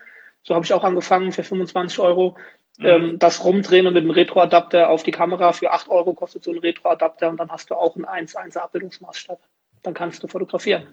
So 0.42 0.54
habe 0.54 0.64
ich 0.64 0.72
auch 0.72 0.84
angefangen 0.84 1.32
für 1.32 1.44
25 1.44 1.98
Euro. 2.00 2.36
Mhm. 2.78 2.86
Ähm, 2.86 3.18
das 3.18 3.44
rumdrehen 3.44 3.86
und 3.86 3.94
mit 3.94 4.04
dem 4.04 4.10
Retroadapter 4.10 4.88
auf 4.88 5.02
die 5.02 5.10
Kamera 5.10 5.52
für 5.52 5.70
8 5.70 5.88
Euro 5.88 6.14
kostet 6.14 6.42
so 6.42 6.52
ein 6.52 6.58
Retroadapter 6.58 7.28
und 7.28 7.38
dann 7.38 7.50
hast 7.50 7.70
du 7.70 7.74
auch 7.74 7.94
einen 7.96 8.06
1-1 8.26 8.56
Abbildungsmaßstab. 8.56 9.40
Dann 9.82 9.94
kannst 9.94 10.22
du 10.22 10.26
fotografieren. 10.26 10.86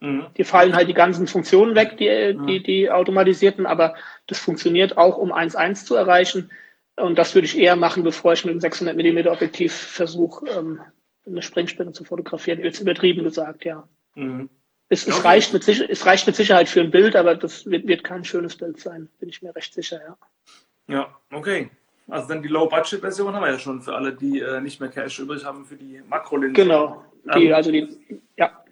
Mhm. 0.00 0.26
Die 0.36 0.44
fallen 0.44 0.74
halt 0.74 0.88
die 0.88 0.94
ganzen 0.94 1.28
Funktionen 1.28 1.76
weg, 1.76 1.96
die, 1.98 2.36
die, 2.46 2.62
die 2.62 2.90
automatisierten, 2.90 3.64
aber 3.64 3.94
das 4.26 4.38
funktioniert 4.38 4.98
auch, 4.98 5.16
um 5.16 5.32
1-1 5.32 5.86
zu 5.86 5.94
erreichen. 5.94 6.50
Und 6.96 7.18
das 7.18 7.34
würde 7.34 7.46
ich 7.46 7.58
eher 7.58 7.76
machen, 7.76 8.02
bevor 8.02 8.32
ich 8.32 8.44
mit 8.44 8.52
einem 8.52 8.60
600 8.60 8.96
mm 8.96 9.28
Objektiv 9.28 9.72
versuche, 9.72 10.46
ähm, 10.48 10.80
eine 11.26 11.42
Springspinne 11.42 11.92
zu 11.92 12.04
fotografieren. 12.04 12.62
Jetzt 12.62 12.80
übertrieben 12.80 13.24
gesagt, 13.24 13.64
ja. 13.64 13.88
Mhm. 14.14 14.48
Es, 14.88 15.06
es, 15.08 15.24
reicht 15.24 15.52
mit, 15.52 15.66
es 15.66 16.06
reicht 16.06 16.26
mit 16.26 16.36
Sicherheit 16.36 16.68
für 16.68 16.80
ein 16.80 16.90
Bild, 16.90 17.16
aber 17.16 17.34
das 17.34 17.66
wird, 17.66 17.88
wird 17.88 18.04
kein 18.04 18.24
schönes 18.24 18.56
Bild 18.56 18.78
sein, 18.78 19.08
bin 19.18 19.28
ich 19.28 19.42
mir 19.42 19.56
recht 19.56 19.72
sicher, 19.72 20.00
ja. 20.06 20.16
Ja, 20.86 21.16
okay. 21.32 21.70
Also 22.08 22.28
dann 22.28 22.42
die 22.42 22.48
Low-Budget-Version 22.48 23.34
haben 23.34 23.42
wir 23.42 23.50
ja 23.50 23.58
schon 23.58 23.80
für 23.80 23.94
alle, 23.94 24.12
die 24.12 24.40
äh, 24.40 24.60
nicht 24.60 24.80
mehr 24.80 24.90
Cash 24.90 25.18
übrig 25.18 25.44
haben 25.44 25.64
für 25.64 25.76
die 25.76 26.02
Makrolinse. 26.08 26.52
Genau. 26.52 27.02
Die, 27.34 27.46
ähm, 27.46 27.54
also 27.54 27.72
die, 27.72 27.88
ja. 28.36 28.63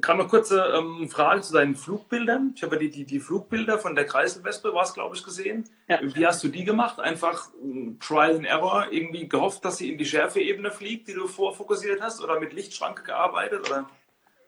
Kam 0.00 0.18
eine 0.18 0.28
kurze 0.28 0.64
ähm, 0.76 1.08
Frage 1.10 1.42
zu 1.42 1.52
deinen 1.52 1.74
Flugbildern. 1.74 2.54
Ich 2.56 2.62
habe 2.62 2.78
die, 2.78 2.88
die, 2.88 3.04
die 3.04 3.20
Flugbilder 3.20 3.78
von 3.78 3.94
der 3.94 4.06
Kreiselwespe, 4.06 4.72
war 4.72 4.84
es, 4.84 4.94
glaube 4.94 5.14
ich, 5.14 5.22
gesehen. 5.22 5.64
Ja. 5.88 6.00
Wie 6.02 6.26
hast 6.26 6.42
du 6.42 6.48
die 6.48 6.64
gemacht? 6.64 6.98
Einfach 6.98 7.50
ähm, 7.62 7.98
Trial 8.00 8.36
and 8.36 8.46
Error, 8.46 8.86
irgendwie 8.90 9.28
gehofft, 9.28 9.64
dass 9.64 9.76
sie 9.76 9.90
in 9.92 9.98
die 9.98 10.06
Schärfeebene 10.06 10.70
fliegt, 10.70 11.08
die 11.08 11.12
du 11.12 11.26
vorfokussiert 11.26 12.00
hast, 12.00 12.24
oder 12.24 12.40
mit 12.40 12.54
Lichtschranke 12.54 13.02
gearbeitet? 13.02 13.68
Oder? 13.68 13.88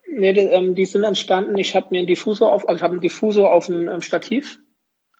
Nee, 0.09 0.33
die, 0.33 0.41
ähm, 0.41 0.73
die 0.73 0.85
sind 0.85 1.03
entstanden. 1.03 1.57
Ich 1.57 1.75
habe 1.75 1.87
mir 1.91 1.99
einen 1.99 2.07
Diffusor 2.07 2.51
auf, 2.51 2.67
also 2.67 2.77
ich 2.77 2.83
habe 2.83 2.93
einen 2.93 3.01
Diffusor 3.01 3.53
auf 3.53 3.69
ein 3.69 3.87
ähm, 3.87 4.01
Stativ. 4.01 4.59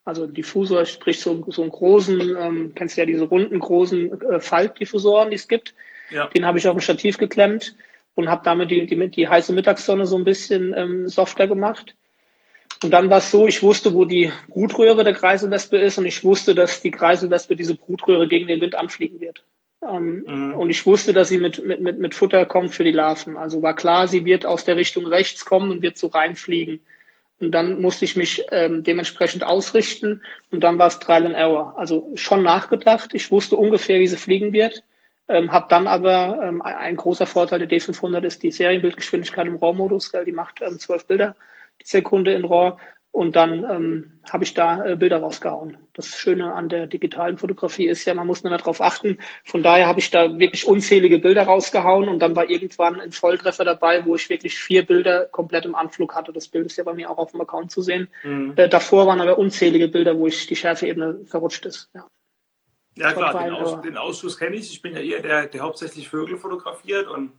Also 0.04 0.26
Diffusor, 0.26 0.86
sprich 0.86 1.20
so, 1.20 1.46
so 1.50 1.62
einen 1.62 1.72
großen, 1.72 2.38
ähm, 2.38 2.72
kennst 2.74 2.98
du 2.98 3.02
ja 3.02 3.06
diese 3.06 3.26
runden, 3.26 3.60
großen 3.60 4.22
äh, 4.22 4.40
Faltdiffusoren, 4.40 5.30
die 5.30 5.36
es 5.36 5.48
gibt. 5.48 5.76
Ja. 6.10 6.28
Den 6.28 6.46
habe 6.46 6.58
ich 6.58 6.68
auf 6.68 6.76
ein 6.76 6.82
Stativ 6.82 7.18
geklemmt 7.18 7.76
und 8.18 8.30
habe 8.30 8.42
damit 8.44 8.72
die, 8.72 8.88
die, 8.88 9.10
die 9.10 9.28
heiße 9.28 9.54
Mittagssonne 9.54 10.08
so 10.08 10.18
ein 10.18 10.24
bisschen 10.24 10.74
ähm, 10.76 11.08
softer 11.08 11.48
gemacht. 11.48 11.96
Und 12.84 12.92
dann 12.92 13.12
war 13.12 13.20
es 13.20 13.30
so, 13.30 13.48
ich 13.48 13.62
wusste, 13.62 13.94
wo 13.94 14.06
die 14.06 14.32
Brutröhre 14.50 15.04
der 15.04 15.14
Kreiselwespe 15.14 15.78
ist 15.78 16.00
und 16.00 16.06
ich 16.06 16.24
wusste, 16.24 16.56
dass 16.56 16.82
die 16.82 16.90
Kreiselwespe 16.90 17.56
diese 17.56 17.76
Brutröhre 17.76 18.28
gegen 18.28 18.48
den 18.48 18.60
Wind 18.60 18.74
anfliegen 18.74 19.22
wird. 19.22 19.44
Ähm, 19.88 20.24
mhm. 20.26 20.54
Und 20.56 20.72
ich 20.72 20.84
wusste, 20.88 21.14
dass 21.14 21.30
sie 21.30 21.38
mit, 21.38 21.64
mit, 21.64 21.80
mit, 21.80 22.00
mit 22.00 22.16
Futter 22.16 22.48
kommt 22.48 22.74
für 22.74 22.84
die 22.84 22.92
Larven. 22.92 23.38
Also 23.38 23.62
war 23.62 23.76
klar, 23.76 24.08
sie 24.08 24.26
wird 24.26 24.48
aus 24.48 24.66
der 24.66 24.78
Richtung 24.78 25.06
rechts 25.06 25.46
kommen 25.46 25.70
und 25.70 25.84
wird 25.84 26.00
so 26.00 26.08
reinfliegen. 26.08 26.80
Und 27.40 27.52
dann 27.52 27.80
musste 27.82 28.04
ich 28.04 28.16
mich 28.16 28.44
ähm, 28.52 28.84
dementsprechend 28.84 29.44
ausrichten 29.44 30.24
und 30.50 30.64
dann 30.64 30.80
war 30.80 30.88
es 30.88 30.98
Trial 30.98 31.28
and 31.28 31.36
Error. 31.36 31.76
Also 31.78 32.12
schon 32.16 32.42
nachgedacht. 32.42 33.14
Ich 33.14 33.30
wusste 33.30 33.58
ungefähr, 33.58 34.00
wie 34.00 34.08
sie 34.08 34.18
fliegen 34.18 34.54
wird. 34.54 34.82
Ähm, 35.30 35.52
habe 35.52 35.68
dann 35.70 35.88
aber 35.88 36.40
ähm, 36.42 36.62
ein 36.62 36.96
großer 36.96 37.26
Vorteil 37.26 37.60
der 37.60 37.70
D500 37.70 38.24
ist 38.24 38.44
die 38.44 38.52
Serienbildgeschwindigkeit 38.52 39.48
im 39.48 39.58
RAW-Modus. 39.58 40.12
Die 40.26 40.32
macht 40.32 40.62
ähm, 40.62 40.80
12 40.80 41.06
Bilder 41.06 41.36
die 41.82 41.88
Sekunde 41.88 42.34
in 42.34 42.46
RAW. 42.46 42.78
Und 43.12 43.36
dann 43.36 43.64
ähm, 43.64 44.20
habe 44.30 44.44
ich 44.44 44.54
da 44.54 44.86
äh, 44.86 44.96
Bilder 44.96 45.18
rausgehauen. 45.22 45.78
Das 45.94 46.16
Schöne 46.18 46.54
an 46.54 46.70
der 46.70 46.86
digitalen 46.86 47.40
Fotografie 47.40 47.88
ist 47.88 48.06
ja, 48.06 48.14
man 48.14 48.28
muss 48.28 48.44
nicht 48.44 48.52
mehr 48.52 48.60
darauf 48.60 48.80
achten. 48.80 49.18
Von 49.44 49.64
daher 49.64 49.88
habe 49.88 50.00
ich 50.00 50.12
da 50.12 50.38
wirklich 50.38 50.68
unzählige 50.68 51.18
Bilder 51.18 51.44
rausgehauen 51.44 52.10
und 52.10 52.20
dann 52.20 52.36
war 52.36 52.48
irgendwann 52.48 53.02
ein 53.02 53.12
Volltreffer 53.12 53.66
dabei, 53.66 54.06
wo 54.06 54.14
ich 54.14 54.30
wirklich 54.30 54.60
vier 54.60 54.86
Bilder 54.86 55.26
komplett 55.26 55.66
im 55.66 55.74
Anflug 55.74 56.14
hatte. 56.14 56.32
Das 56.32 56.48
Bild 56.48 56.68
ist 56.68 56.78
ja 56.78 56.84
bei 56.84 56.94
mir 56.94 57.10
auch 57.10 57.18
auf 57.18 57.32
dem 57.32 57.42
Account 57.42 57.72
zu 57.72 57.82
sehen. 57.82 58.08
Mhm. 58.24 58.54
Äh, 58.56 58.70
davor 58.70 59.08
waren 59.08 59.20
aber 59.20 59.40
unzählige 59.40 59.88
Bilder, 59.88 60.20
wo 60.20 60.28
ich 60.28 60.46
die 60.46 60.56
Schärfeebene 60.56 61.22
verrutscht 61.26 61.66
ist. 61.66 61.90
Ja, 61.96 62.06
ja 62.98 63.14
klar, 63.14 63.44
den, 63.44 63.54
Aus, 63.54 63.82
den 63.82 63.98
Ausschuss 63.98 64.38
kenne 64.38 64.56
ich. 64.56 64.72
Ich 64.72 64.82
bin 64.82 64.94
ja 64.94 65.00
eher 65.00 65.22
der, 65.22 65.48
der 65.48 65.62
hauptsächlich 65.62 66.10
Vögel 66.10 66.38
fotografiert 66.38 67.08
und 67.08 67.32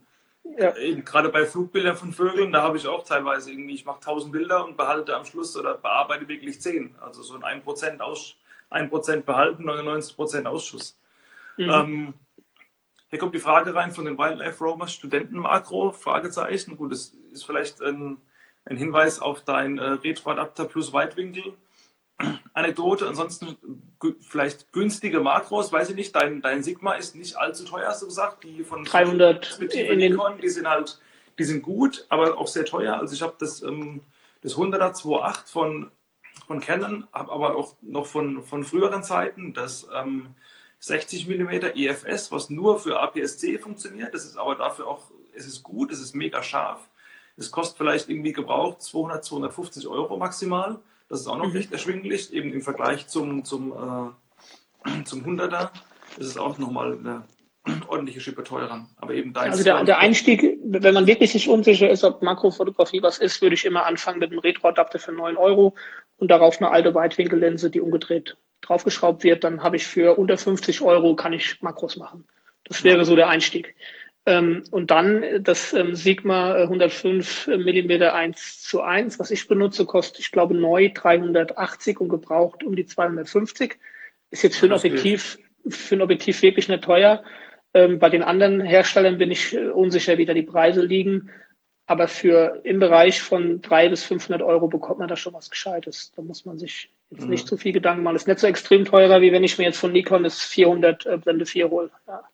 ja. 0.56 0.72
Gerade 1.04 1.28
bei 1.28 1.44
Flugbildern 1.44 1.96
von 1.96 2.12
Vögeln, 2.12 2.52
da 2.52 2.62
habe 2.62 2.78
ich 2.78 2.86
auch 2.86 3.04
teilweise 3.04 3.50
irgendwie, 3.50 3.74
ich 3.74 3.84
mache 3.84 3.98
1000 3.98 4.32
Bilder 4.32 4.64
und 4.64 4.76
behalte 4.76 5.14
am 5.14 5.24
Schluss 5.24 5.56
oder 5.56 5.74
bearbeite 5.74 6.26
wirklich 6.26 6.60
10. 6.60 6.94
Also 7.00 7.22
so 7.22 7.34
ein 7.34 7.62
1% 7.62 8.00
Aus, 8.00 8.36
1% 8.70 9.22
behalten, 9.22 9.68
99% 9.68 10.46
Ausschuss. 10.46 10.98
Mhm. 11.56 11.70
Ähm, 11.70 12.14
hier 13.10 13.18
kommt 13.18 13.34
die 13.34 13.40
Frage 13.40 13.74
rein 13.74 13.92
von 13.92 14.04
den 14.04 14.18
Wildlife 14.18 14.62
Roamers 14.62 14.92
Studentenmakro, 14.92 15.92
Fragezeichen. 15.92 16.76
Gut, 16.76 16.92
das 16.92 17.14
ist 17.32 17.44
vielleicht 17.44 17.80
ein, 17.82 18.18
ein 18.64 18.76
Hinweis 18.76 19.20
auf 19.20 19.42
dein 19.42 19.78
äh, 19.78 19.82
Retro-Adapter 19.82 20.64
plus 20.64 20.92
Weitwinkel. 20.92 21.54
Anekdote, 22.52 23.06
ansonsten 23.06 23.56
vielleicht 24.20 24.72
günstige 24.72 25.20
Makros, 25.20 25.72
weiß 25.72 25.90
ich 25.90 25.96
nicht, 25.96 26.14
dein, 26.16 26.40
dein 26.42 26.62
Sigma 26.62 26.94
ist 26.94 27.14
nicht 27.14 27.36
allzu 27.36 27.64
teuer, 27.64 27.88
hast 27.88 28.02
du 28.02 28.06
gesagt, 28.06 28.44
die 28.44 28.64
von 28.64 28.84
300 28.84 29.60
in 29.60 29.98
Nikon, 29.98 30.38
die 30.40 30.48
sind 30.48 30.68
halt, 30.68 31.00
die 31.38 31.44
sind 31.44 31.62
gut, 31.62 32.06
aber 32.08 32.36
auch 32.36 32.48
sehr 32.48 32.64
teuer. 32.64 32.98
Also 32.98 33.14
ich 33.14 33.22
habe 33.22 33.34
das, 33.38 33.62
ähm, 33.62 34.00
das 34.42 34.56
100er 34.56 34.92
2.8 34.92 35.46
von, 35.46 35.90
von 36.46 36.60
Canon, 36.60 37.06
habe 37.12 37.30
aber 37.30 37.56
auch 37.56 37.76
noch 37.82 38.06
von, 38.06 38.42
von 38.42 38.64
früheren 38.64 39.04
Zeiten 39.04 39.54
das 39.54 39.86
ähm, 39.94 40.34
60 40.80 41.28
mm 41.28 41.50
EFS, 41.74 42.32
was 42.32 42.50
nur 42.50 42.78
für 42.78 43.00
APS-C 43.00 43.58
funktioniert. 43.58 44.14
Das 44.14 44.24
ist 44.24 44.36
aber 44.36 44.56
dafür 44.56 44.88
auch, 44.88 45.10
es 45.34 45.46
ist 45.46 45.62
gut, 45.62 45.92
es 45.92 46.00
ist 46.00 46.14
mega 46.14 46.42
scharf. 46.42 46.88
Es 47.36 47.52
kostet 47.52 47.78
vielleicht 47.78 48.08
irgendwie 48.08 48.32
gebraucht 48.32 48.82
200, 48.82 49.24
250 49.24 49.86
Euro 49.86 50.16
maximal. 50.16 50.80
Das 51.08 51.20
ist 51.20 51.26
auch 51.26 51.38
noch 51.38 51.48
mhm. 51.48 51.56
recht 51.56 51.72
erschwinglich, 51.72 52.32
eben 52.32 52.52
im 52.52 52.62
Vergleich 52.62 53.08
zum, 53.08 53.44
zum, 53.44 53.72
äh, 53.72 55.02
zum 55.04 55.24
100er 55.24 55.70
ist 56.18 56.26
es 56.26 56.36
auch 56.38 56.58
nochmal 56.58 56.98
eine 56.98 57.24
ordentliche 57.88 58.20
Schippe 58.20 58.44
teurer. 58.44 58.86
Aber 58.96 59.14
eben 59.14 59.32
da 59.32 59.40
Also 59.40 59.64
der, 59.64 59.84
der 59.84 59.98
Einstieg, 59.98 60.58
wenn 60.62 60.94
man 60.94 61.06
wirklich 61.06 61.32
sich 61.32 61.48
unsicher 61.48 61.90
ist, 61.90 62.04
ob 62.04 62.22
Makrofotografie 62.22 63.02
was 63.02 63.18
ist, 63.18 63.40
würde 63.40 63.54
ich 63.54 63.64
immer 63.64 63.86
anfangen 63.86 64.18
mit 64.18 64.30
einem 64.30 64.40
Retro-Adapter 64.40 64.98
für 64.98 65.12
9 65.12 65.36
Euro 65.36 65.74
und 66.18 66.30
darauf 66.30 66.58
eine 66.60 66.70
alte 66.70 66.94
Weitwinkellinse, 66.94 67.70
die 67.70 67.80
umgedreht 67.80 68.36
draufgeschraubt 68.60 69.24
wird. 69.24 69.44
Dann 69.44 69.62
habe 69.62 69.76
ich 69.76 69.86
für 69.86 70.18
unter 70.18 70.36
50 70.36 70.82
Euro 70.82 71.14
kann 71.16 71.32
ich 71.32 71.62
Makros 71.62 71.96
machen. 71.96 72.26
Das 72.64 72.84
wäre 72.84 73.04
so 73.04 73.16
der 73.16 73.28
Einstieg. 73.28 73.74
Ähm, 74.28 74.62
und 74.70 74.90
dann 74.90 75.24
das 75.42 75.72
ähm, 75.72 75.94
Sigma 75.94 76.52
105 76.52 77.46
mm 77.46 78.02
1 78.02 78.62
zu 78.62 78.82
1, 78.82 79.18
was 79.18 79.30
ich 79.30 79.48
benutze, 79.48 79.86
kostet, 79.86 80.20
ich 80.20 80.32
glaube, 80.32 80.54
neu 80.54 80.90
380 80.92 81.98
und 81.98 82.10
gebraucht 82.10 82.62
um 82.62 82.76
die 82.76 82.84
250. 82.84 83.78
Ist 84.30 84.42
jetzt 84.42 84.58
für 84.58 84.66
ein 84.66 84.72
Objektiv, 84.72 85.38
für 85.70 85.94
ein 85.94 86.02
Objektiv 86.02 86.42
wirklich 86.42 86.68
nicht 86.68 86.84
teuer. 86.84 87.24
Ähm, 87.72 87.98
bei 87.98 88.10
den 88.10 88.22
anderen 88.22 88.60
Herstellern 88.60 89.16
bin 89.16 89.30
ich 89.30 89.54
äh, 89.54 89.68
unsicher, 89.68 90.18
wie 90.18 90.26
da 90.26 90.34
die 90.34 90.42
Preise 90.42 90.82
liegen. 90.82 91.30
Aber 91.86 92.06
für 92.06 92.60
im 92.64 92.80
Bereich 92.80 93.22
von 93.22 93.62
300 93.62 93.92
bis 93.92 94.04
500 94.04 94.42
Euro 94.42 94.68
bekommt 94.68 94.98
man 94.98 95.08
da 95.08 95.16
schon 95.16 95.32
was 95.32 95.48
Gescheites. 95.48 96.12
Da 96.14 96.20
muss 96.20 96.44
man 96.44 96.58
sich 96.58 96.90
jetzt 97.08 97.24
mhm. 97.24 97.30
nicht 97.30 97.48
zu 97.48 97.56
viel 97.56 97.72
Gedanken 97.72 98.02
machen. 98.02 98.16
Ist 98.16 98.28
nicht 98.28 98.40
so 98.40 98.46
extrem 98.46 98.84
teurer, 98.84 99.22
wie 99.22 99.32
wenn 99.32 99.42
ich 99.42 99.56
mir 99.56 99.64
jetzt 99.64 99.78
von 99.78 99.92
Nikon 99.92 100.24
das 100.24 100.42
400 100.42 101.06
äh, 101.06 101.16
Blende 101.16 101.46
4 101.46 101.70
hole. 101.70 101.90
Ja. 102.06 102.24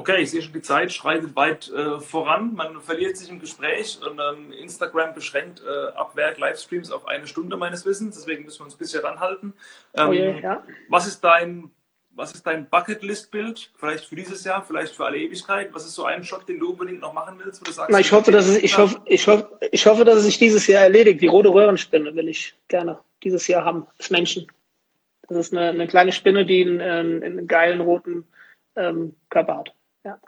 Okay, 0.00 0.22
ich 0.22 0.30
sehe 0.30 0.40
schon, 0.40 0.54
die 0.54 0.62
Zeit 0.62 0.92
schreitet 0.92 1.36
weit 1.36 1.70
äh, 1.70 2.00
voran. 2.00 2.54
Man 2.54 2.80
verliert 2.80 3.18
sich 3.18 3.28
im 3.28 3.38
Gespräch 3.38 3.98
und 4.00 4.18
ähm, 4.18 4.50
Instagram 4.50 5.12
beschränkt 5.12 5.60
äh, 5.60 5.88
ab 5.94 6.16
Werk 6.16 6.38
Livestreams 6.38 6.90
auf 6.90 7.06
eine 7.06 7.26
Stunde 7.26 7.58
meines 7.58 7.84
Wissens. 7.84 8.16
Deswegen 8.16 8.44
müssen 8.44 8.60
wir 8.60 8.64
uns 8.64 8.76
ein 8.76 8.78
bisschen 8.78 9.02
ranhalten. 9.02 9.52
Ähm, 9.92 10.08
oh 10.08 10.12
je, 10.14 10.40
ja. 10.40 10.64
Was 10.88 11.06
ist 11.06 11.22
dein, 11.22 11.70
was 12.12 12.32
ist 12.32 12.46
dein 12.46 12.70
Bucketlist-Bild? 12.70 13.72
Vielleicht 13.76 14.06
für 14.06 14.16
dieses 14.16 14.42
Jahr, 14.42 14.64
vielleicht 14.64 14.96
für 14.96 15.04
alle 15.04 15.18
Ewigkeit. 15.18 15.74
Was 15.74 15.84
ist 15.84 15.96
so 15.96 16.06
ein 16.06 16.24
Shot, 16.24 16.48
den 16.48 16.60
du 16.60 16.70
unbedingt 16.70 17.02
noch 17.02 17.12
machen 17.12 17.38
willst? 17.44 17.60
Wo 17.60 17.66
du 17.66 17.72
sagst, 17.72 17.90
Na, 17.92 18.00
ich, 18.00 18.10
hoffe, 18.10 18.32
dass 18.32 18.48
es, 18.48 18.56
ich, 18.56 18.78
hoffe, 18.78 19.02
ich, 19.04 19.28
hoffe, 19.28 19.50
ich 19.70 19.84
hoffe, 19.84 20.06
dass 20.06 20.16
es 20.16 20.24
sich 20.24 20.38
dieses 20.38 20.66
Jahr 20.66 20.84
erledigt. 20.84 21.20
Die 21.20 21.26
rote 21.26 21.50
Röhrenspinne 21.50 22.16
will 22.16 22.28
ich 22.30 22.54
gerne 22.68 23.00
dieses 23.22 23.46
Jahr 23.48 23.66
haben, 23.66 23.86
als 23.98 24.08
Menschen. 24.08 24.46
Das 25.28 25.36
ist 25.36 25.52
eine, 25.52 25.68
eine 25.68 25.86
kleine 25.88 26.12
Spinne, 26.12 26.46
die 26.46 26.62
einen, 26.62 26.80
einen, 26.80 27.22
einen 27.22 27.46
geilen 27.46 27.82
roten 27.82 28.24
ähm, 28.76 29.14
Körper 29.28 29.58
hat. 29.58 29.74
Ja. 30.04 30.18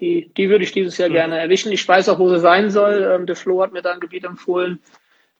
Die, 0.00 0.32
die 0.36 0.48
würde 0.50 0.64
ich 0.64 0.72
dieses 0.72 0.98
Jahr 0.98 1.08
mhm. 1.08 1.14
gerne 1.14 1.38
erwischen. 1.38 1.72
Ich 1.72 1.86
weiß 1.86 2.08
auch, 2.08 2.18
wo 2.18 2.28
sie 2.28 2.40
sein 2.40 2.70
soll. 2.70 3.02
Ähm, 3.02 3.26
der 3.26 3.36
Flo 3.36 3.62
hat 3.62 3.72
mir 3.72 3.82
da 3.82 3.92
ein 3.92 4.00
Gebiet 4.00 4.24
empfohlen. 4.24 4.80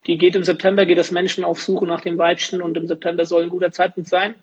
Die 0.07 0.17
geht 0.17 0.35
im 0.35 0.43
September, 0.43 0.85
geht 0.85 0.97
das 0.97 1.11
Menschen 1.11 1.43
auf 1.43 1.61
Suche 1.61 1.85
nach 1.85 2.01
dem 2.01 2.17
Weibchen 2.17 2.61
und 2.61 2.77
im 2.77 2.87
September 2.87 3.25
soll 3.25 3.43
ein 3.43 3.49
guter 3.49 3.71
Zeitpunkt 3.71 4.07
sein. 4.07 4.35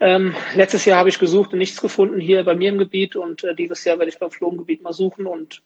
Ähm, 0.00 0.34
letztes 0.56 0.84
Jahr 0.84 0.98
habe 0.98 1.08
ich 1.08 1.20
gesucht 1.20 1.52
und 1.52 1.60
nichts 1.60 1.80
gefunden 1.80 2.18
hier 2.18 2.42
bei 2.42 2.56
mir 2.56 2.70
im 2.70 2.78
Gebiet 2.78 3.14
und 3.14 3.44
äh, 3.44 3.54
dieses 3.54 3.84
Jahr 3.84 3.98
werde 3.98 4.10
ich 4.10 4.18
beim 4.18 4.32
Flo 4.32 4.50
im 4.50 4.58
Gebiet 4.58 4.82
mal 4.82 4.92
suchen 4.92 5.26
und 5.26 5.62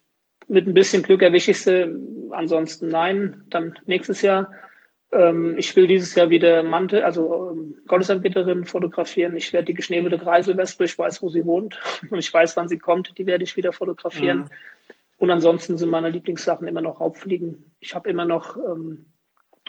mit 0.47 0.67
ein 0.67 0.75
bisschen 0.75 1.03
Glück 1.03 1.23
erwische 1.23 1.53
ich 1.53 1.63
sie. 1.63 1.95
Ansonsten 2.31 2.89
nein, 2.89 3.45
dann 3.49 3.79
nächstes 3.87 4.21
Jahr. 4.21 4.53
Ähm, 5.11 5.57
ich 5.57 5.75
will 5.75 5.87
dieses 5.87 6.15
Jahr 6.15 6.31
wieder 6.31 6.63
Mantel, 6.63 7.03
also 7.03 7.51
ähm, 7.51 7.77
Gottesanbeterin 7.87 8.65
fotografieren. 8.65 9.37
Ich 9.37 9.53
werde 9.53 9.67
die 9.67 9.75
geschnebelte 9.75 10.19
Kreiselwespe, 10.19 10.85
ich 10.85 10.99
weiß, 10.99 11.23
wo 11.23 11.31
sie 11.31 11.47
wohnt 11.47 11.81
und 12.11 12.19
ich 12.19 12.33
weiß, 12.33 12.57
wann 12.57 12.69
sie 12.69 12.79
kommt, 12.79 13.17
die 13.17 13.27
werde 13.27 13.45
ich 13.45 13.57
wieder 13.57 13.73
fotografieren. 13.73 14.41
Mhm. 14.41 14.49
Und 15.19 15.31
ansonsten 15.31 15.79
sind 15.79 15.91
meine 15.91 16.11
Lieblingssachen 16.11 16.69
immer 16.69 16.81
noch 16.81 17.01
Raubfliegen. 17.01 17.75
Ich 17.81 17.95
habe 17.95 18.09
immer 18.09 18.25
noch 18.25 18.57
ähm, 18.57 19.07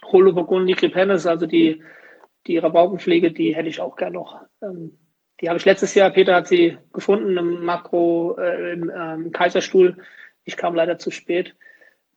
Holoburgun 0.03 0.65
Nigripennis, 0.65 1.25
also 1.25 1.47
die, 1.47 1.81
die 2.45 2.57
Rabaukenpflege, 2.57 3.31
die 3.31 3.55
hätte 3.55 3.69
ich 3.69 3.81
auch 3.81 3.95
gern 3.95 4.13
noch. 4.13 4.41
Ähm, 4.61 4.97
die 5.41 5.47
habe 5.47 5.57
ich 5.57 5.65
letztes 5.65 5.95
Jahr, 5.95 6.09
Peter 6.09 6.35
hat 6.35 6.47
sie 6.47 6.77
gefunden 6.91 7.37
im 7.37 7.63
Makro, 7.63 8.37
äh, 8.37 8.73
im 8.73 8.91
ähm, 8.93 9.31
Kaiserstuhl. 9.31 9.97
Ich 10.43 10.57
kam 10.57 10.75
leider 10.75 10.97
zu 10.99 11.11
spät 11.11 11.55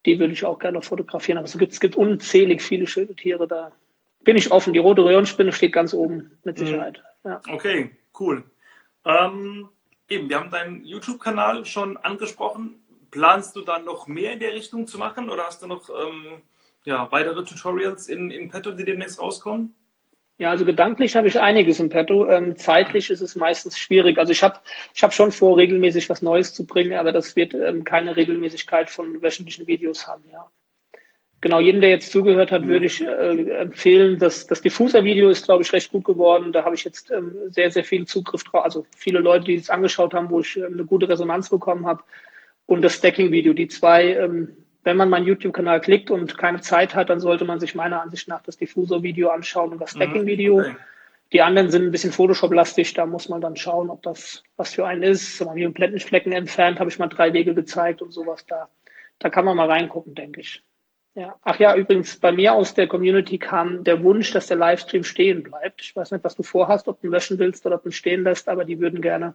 die 0.06 0.18
würde 0.18 0.32
ich 0.32 0.44
auch 0.44 0.58
gerne 0.58 0.82
fotografieren. 0.82 1.38
Aber 1.38 1.46
es 1.46 1.56
gibt, 1.56 1.72
es 1.72 1.80
gibt 1.80 1.96
unzählig 1.96 2.62
viele 2.62 2.86
schöne 2.86 3.14
Tiere 3.14 3.46
da. 3.46 3.72
Bin 4.24 4.36
ich 4.36 4.50
offen. 4.52 4.72
Die 4.72 4.78
rote 4.78 5.04
Röhrenspinne 5.04 5.52
steht 5.52 5.72
ganz 5.72 5.94
oben, 5.94 6.38
mit 6.44 6.58
mhm. 6.58 6.66
Sicherheit. 6.66 7.02
Ja. 7.24 7.40
Okay, 7.48 7.90
cool. 8.18 8.44
Ähm, 9.04 9.68
eben, 10.08 10.28
wir 10.28 10.38
haben 10.38 10.50
deinen 10.50 10.84
YouTube-Kanal 10.84 11.64
schon 11.64 11.96
angesprochen. 11.96 12.76
Planst 13.10 13.56
du 13.56 13.62
dann 13.62 13.84
noch 13.84 14.06
mehr 14.06 14.32
in 14.32 14.40
der 14.40 14.54
Richtung 14.54 14.86
zu 14.86 14.98
machen 14.98 15.28
oder 15.28 15.44
hast 15.44 15.62
du 15.62 15.66
noch 15.66 15.90
ähm, 15.90 16.42
ja, 16.84 17.10
weitere 17.12 17.44
Tutorials 17.44 18.08
in, 18.08 18.30
in 18.30 18.48
petto, 18.48 18.72
die 18.72 18.84
demnächst 18.84 19.20
rauskommen? 19.20 19.74
Ja, 20.42 20.50
also 20.50 20.64
gedanklich 20.64 21.14
habe 21.14 21.28
ich 21.28 21.38
einiges 21.38 21.78
im 21.78 21.88
Petto. 21.88 22.28
Ähm, 22.28 22.56
zeitlich 22.56 23.10
ist 23.10 23.20
es 23.20 23.36
meistens 23.36 23.78
schwierig. 23.78 24.18
Also 24.18 24.32
ich 24.32 24.42
habe 24.42 24.58
ich 24.92 25.00
hab 25.04 25.14
schon 25.14 25.30
vor, 25.30 25.56
regelmäßig 25.56 26.10
was 26.10 26.20
Neues 26.20 26.52
zu 26.52 26.66
bringen, 26.66 26.94
aber 26.94 27.12
das 27.12 27.36
wird 27.36 27.54
ähm, 27.54 27.84
keine 27.84 28.16
Regelmäßigkeit 28.16 28.90
von 28.90 29.22
wöchentlichen 29.22 29.68
Videos 29.68 30.08
haben, 30.08 30.24
ja. 30.32 30.50
Genau, 31.40 31.60
jedem, 31.60 31.80
der 31.80 31.90
jetzt 31.90 32.10
zugehört 32.10 32.50
hat, 32.50 32.66
würde 32.66 32.86
ich 32.86 33.00
äh, 33.06 33.50
empfehlen, 33.52 34.18
dass 34.18 34.48
das 34.48 34.60
Diffuser-Video 34.62 35.30
ist, 35.30 35.44
glaube 35.44 35.62
ich, 35.62 35.72
recht 35.72 35.92
gut 35.92 36.04
geworden. 36.04 36.50
Da 36.50 36.64
habe 36.64 36.74
ich 36.74 36.82
jetzt 36.82 37.12
ähm, 37.12 37.36
sehr, 37.50 37.70
sehr 37.70 37.84
viel 37.84 38.04
Zugriff 38.06 38.42
drauf. 38.42 38.64
Also 38.64 38.84
viele 38.96 39.20
Leute, 39.20 39.44
die 39.44 39.54
es 39.54 39.70
angeschaut 39.70 40.12
haben, 40.12 40.28
wo 40.28 40.40
ich 40.40 40.56
äh, 40.56 40.66
eine 40.66 40.84
gute 40.84 41.08
Resonanz 41.08 41.50
bekommen 41.50 41.86
habe. 41.86 42.02
Und 42.66 42.82
das 42.82 42.94
Stacking-Video, 42.94 43.52
die 43.52 43.68
zwei 43.68 44.14
ähm, 44.14 44.56
wenn 44.84 44.96
man 44.96 45.08
meinen 45.08 45.26
YouTube-Kanal 45.26 45.80
klickt 45.80 46.10
und 46.10 46.36
keine 46.36 46.60
Zeit 46.60 46.94
hat, 46.94 47.10
dann 47.10 47.20
sollte 47.20 47.44
man 47.44 47.60
sich 47.60 47.74
meiner 47.74 48.02
Ansicht 48.02 48.28
nach 48.28 48.42
das 48.42 48.56
Diffusor-Video 48.56 49.30
anschauen 49.30 49.72
und 49.72 49.80
das 49.80 49.94
mhm, 49.94 50.02
Stacking-Video. 50.02 50.60
Okay. 50.60 50.76
Die 51.32 51.40
anderen 51.40 51.70
sind 51.70 51.84
ein 51.84 51.90
bisschen 51.90 52.12
Photoshop-lastig, 52.12 52.92
da 52.92 53.06
muss 53.06 53.28
man 53.28 53.40
dann 53.40 53.56
schauen, 53.56 53.88
ob 53.88 54.02
das 54.02 54.42
was 54.56 54.74
für 54.74 54.86
einen 54.86 55.02
ist. 55.02 55.40
Wenn 55.40 55.46
man 55.46 55.56
hier 55.56 55.72
Plettenflecken 55.72 56.32
entfernt, 56.32 56.78
habe 56.78 56.90
ich 56.90 56.98
mal 56.98 57.08
drei 57.08 57.32
Wege 57.32 57.54
gezeigt 57.54 58.02
und 58.02 58.12
sowas 58.12 58.44
da. 58.46 58.68
Da 59.18 59.30
kann 59.30 59.44
man 59.44 59.56
mal 59.56 59.70
reingucken, 59.70 60.14
denke 60.14 60.40
ich. 60.40 60.62
Ja. 61.14 61.36
Ach 61.42 61.58
ja, 61.58 61.74
übrigens, 61.74 62.18
bei 62.18 62.32
mir 62.32 62.54
aus 62.54 62.74
der 62.74 62.86
Community 62.86 63.38
kam 63.38 63.84
der 63.84 64.02
Wunsch, 64.02 64.32
dass 64.32 64.46
der 64.46 64.56
Livestream 64.56 65.04
stehen 65.04 65.42
bleibt. 65.42 65.82
Ich 65.82 65.94
weiß 65.94 66.10
nicht, 66.10 66.24
was 66.24 66.36
du 66.36 66.42
vorhast, 66.42 66.88
ob 66.88 67.00
du 67.00 67.06
ihn 67.06 67.12
löschen 67.12 67.38
willst 67.38 67.64
oder 67.66 67.76
ob 67.76 67.82
du 67.82 67.90
ihn 67.90 67.92
stehen 67.92 68.24
lässt, 68.24 68.48
aber 68.48 68.64
die 68.64 68.80
würden 68.80 69.00
gerne 69.00 69.34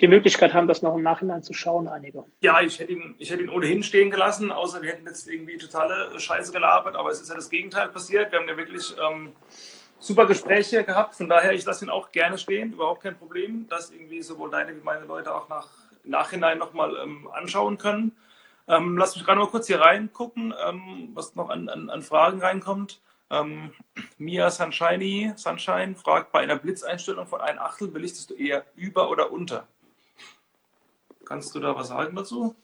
die 0.00 0.08
Möglichkeit 0.08 0.54
haben, 0.54 0.66
das 0.66 0.82
noch 0.82 0.96
im 0.96 1.02
Nachhinein 1.02 1.42
zu 1.42 1.52
schauen, 1.52 1.86
einige. 1.86 2.24
Ja, 2.40 2.60
ich 2.60 2.78
hätte 2.80 2.92
ihn, 2.92 3.14
ich 3.18 3.30
hätte 3.30 3.42
ihn 3.42 3.48
ohnehin 3.48 3.82
stehen 3.82 4.10
gelassen, 4.10 4.50
außer 4.50 4.82
wir 4.82 4.90
hätten 4.90 5.06
jetzt 5.06 5.28
irgendwie 5.28 5.56
totale 5.56 6.18
Scheiße 6.18 6.52
gelabert, 6.52 6.96
aber 6.96 7.10
es 7.10 7.20
ist 7.20 7.28
ja 7.28 7.36
das 7.36 7.48
Gegenteil 7.48 7.88
passiert. 7.88 8.32
Wir 8.32 8.40
haben 8.40 8.48
ja 8.48 8.56
wirklich 8.56 8.94
ähm, 9.08 9.32
super 10.00 10.26
Gespräche 10.26 10.82
gehabt, 10.82 11.14
von 11.14 11.28
daher, 11.28 11.52
ich 11.52 11.64
lasse 11.64 11.84
ihn 11.84 11.90
auch 11.90 12.10
gerne 12.10 12.38
stehen, 12.38 12.72
überhaupt 12.72 13.02
kein 13.02 13.16
Problem, 13.16 13.68
dass 13.68 13.90
irgendwie 13.90 14.22
sowohl 14.22 14.50
deine 14.50 14.76
wie 14.76 14.82
meine 14.82 15.04
Leute 15.04 15.34
auch 15.34 15.48
nach 15.48 15.68
Nachhinein 16.02 16.58
nochmal 16.58 16.96
ähm, 17.02 17.28
anschauen 17.32 17.78
können. 17.78 18.16
Ähm, 18.66 18.96
lass 18.96 19.14
mich 19.14 19.24
gerade 19.24 19.38
mal 19.38 19.48
kurz 19.48 19.66
hier 19.66 19.80
reingucken, 19.80 20.54
ähm, 20.66 21.10
was 21.14 21.34
noch 21.34 21.50
an, 21.50 21.68
an, 21.68 21.88
an 21.88 22.02
Fragen 22.02 22.40
reinkommt. 22.40 23.00
Ähm, 23.30 23.72
Mia 24.18 24.50
Sunshiny, 24.50 25.32
Sunshine 25.36 25.94
fragt, 25.94 26.32
bei 26.32 26.40
einer 26.40 26.56
Blitzeinstellung 26.56 27.26
von 27.26 27.40
1 27.40 27.58
Achtel 27.58 27.88
belichtest 27.88 28.30
du 28.30 28.34
eher 28.34 28.64
über 28.74 29.10
oder 29.10 29.32
unter? 29.32 29.66
Kannst 31.24 31.54
du 31.54 31.60
da 31.60 31.74
was 31.74 31.88
sagen 31.88 32.16
dazu? 32.16 32.54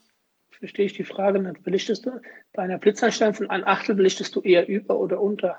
Verstehe 0.50 0.86
ich 0.86 0.92
die 0.92 1.04
Frage. 1.04 1.40
Belichtest 1.62 2.06
du 2.06 2.20
bei 2.52 2.62
einer 2.62 2.78
Blitzeinstellung 2.78 3.34
von 3.34 3.50
1 3.50 3.66
Achtel 3.66 3.94
belichtest 3.94 4.34
du 4.36 4.40
eher 4.42 4.68
über 4.68 4.98
oder 4.98 5.20
unter? 5.20 5.58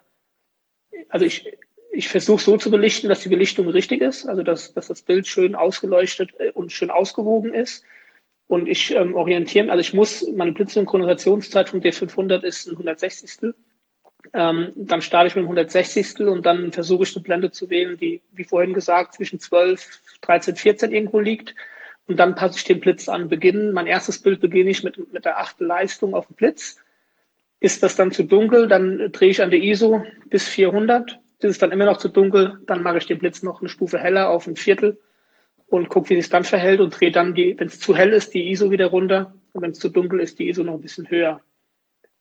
Also 1.10 1.26
ich, 1.26 1.58
ich 1.92 2.08
versuche 2.08 2.42
so 2.42 2.58
zu 2.58 2.70
belichten, 2.70 3.10
dass 3.10 3.22
die 3.22 3.30
Belichtung 3.30 3.68
richtig 3.68 4.02
ist, 4.02 4.28
also 4.28 4.44
dass, 4.44 4.74
dass 4.74 4.88
das 4.88 5.02
Bild 5.02 5.28
schön 5.28 5.56
ausgeleuchtet 5.56 6.34
äh, 6.40 6.52
und 6.52 6.72
schön 6.72 6.92
ausgewogen 6.92 7.54
ist. 7.54 7.84
Und 8.48 8.68
ich 8.68 8.92
ähm, 8.92 9.16
orientiere, 9.16 9.72
also 9.72 9.80
ich 9.80 9.94
muss, 9.94 10.28
meine 10.36 10.52
Blitzsynchronisationszeit 10.52 11.70
vom 11.70 11.80
D500 11.80 12.44
ist 12.44 12.68
ein 12.68 12.72
160. 12.72 13.54
Ähm, 14.34 14.72
dann 14.76 15.02
starte 15.02 15.28
ich 15.28 15.36
mit 15.36 15.44
dem 15.44 15.48
160. 15.48 16.20
und 16.20 16.46
dann 16.46 16.72
versuche 16.72 17.04
ich 17.04 17.16
eine 17.16 17.24
Blende 17.24 17.52
zu 17.52 17.70
wählen, 17.70 17.98
die, 17.98 18.22
wie 18.32 18.44
vorhin 18.44 18.74
gesagt, 18.74 19.16
zwischen 19.16 19.40
12, 19.40 20.02
13, 20.22 20.56
14 20.58 20.92
irgendwo 20.92 21.20
liegt. 21.20 21.56
Und 22.08 22.18
dann 22.18 22.36
passe 22.36 22.58
ich 22.58 22.64
den 22.64 22.80
Blitz 22.80 23.08
an. 23.08 23.30
Beginnen, 23.30 23.72
mein 23.74 23.88
erstes 23.88 24.22
Bild 24.22 24.42
beginne 24.42 24.70
ich 24.70 24.84
mit, 24.84 25.14
mit 25.14 25.26
der 25.26 25.40
achten 25.40 25.66
Leistung 25.66 26.14
auf 26.14 26.28
dem 26.28 26.36
Blitz. 26.36 26.78
Ist 27.60 27.84
das 27.84 27.96
dann 27.96 28.12
zu 28.12 28.24
dunkel, 28.24 28.68
dann 28.68 29.12
drehe 29.12 29.30
ich 29.30 29.42
an 29.42 29.52
der 29.52 29.62
ISO 29.62 30.04
bis 30.30 30.48
400. 30.48 31.20
Ist 31.40 31.52
es 31.52 31.58
dann 31.58 31.72
immer 31.72 31.86
noch 31.86 31.98
zu 31.98 32.10
dunkel, 32.10 32.60
dann 32.66 32.84
mache 32.84 32.98
ich 32.98 33.06
den 33.06 33.20
Blitz 33.20 33.44
noch 33.44 33.62
eine 33.62 33.70
Stufe 33.70 34.00
heller 34.00 34.30
auf 34.30 34.48
ein 34.48 34.56
Viertel 34.56 35.00
und 35.68 35.90
gucke, 35.90 36.10
wie 36.10 36.22
sich 36.22 36.30
dann 36.30 36.44
verhält 36.44 36.82
und 36.82 37.00
drehe 37.00 37.12
dann 37.12 37.36
wenn 37.36 37.68
es 37.68 37.80
zu 37.80 37.96
hell 37.96 38.14
ist, 38.14 38.34
die 38.34 38.52
ISO 38.52 38.72
wieder 38.72 38.88
runter 38.88 39.34
und 39.54 39.62
wenn 39.62 39.72
es 39.72 39.80
zu 39.80 39.90
dunkel 39.90 40.20
ist, 40.20 40.38
die 40.38 40.50
ISO 40.50 40.64
noch 40.64 40.74
ein 40.74 40.82
bisschen 40.82 41.10
höher. 41.10 41.42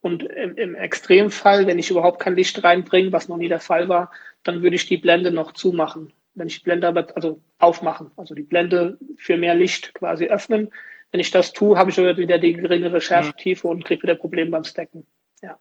Und 0.01 0.23
im, 0.23 0.57
im 0.57 0.75
Extremfall, 0.75 1.67
wenn 1.67 1.79
ich 1.79 1.91
überhaupt 1.91 2.21
kein 2.21 2.37
Licht 2.37 2.63
reinbringe, 2.63 3.13
was 3.13 3.29
noch 3.29 3.37
nie 3.37 3.49
der 3.49 3.61
Fall 3.61 3.89
war, 3.89 4.11
dann 4.45 4.63
würde 4.63 4.77
ich 4.77 4.87
die 4.87 4.97
Blende 4.97 5.31
noch 5.31 5.53
zumachen. 5.53 6.13
Wenn 6.35 6.47
ich 6.47 6.59
die 6.59 6.65
Blende 6.65 6.89
aber, 6.89 7.09
also 7.17 7.41
aufmachen, 7.59 8.11
also 8.17 8.35
die 8.35 8.43
Blende 8.43 8.99
für 9.17 9.37
mehr 9.37 9.55
Licht 9.55 9.95
quasi 9.95 10.27
öffnen. 10.27 10.71
Wenn 11.11 11.21
ich 11.21 11.31
das 11.31 11.53
tue, 11.53 11.77
habe 11.77 11.91
ich 11.91 11.97
wieder 11.97 12.39
die 12.39 12.53
geringere 12.53 13.01
Schärftiefe 13.01 13.67
und 13.67 13.85
kriege 13.85 14.03
wieder 14.05 14.15
Probleme 14.15 14.53
beim 14.53 14.65
Stacken. 14.65 15.07
Ja. 15.43 15.59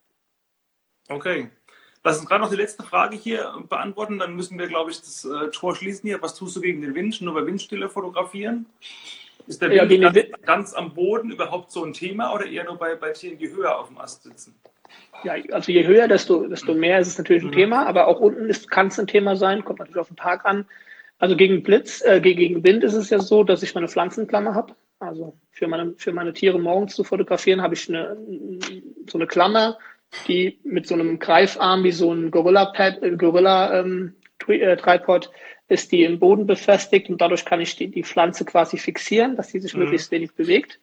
Okay. 1.10 1.50
Lass 2.04 2.20
uns 2.20 2.30
gerade 2.30 2.42
noch 2.44 2.50
die 2.50 2.56
letzte 2.56 2.84
Frage 2.84 3.18
hier 3.18 3.52
beantworten. 3.68 4.20
Dann 4.20 4.36
müssen 4.36 4.58
wir, 4.58 4.68
glaube 4.68 4.92
ich, 4.92 5.00
das 5.00 5.26
äh, 5.26 5.50
Tor 5.50 5.76
schließen 5.76 6.08
hier. 6.08 6.22
Was 6.22 6.36
tust 6.36 6.56
du 6.56 6.62
gegen 6.62 6.82
den 6.82 6.96
Wind? 6.96 7.20
Nur 7.22 7.34
bei 7.34 7.46
Windstille 7.46 7.90
fotografieren? 7.90 8.68
Ist 9.48 9.62
der 9.62 9.72
Wind 9.72 9.92
ja, 9.92 10.12
ganz, 10.12 10.28
ganz, 10.46 10.74
am 10.74 10.94
Boden 10.94 11.32
überhaupt 11.32 11.72
so 11.72 11.84
ein 11.84 11.94
Thema 11.94 12.34
oder 12.34 12.46
eher 12.46 12.64
nur 12.66 12.78
bei, 12.78 12.96
bei 12.96 13.12
Tieren, 13.12 13.38
die 13.38 13.50
höher 13.50 13.78
auf 13.78 13.88
dem 13.88 13.98
Ast 13.98 14.24
sitzen? 14.24 14.56
Ja, 15.24 15.34
also 15.52 15.72
je 15.72 15.86
höher, 15.86 16.08
desto, 16.08 16.48
desto 16.48 16.74
mehr 16.74 17.00
ist 17.00 17.08
es 17.08 17.18
natürlich 17.18 17.44
ein 17.44 17.50
mhm. 17.50 17.54
Thema, 17.54 17.86
aber 17.86 18.08
auch 18.08 18.20
unten 18.20 18.50
kann 18.70 18.88
es 18.88 19.00
ein 19.00 19.08
Thema 19.08 19.36
sein, 19.36 19.66
kommt 19.66 19.80
natürlich 19.80 20.00
auf 20.00 20.08
den 20.08 20.18
Tag 20.18 20.46
an. 20.46 20.66
Also 21.18 21.36
gegen 21.36 21.64
Blitz, 21.64 22.02
äh, 22.02 22.22
gegen 22.22 22.64
Wind 22.64 22.84
ist 22.84 22.94
es 22.94 23.10
ja 23.10 23.20
so, 23.20 23.44
dass 23.44 23.62
ich 23.62 23.76
meine 23.76 23.90
Pflanzenklammer 23.90 24.56
habe. 24.56 24.76
Also 25.00 25.38
für 25.52 25.68
meine, 25.68 25.94
für 25.98 26.14
meine 26.14 26.34
Tiere 26.34 26.60
morgens 26.60 26.96
zu 26.96 27.04
fotografieren, 27.04 27.62
habe 27.62 27.74
ich 27.74 27.90
eine, 27.90 28.18
so 29.08 29.18
eine 29.18 29.28
Klammer, 29.28 29.78
die 30.28 30.60
mit 30.64 30.88
so 30.88 30.96
einem 30.96 31.20
Greifarm 31.20 31.84
wie 31.84 31.92
so 31.92 32.14
ein 32.14 32.32
Gorilla-Pad, 32.32 33.04
äh, 33.04 33.16
Gorilla 33.16 33.80
ähm, 33.80 34.16
äh, 34.48 34.78
Tripod 34.78 35.30
ist 35.68 35.92
die 35.92 36.04
im 36.04 36.20
Boden 36.20 36.48
befestigt 36.48 37.10
und 37.10 37.22
dadurch 37.22 37.46
kann 37.46 37.62
ich 37.62 37.76
die, 37.76 37.90
die 37.90 38.04
Pflanze 38.04 38.44
quasi 38.44 38.78
fixieren, 38.78 39.36
dass 39.36 39.50
die 39.50 39.60
sich 39.60 39.74
mhm. 39.74 39.82
möglichst 39.82 40.12
wenig 40.12 40.34
bewegt. 40.34 40.80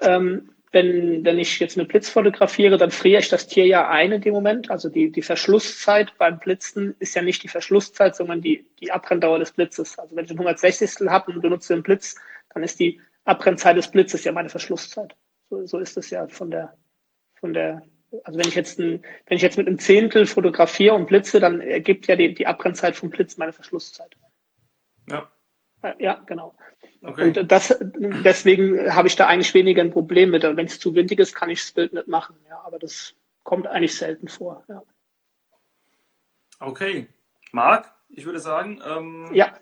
Ähm, 0.00 0.50
wenn, 0.74 1.24
wenn 1.24 1.38
ich 1.38 1.58
jetzt 1.60 1.76
mit 1.76 1.88
Blitz 1.88 2.08
fotografiere, 2.08 2.76
dann 2.76 2.90
friere 2.90 3.20
ich 3.20 3.28
das 3.28 3.46
Tier 3.46 3.66
ja 3.66 3.88
ein 3.88 4.12
in 4.12 4.20
dem 4.20 4.34
Moment. 4.34 4.70
Also 4.70 4.88
die, 4.88 5.10
die 5.10 5.22
Verschlusszeit 5.22 6.18
beim 6.18 6.38
Blitzen 6.38 6.94
ist 6.98 7.14
ja 7.14 7.22
nicht 7.22 7.42
die 7.42 7.48
Verschlusszeit, 7.48 8.16
sondern 8.16 8.42
die, 8.42 8.66
die 8.80 8.92
Abbrenndauer 8.92 9.38
des 9.38 9.52
Blitzes. 9.52 9.98
Also 9.98 10.16
wenn 10.16 10.24
ich 10.24 10.30
ein 10.32 10.38
160. 10.38 11.08
habe 11.08 11.32
und 11.32 11.40
benutze 11.40 11.72
einen 11.72 11.82
Blitz, 11.82 12.16
dann 12.52 12.62
ist 12.62 12.80
die 12.80 13.00
Abbrennzeit 13.24 13.76
des 13.76 13.90
Blitzes 13.90 14.24
ja 14.24 14.32
meine 14.32 14.50
Verschlusszeit. 14.50 15.14
So, 15.48 15.64
so 15.66 15.78
ist 15.78 15.96
es 15.96 16.10
ja 16.10 16.26
von 16.26 16.50
der, 16.50 16.76
von 17.36 17.54
der 17.54 17.82
also 18.22 18.38
wenn 18.38 18.46
ich 18.46 18.54
jetzt 18.54 18.78
ein, 18.78 19.04
wenn 19.26 19.36
ich 19.36 19.42
jetzt 19.42 19.58
mit 19.58 19.66
einem 19.66 19.78
Zehntel 19.78 20.26
fotografiere 20.26 20.94
und 20.94 21.06
blitze, 21.06 21.40
dann 21.40 21.60
ergibt 21.60 22.06
ja 22.06 22.16
die, 22.16 22.34
die 22.34 22.46
Abbrennzeit 22.46 22.96
vom 22.96 23.10
Blitz 23.10 23.36
meine 23.36 23.52
Verschlusszeit. 23.52 24.16
Ja. 25.08 25.30
Ja, 25.98 26.22
genau. 26.26 26.54
Okay. 27.04 27.38
Und 27.38 27.52
das, 27.52 27.76
deswegen 27.82 28.94
habe 28.94 29.08
ich 29.08 29.16
da 29.16 29.26
eigentlich 29.26 29.52
weniger 29.52 29.82
ein 29.82 29.90
Problem 29.90 30.30
mit. 30.30 30.42
Wenn 30.42 30.66
es 30.66 30.80
zu 30.80 30.94
windig 30.94 31.18
ist, 31.18 31.34
kann 31.34 31.50
ich 31.50 31.60
das 31.60 31.72
Bild 31.72 31.92
nicht 31.92 32.08
machen. 32.08 32.36
Ja, 32.48 32.62
aber 32.64 32.78
das 32.78 33.14
kommt 33.42 33.66
eigentlich 33.66 33.94
selten 33.94 34.28
vor. 34.28 34.64
Ja. 34.68 34.82
Okay. 36.60 37.08
Marc, 37.52 37.92
ich 38.08 38.24
würde 38.24 38.38
sagen, 38.38 38.80
ähm, 38.86 39.28
ja. 39.34 39.52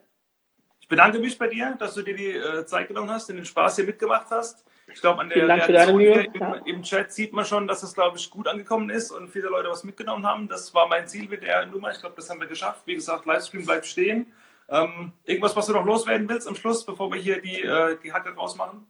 ich 0.80 0.86
bedanke 0.86 1.18
mich 1.18 1.36
bei 1.36 1.48
dir, 1.48 1.74
dass 1.78 1.94
du 1.94 2.02
dir 2.02 2.14
die 2.14 2.30
äh, 2.30 2.64
Zeit 2.64 2.88
genommen 2.88 3.10
hast, 3.10 3.28
den 3.28 3.44
Spaß 3.44 3.76
hier 3.76 3.86
mitgemacht 3.86 4.30
hast. 4.30 4.64
Ich 4.92 5.00
glaube, 5.00 5.20
an 5.20 5.28
der 5.28 5.48
Reaktion 5.48 6.00
im, 6.00 6.34
ja. 6.34 6.54
im, 6.64 6.82
Chat 6.82 7.12
sieht 7.12 7.32
man 7.32 7.44
schon, 7.44 7.66
dass 7.66 7.82
es, 7.82 7.94
glaube 7.94 8.18
ich, 8.18 8.30
gut 8.30 8.46
angekommen 8.46 8.90
ist 8.90 9.10
und 9.10 9.28
viele 9.28 9.48
Leute 9.48 9.68
was 9.68 9.84
mitgenommen 9.84 10.26
haben. 10.26 10.48
Das 10.48 10.74
war 10.74 10.86
mein 10.86 11.08
Ziel 11.08 11.28
mit 11.28 11.42
der 11.42 11.66
Nummer. 11.66 11.90
Ich 11.90 12.00
glaube, 12.00 12.14
das 12.16 12.30
haben 12.30 12.40
wir 12.40 12.46
geschafft. 12.46 12.82
Wie 12.86 12.94
gesagt, 12.94 13.26
Livestream 13.26 13.64
bleibt 13.64 13.86
stehen. 13.86 14.32
Ähm, 14.72 15.12
irgendwas, 15.24 15.54
was 15.54 15.66
du 15.66 15.74
noch 15.74 15.84
loswerden 15.84 16.26
willst 16.30 16.48
am 16.48 16.54
Schluss, 16.54 16.86
bevor 16.86 17.12
wir 17.12 17.20
hier 17.20 17.42
die, 17.42 17.60
äh, 17.60 17.98
die 18.02 18.12
Hacke 18.12 18.34
rausmachen? 18.34 18.86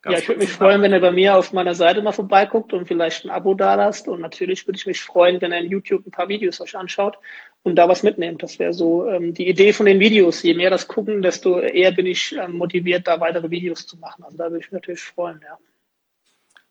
Ganz 0.00 0.14
ja, 0.14 0.22
ich 0.22 0.28
würde 0.28 0.40
mich 0.40 0.52
freuen, 0.52 0.80
wenn 0.80 0.94
ihr 0.94 1.00
bei 1.00 1.10
mir 1.10 1.36
auf 1.36 1.52
meiner 1.52 1.74
Seite 1.74 2.00
mal 2.00 2.12
vorbeiguckt 2.12 2.72
und 2.72 2.86
vielleicht 2.86 3.24
ein 3.24 3.30
Abo 3.30 3.52
da 3.52 3.74
lasst. 3.74 4.08
Und 4.08 4.20
natürlich 4.20 4.66
würde 4.66 4.78
ich 4.78 4.86
mich 4.86 5.02
freuen, 5.02 5.40
wenn 5.42 5.52
ihr 5.52 5.58
in 5.58 5.70
YouTube 5.70 6.06
ein 6.06 6.10
paar 6.10 6.28
Videos 6.28 6.60
euch 6.62 6.74
anschaut 6.74 7.18
und 7.64 7.76
da 7.76 7.86
was 7.86 8.02
mitnehmt. 8.02 8.42
Das 8.42 8.58
wäre 8.58 8.72
so 8.72 9.06
ähm, 9.08 9.34
die 9.34 9.46
Idee 9.46 9.74
von 9.74 9.84
den 9.84 10.00
Videos. 10.00 10.42
Je 10.42 10.54
mehr 10.54 10.70
das 10.70 10.88
gucken, 10.88 11.20
desto 11.20 11.58
eher 11.58 11.92
bin 11.92 12.06
ich 12.06 12.34
ähm, 12.34 12.56
motiviert, 12.56 13.06
da 13.06 13.20
weitere 13.20 13.50
Videos 13.50 13.86
zu 13.86 13.98
machen. 13.98 14.24
Also 14.24 14.38
da 14.38 14.44
würde 14.44 14.60
ich 14.60 14.72
mich 14.72 14.80
natürlich 14.80 15.02
freuen, 15.02 15.40
ja. 15.42 15.58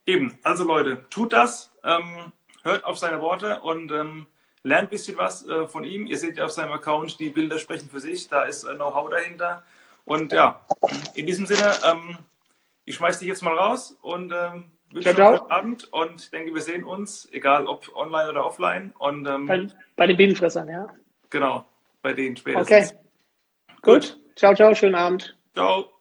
Eben, 0.08 0.40
also 0.42 0.64
Leute, 0.64 1.06
tut 1.10 1.34
das, 1.34 1.72
ähm, 1.84 2.32
hört 2.64 2.84
auf 2.86 2.98
seine 2.98 3.22
Worte 3.22 3.60
und 3.62 3.92
ähm, 3.92 4.28
lernt 4.66 4.88
ein 4.88 4.90
bisschen 4.90 5.18
was 5.18 5.48
äh, 5.48 5.68
von 5.68 5.84
ihm. 5.84 6.08
Ihr 6.08 6.18
seht 6.18 6.38
ja 6.38 6.46
auf 6.46 6.52
seinem 6.52 6.72
Account, 6.72 7.20
die 7.20 7.30
Bilder 7.30 7.60
sprechen 7.60 7.90
für 7.90 8.00
sich, 8.00 8.28
da 8.28 8.44
ist 8.44 8.64
äh, 8.64 8.74
Know-how 8.76 9.10
dahinter. 9.10 9.64
Und 10.06 10.34
ja, 10.34 10.62
in 11.14 11.26
diesem 11.26 11.46
Sinne, 11.46 11.72
ähm, 11.90 12.18
ich 12.84 12.96
schmeiß 12.96 13.20
dich 13.20 13.28
jetzt 13.28 13.44
mal 13.44 13.58
raus 13.58 13.98
und 14.02 14.34
ähm, 14.34 14.72
wünsche 14.92 15.10
euch 15.10 15.20
einen 15.20 15.52
Abend 15.52 15.94
und 15.94 16.22
ich 16.22 16.30
denke, 16.32 16.54
wir 16.54 16.62
sehen 16.62 16.84
uns, 16.84 17.30
egal 17.32 17.68
ob 17.68 17.96
online 17.96 18.30
oder 18.30 18.46
offline. 18.46 18.94
Und, 18.98 19.28
ähm, 19.28 19.46
bei, 19.46 19.68
bei, 19.96 20.08
den 20.08 20.18
Bienenfressern, 20.18 20.68
ja. 20.68 20.88
Genau, 21.30 21.66
bei 22.02 22.14
denen 22.14 22.36
spätestens. 22.36 22.92
Okay. 22.92 23.00
Gut. 23.82 23.94
Gut. 23.94 24.20
Ciao, 24.36 24.54
ciao, 24.54 24.74
schönen 24.74 24.96
Abend. 24.96 25.38
Ciao. 25.54 25.95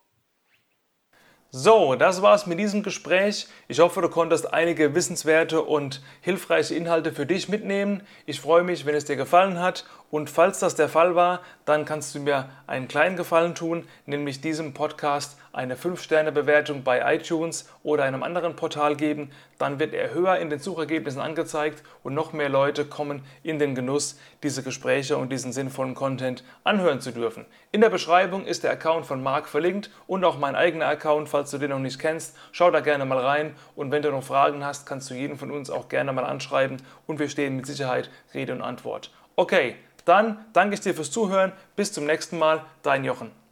So, 1.57 1.95
das 1.95 2.21
war's 2.21 2.47
mit 2.47 2.59
diesem 2.59 2.83
Gespräch. 2.83 3.47
Ich 3.69 3.79
hoffe, 3.79 4.01
du 4.01 4.09
konntest 4.09 4.53
einige 4.53 4.97
wissenswerte 4.97 5.63
und 5.63 6.03
hilfreiche 6.21 6.75
Inhalte 6.75 7.13
für 7.13 7.27
dich 7.27 7.49
mitnehmen. 7.49 8.03
Ich 8.27 8.41
freue 8.41 8.65
mich, 8.65 8.87
wenn 8.87 8.97
es 8.97 9.05
dir 9.05 9.15
gefallen 9.15 9.61
hat. 9.61 9.85
Und 10.15 10.31
falls 10.31 10.61
das 10.61 10.77
der 10.77 10.89
Fall 10.89 11.17
war, 11.17 11.41
dann 11.65 11.85
kannst 11.85 12.15
du 12.15 12.21
mir 12.21 12.49
einen 12.69 12.87
kleinen 12.87 13.17
Gefallen 13.17 13.57
tun, 13.57 13.85
nämlich 14.07 14.41
diesem 14.41 14.73
Podcast 14.73 15.37
eine 15.53 15.75
5-Sterne-Bewertung 15.75 16.85
bei 16.85 17.17
iTunes 17.17 17.69
oder 17.83 18.05
einem 18.05 18.23
anderen 18.23 18.55
Portal 18.55 18.95
geben. 18.95 19.33
Dann 19.59 19.81
wird 19.81 19.93
er 19.93 20.15
höher 20.15 20.37
in 20.37 20.51
den 20.51 20.61
Suchergebnissen 20.61 21.21
angezeigt 21.21 21.83
und 22.05 22.15
noch 22.15 22.33
mehr 22.33 22.49
Leute 22.49 22.85
kommen 22.85 23.25
in 23.43 23.59
den 23.59 23.75
Genuss, 23.75 24.17
diese 24.45 24.63
Gespräche 24.63 25.17
und 25.17 25.33
diesen 25.33 25.53
sinnvollen 25.53 25.97
Content 25.97 26.45
anhören 26.63 27.01
zu 27.01 27.11
dürfen. 27.11 27.45
In 27.73 27.81
der 27.81 27.91
Beschreibung 27.91 28.47
ist 28.47 28.63
der 28.63 28.71
Account 28.71 29.07
von 29.07 29.21
Marc 29.21 29.49
verlinkt 29.49 29.91
und 30.07 30.25
auch 30.25 30.39
mein 30.39 30.55
eigener 30.55 30.87
Account, 30.87 31.29
falls 31.29 31.51
du 31.51 31.59
den 31.59 31.71
noch 31.71 31.81
nicht 31.81 31.99
kennst. 31.99 32.37
Schau 32.53 32.71
da 32.71 32.79
gerne 32.79 33.05
mal 33.05 33.19
rein 33.19 33.57
und 33.75 33.91
wenn 33.91 34.03
du 34.03 34.13
noch 34.13 34.23
Fragen 34.23 34.65
hast, 34.65 34.87
kannst 34.87 35.11
du 35.11 35.15
jeden 35.15 35.39
von 35.39 35.51
uns 35.51 35.71
auch 35.71 35.89
gerne 35.89 36.13
mal 36.13 36.25
anschreiben 36.25 36.77
und 37.09 37.19
wir 37.19 37.29
stehen 37.29 37.57
mit 37.57 37.67
Sicherheit 37.67 38.11
Rede 38.33 38.53
und 38.53 38.63
Antwort. 38.63 39.11
Okay, 39.35 39.75
dann 40.05 40.45
danke 40.53 40.75
ich 40.75 40.81
dir 40.81 40.95
fürs 40.95 41.11
Zuhören. 41.11 41.53
Bis 41.77 41.93
zum 41.93 42.07
nächsten 42.07 42.39
Mal, 42.39 42.65
dein 42.83 43.05
Jochen. 43.05 43.44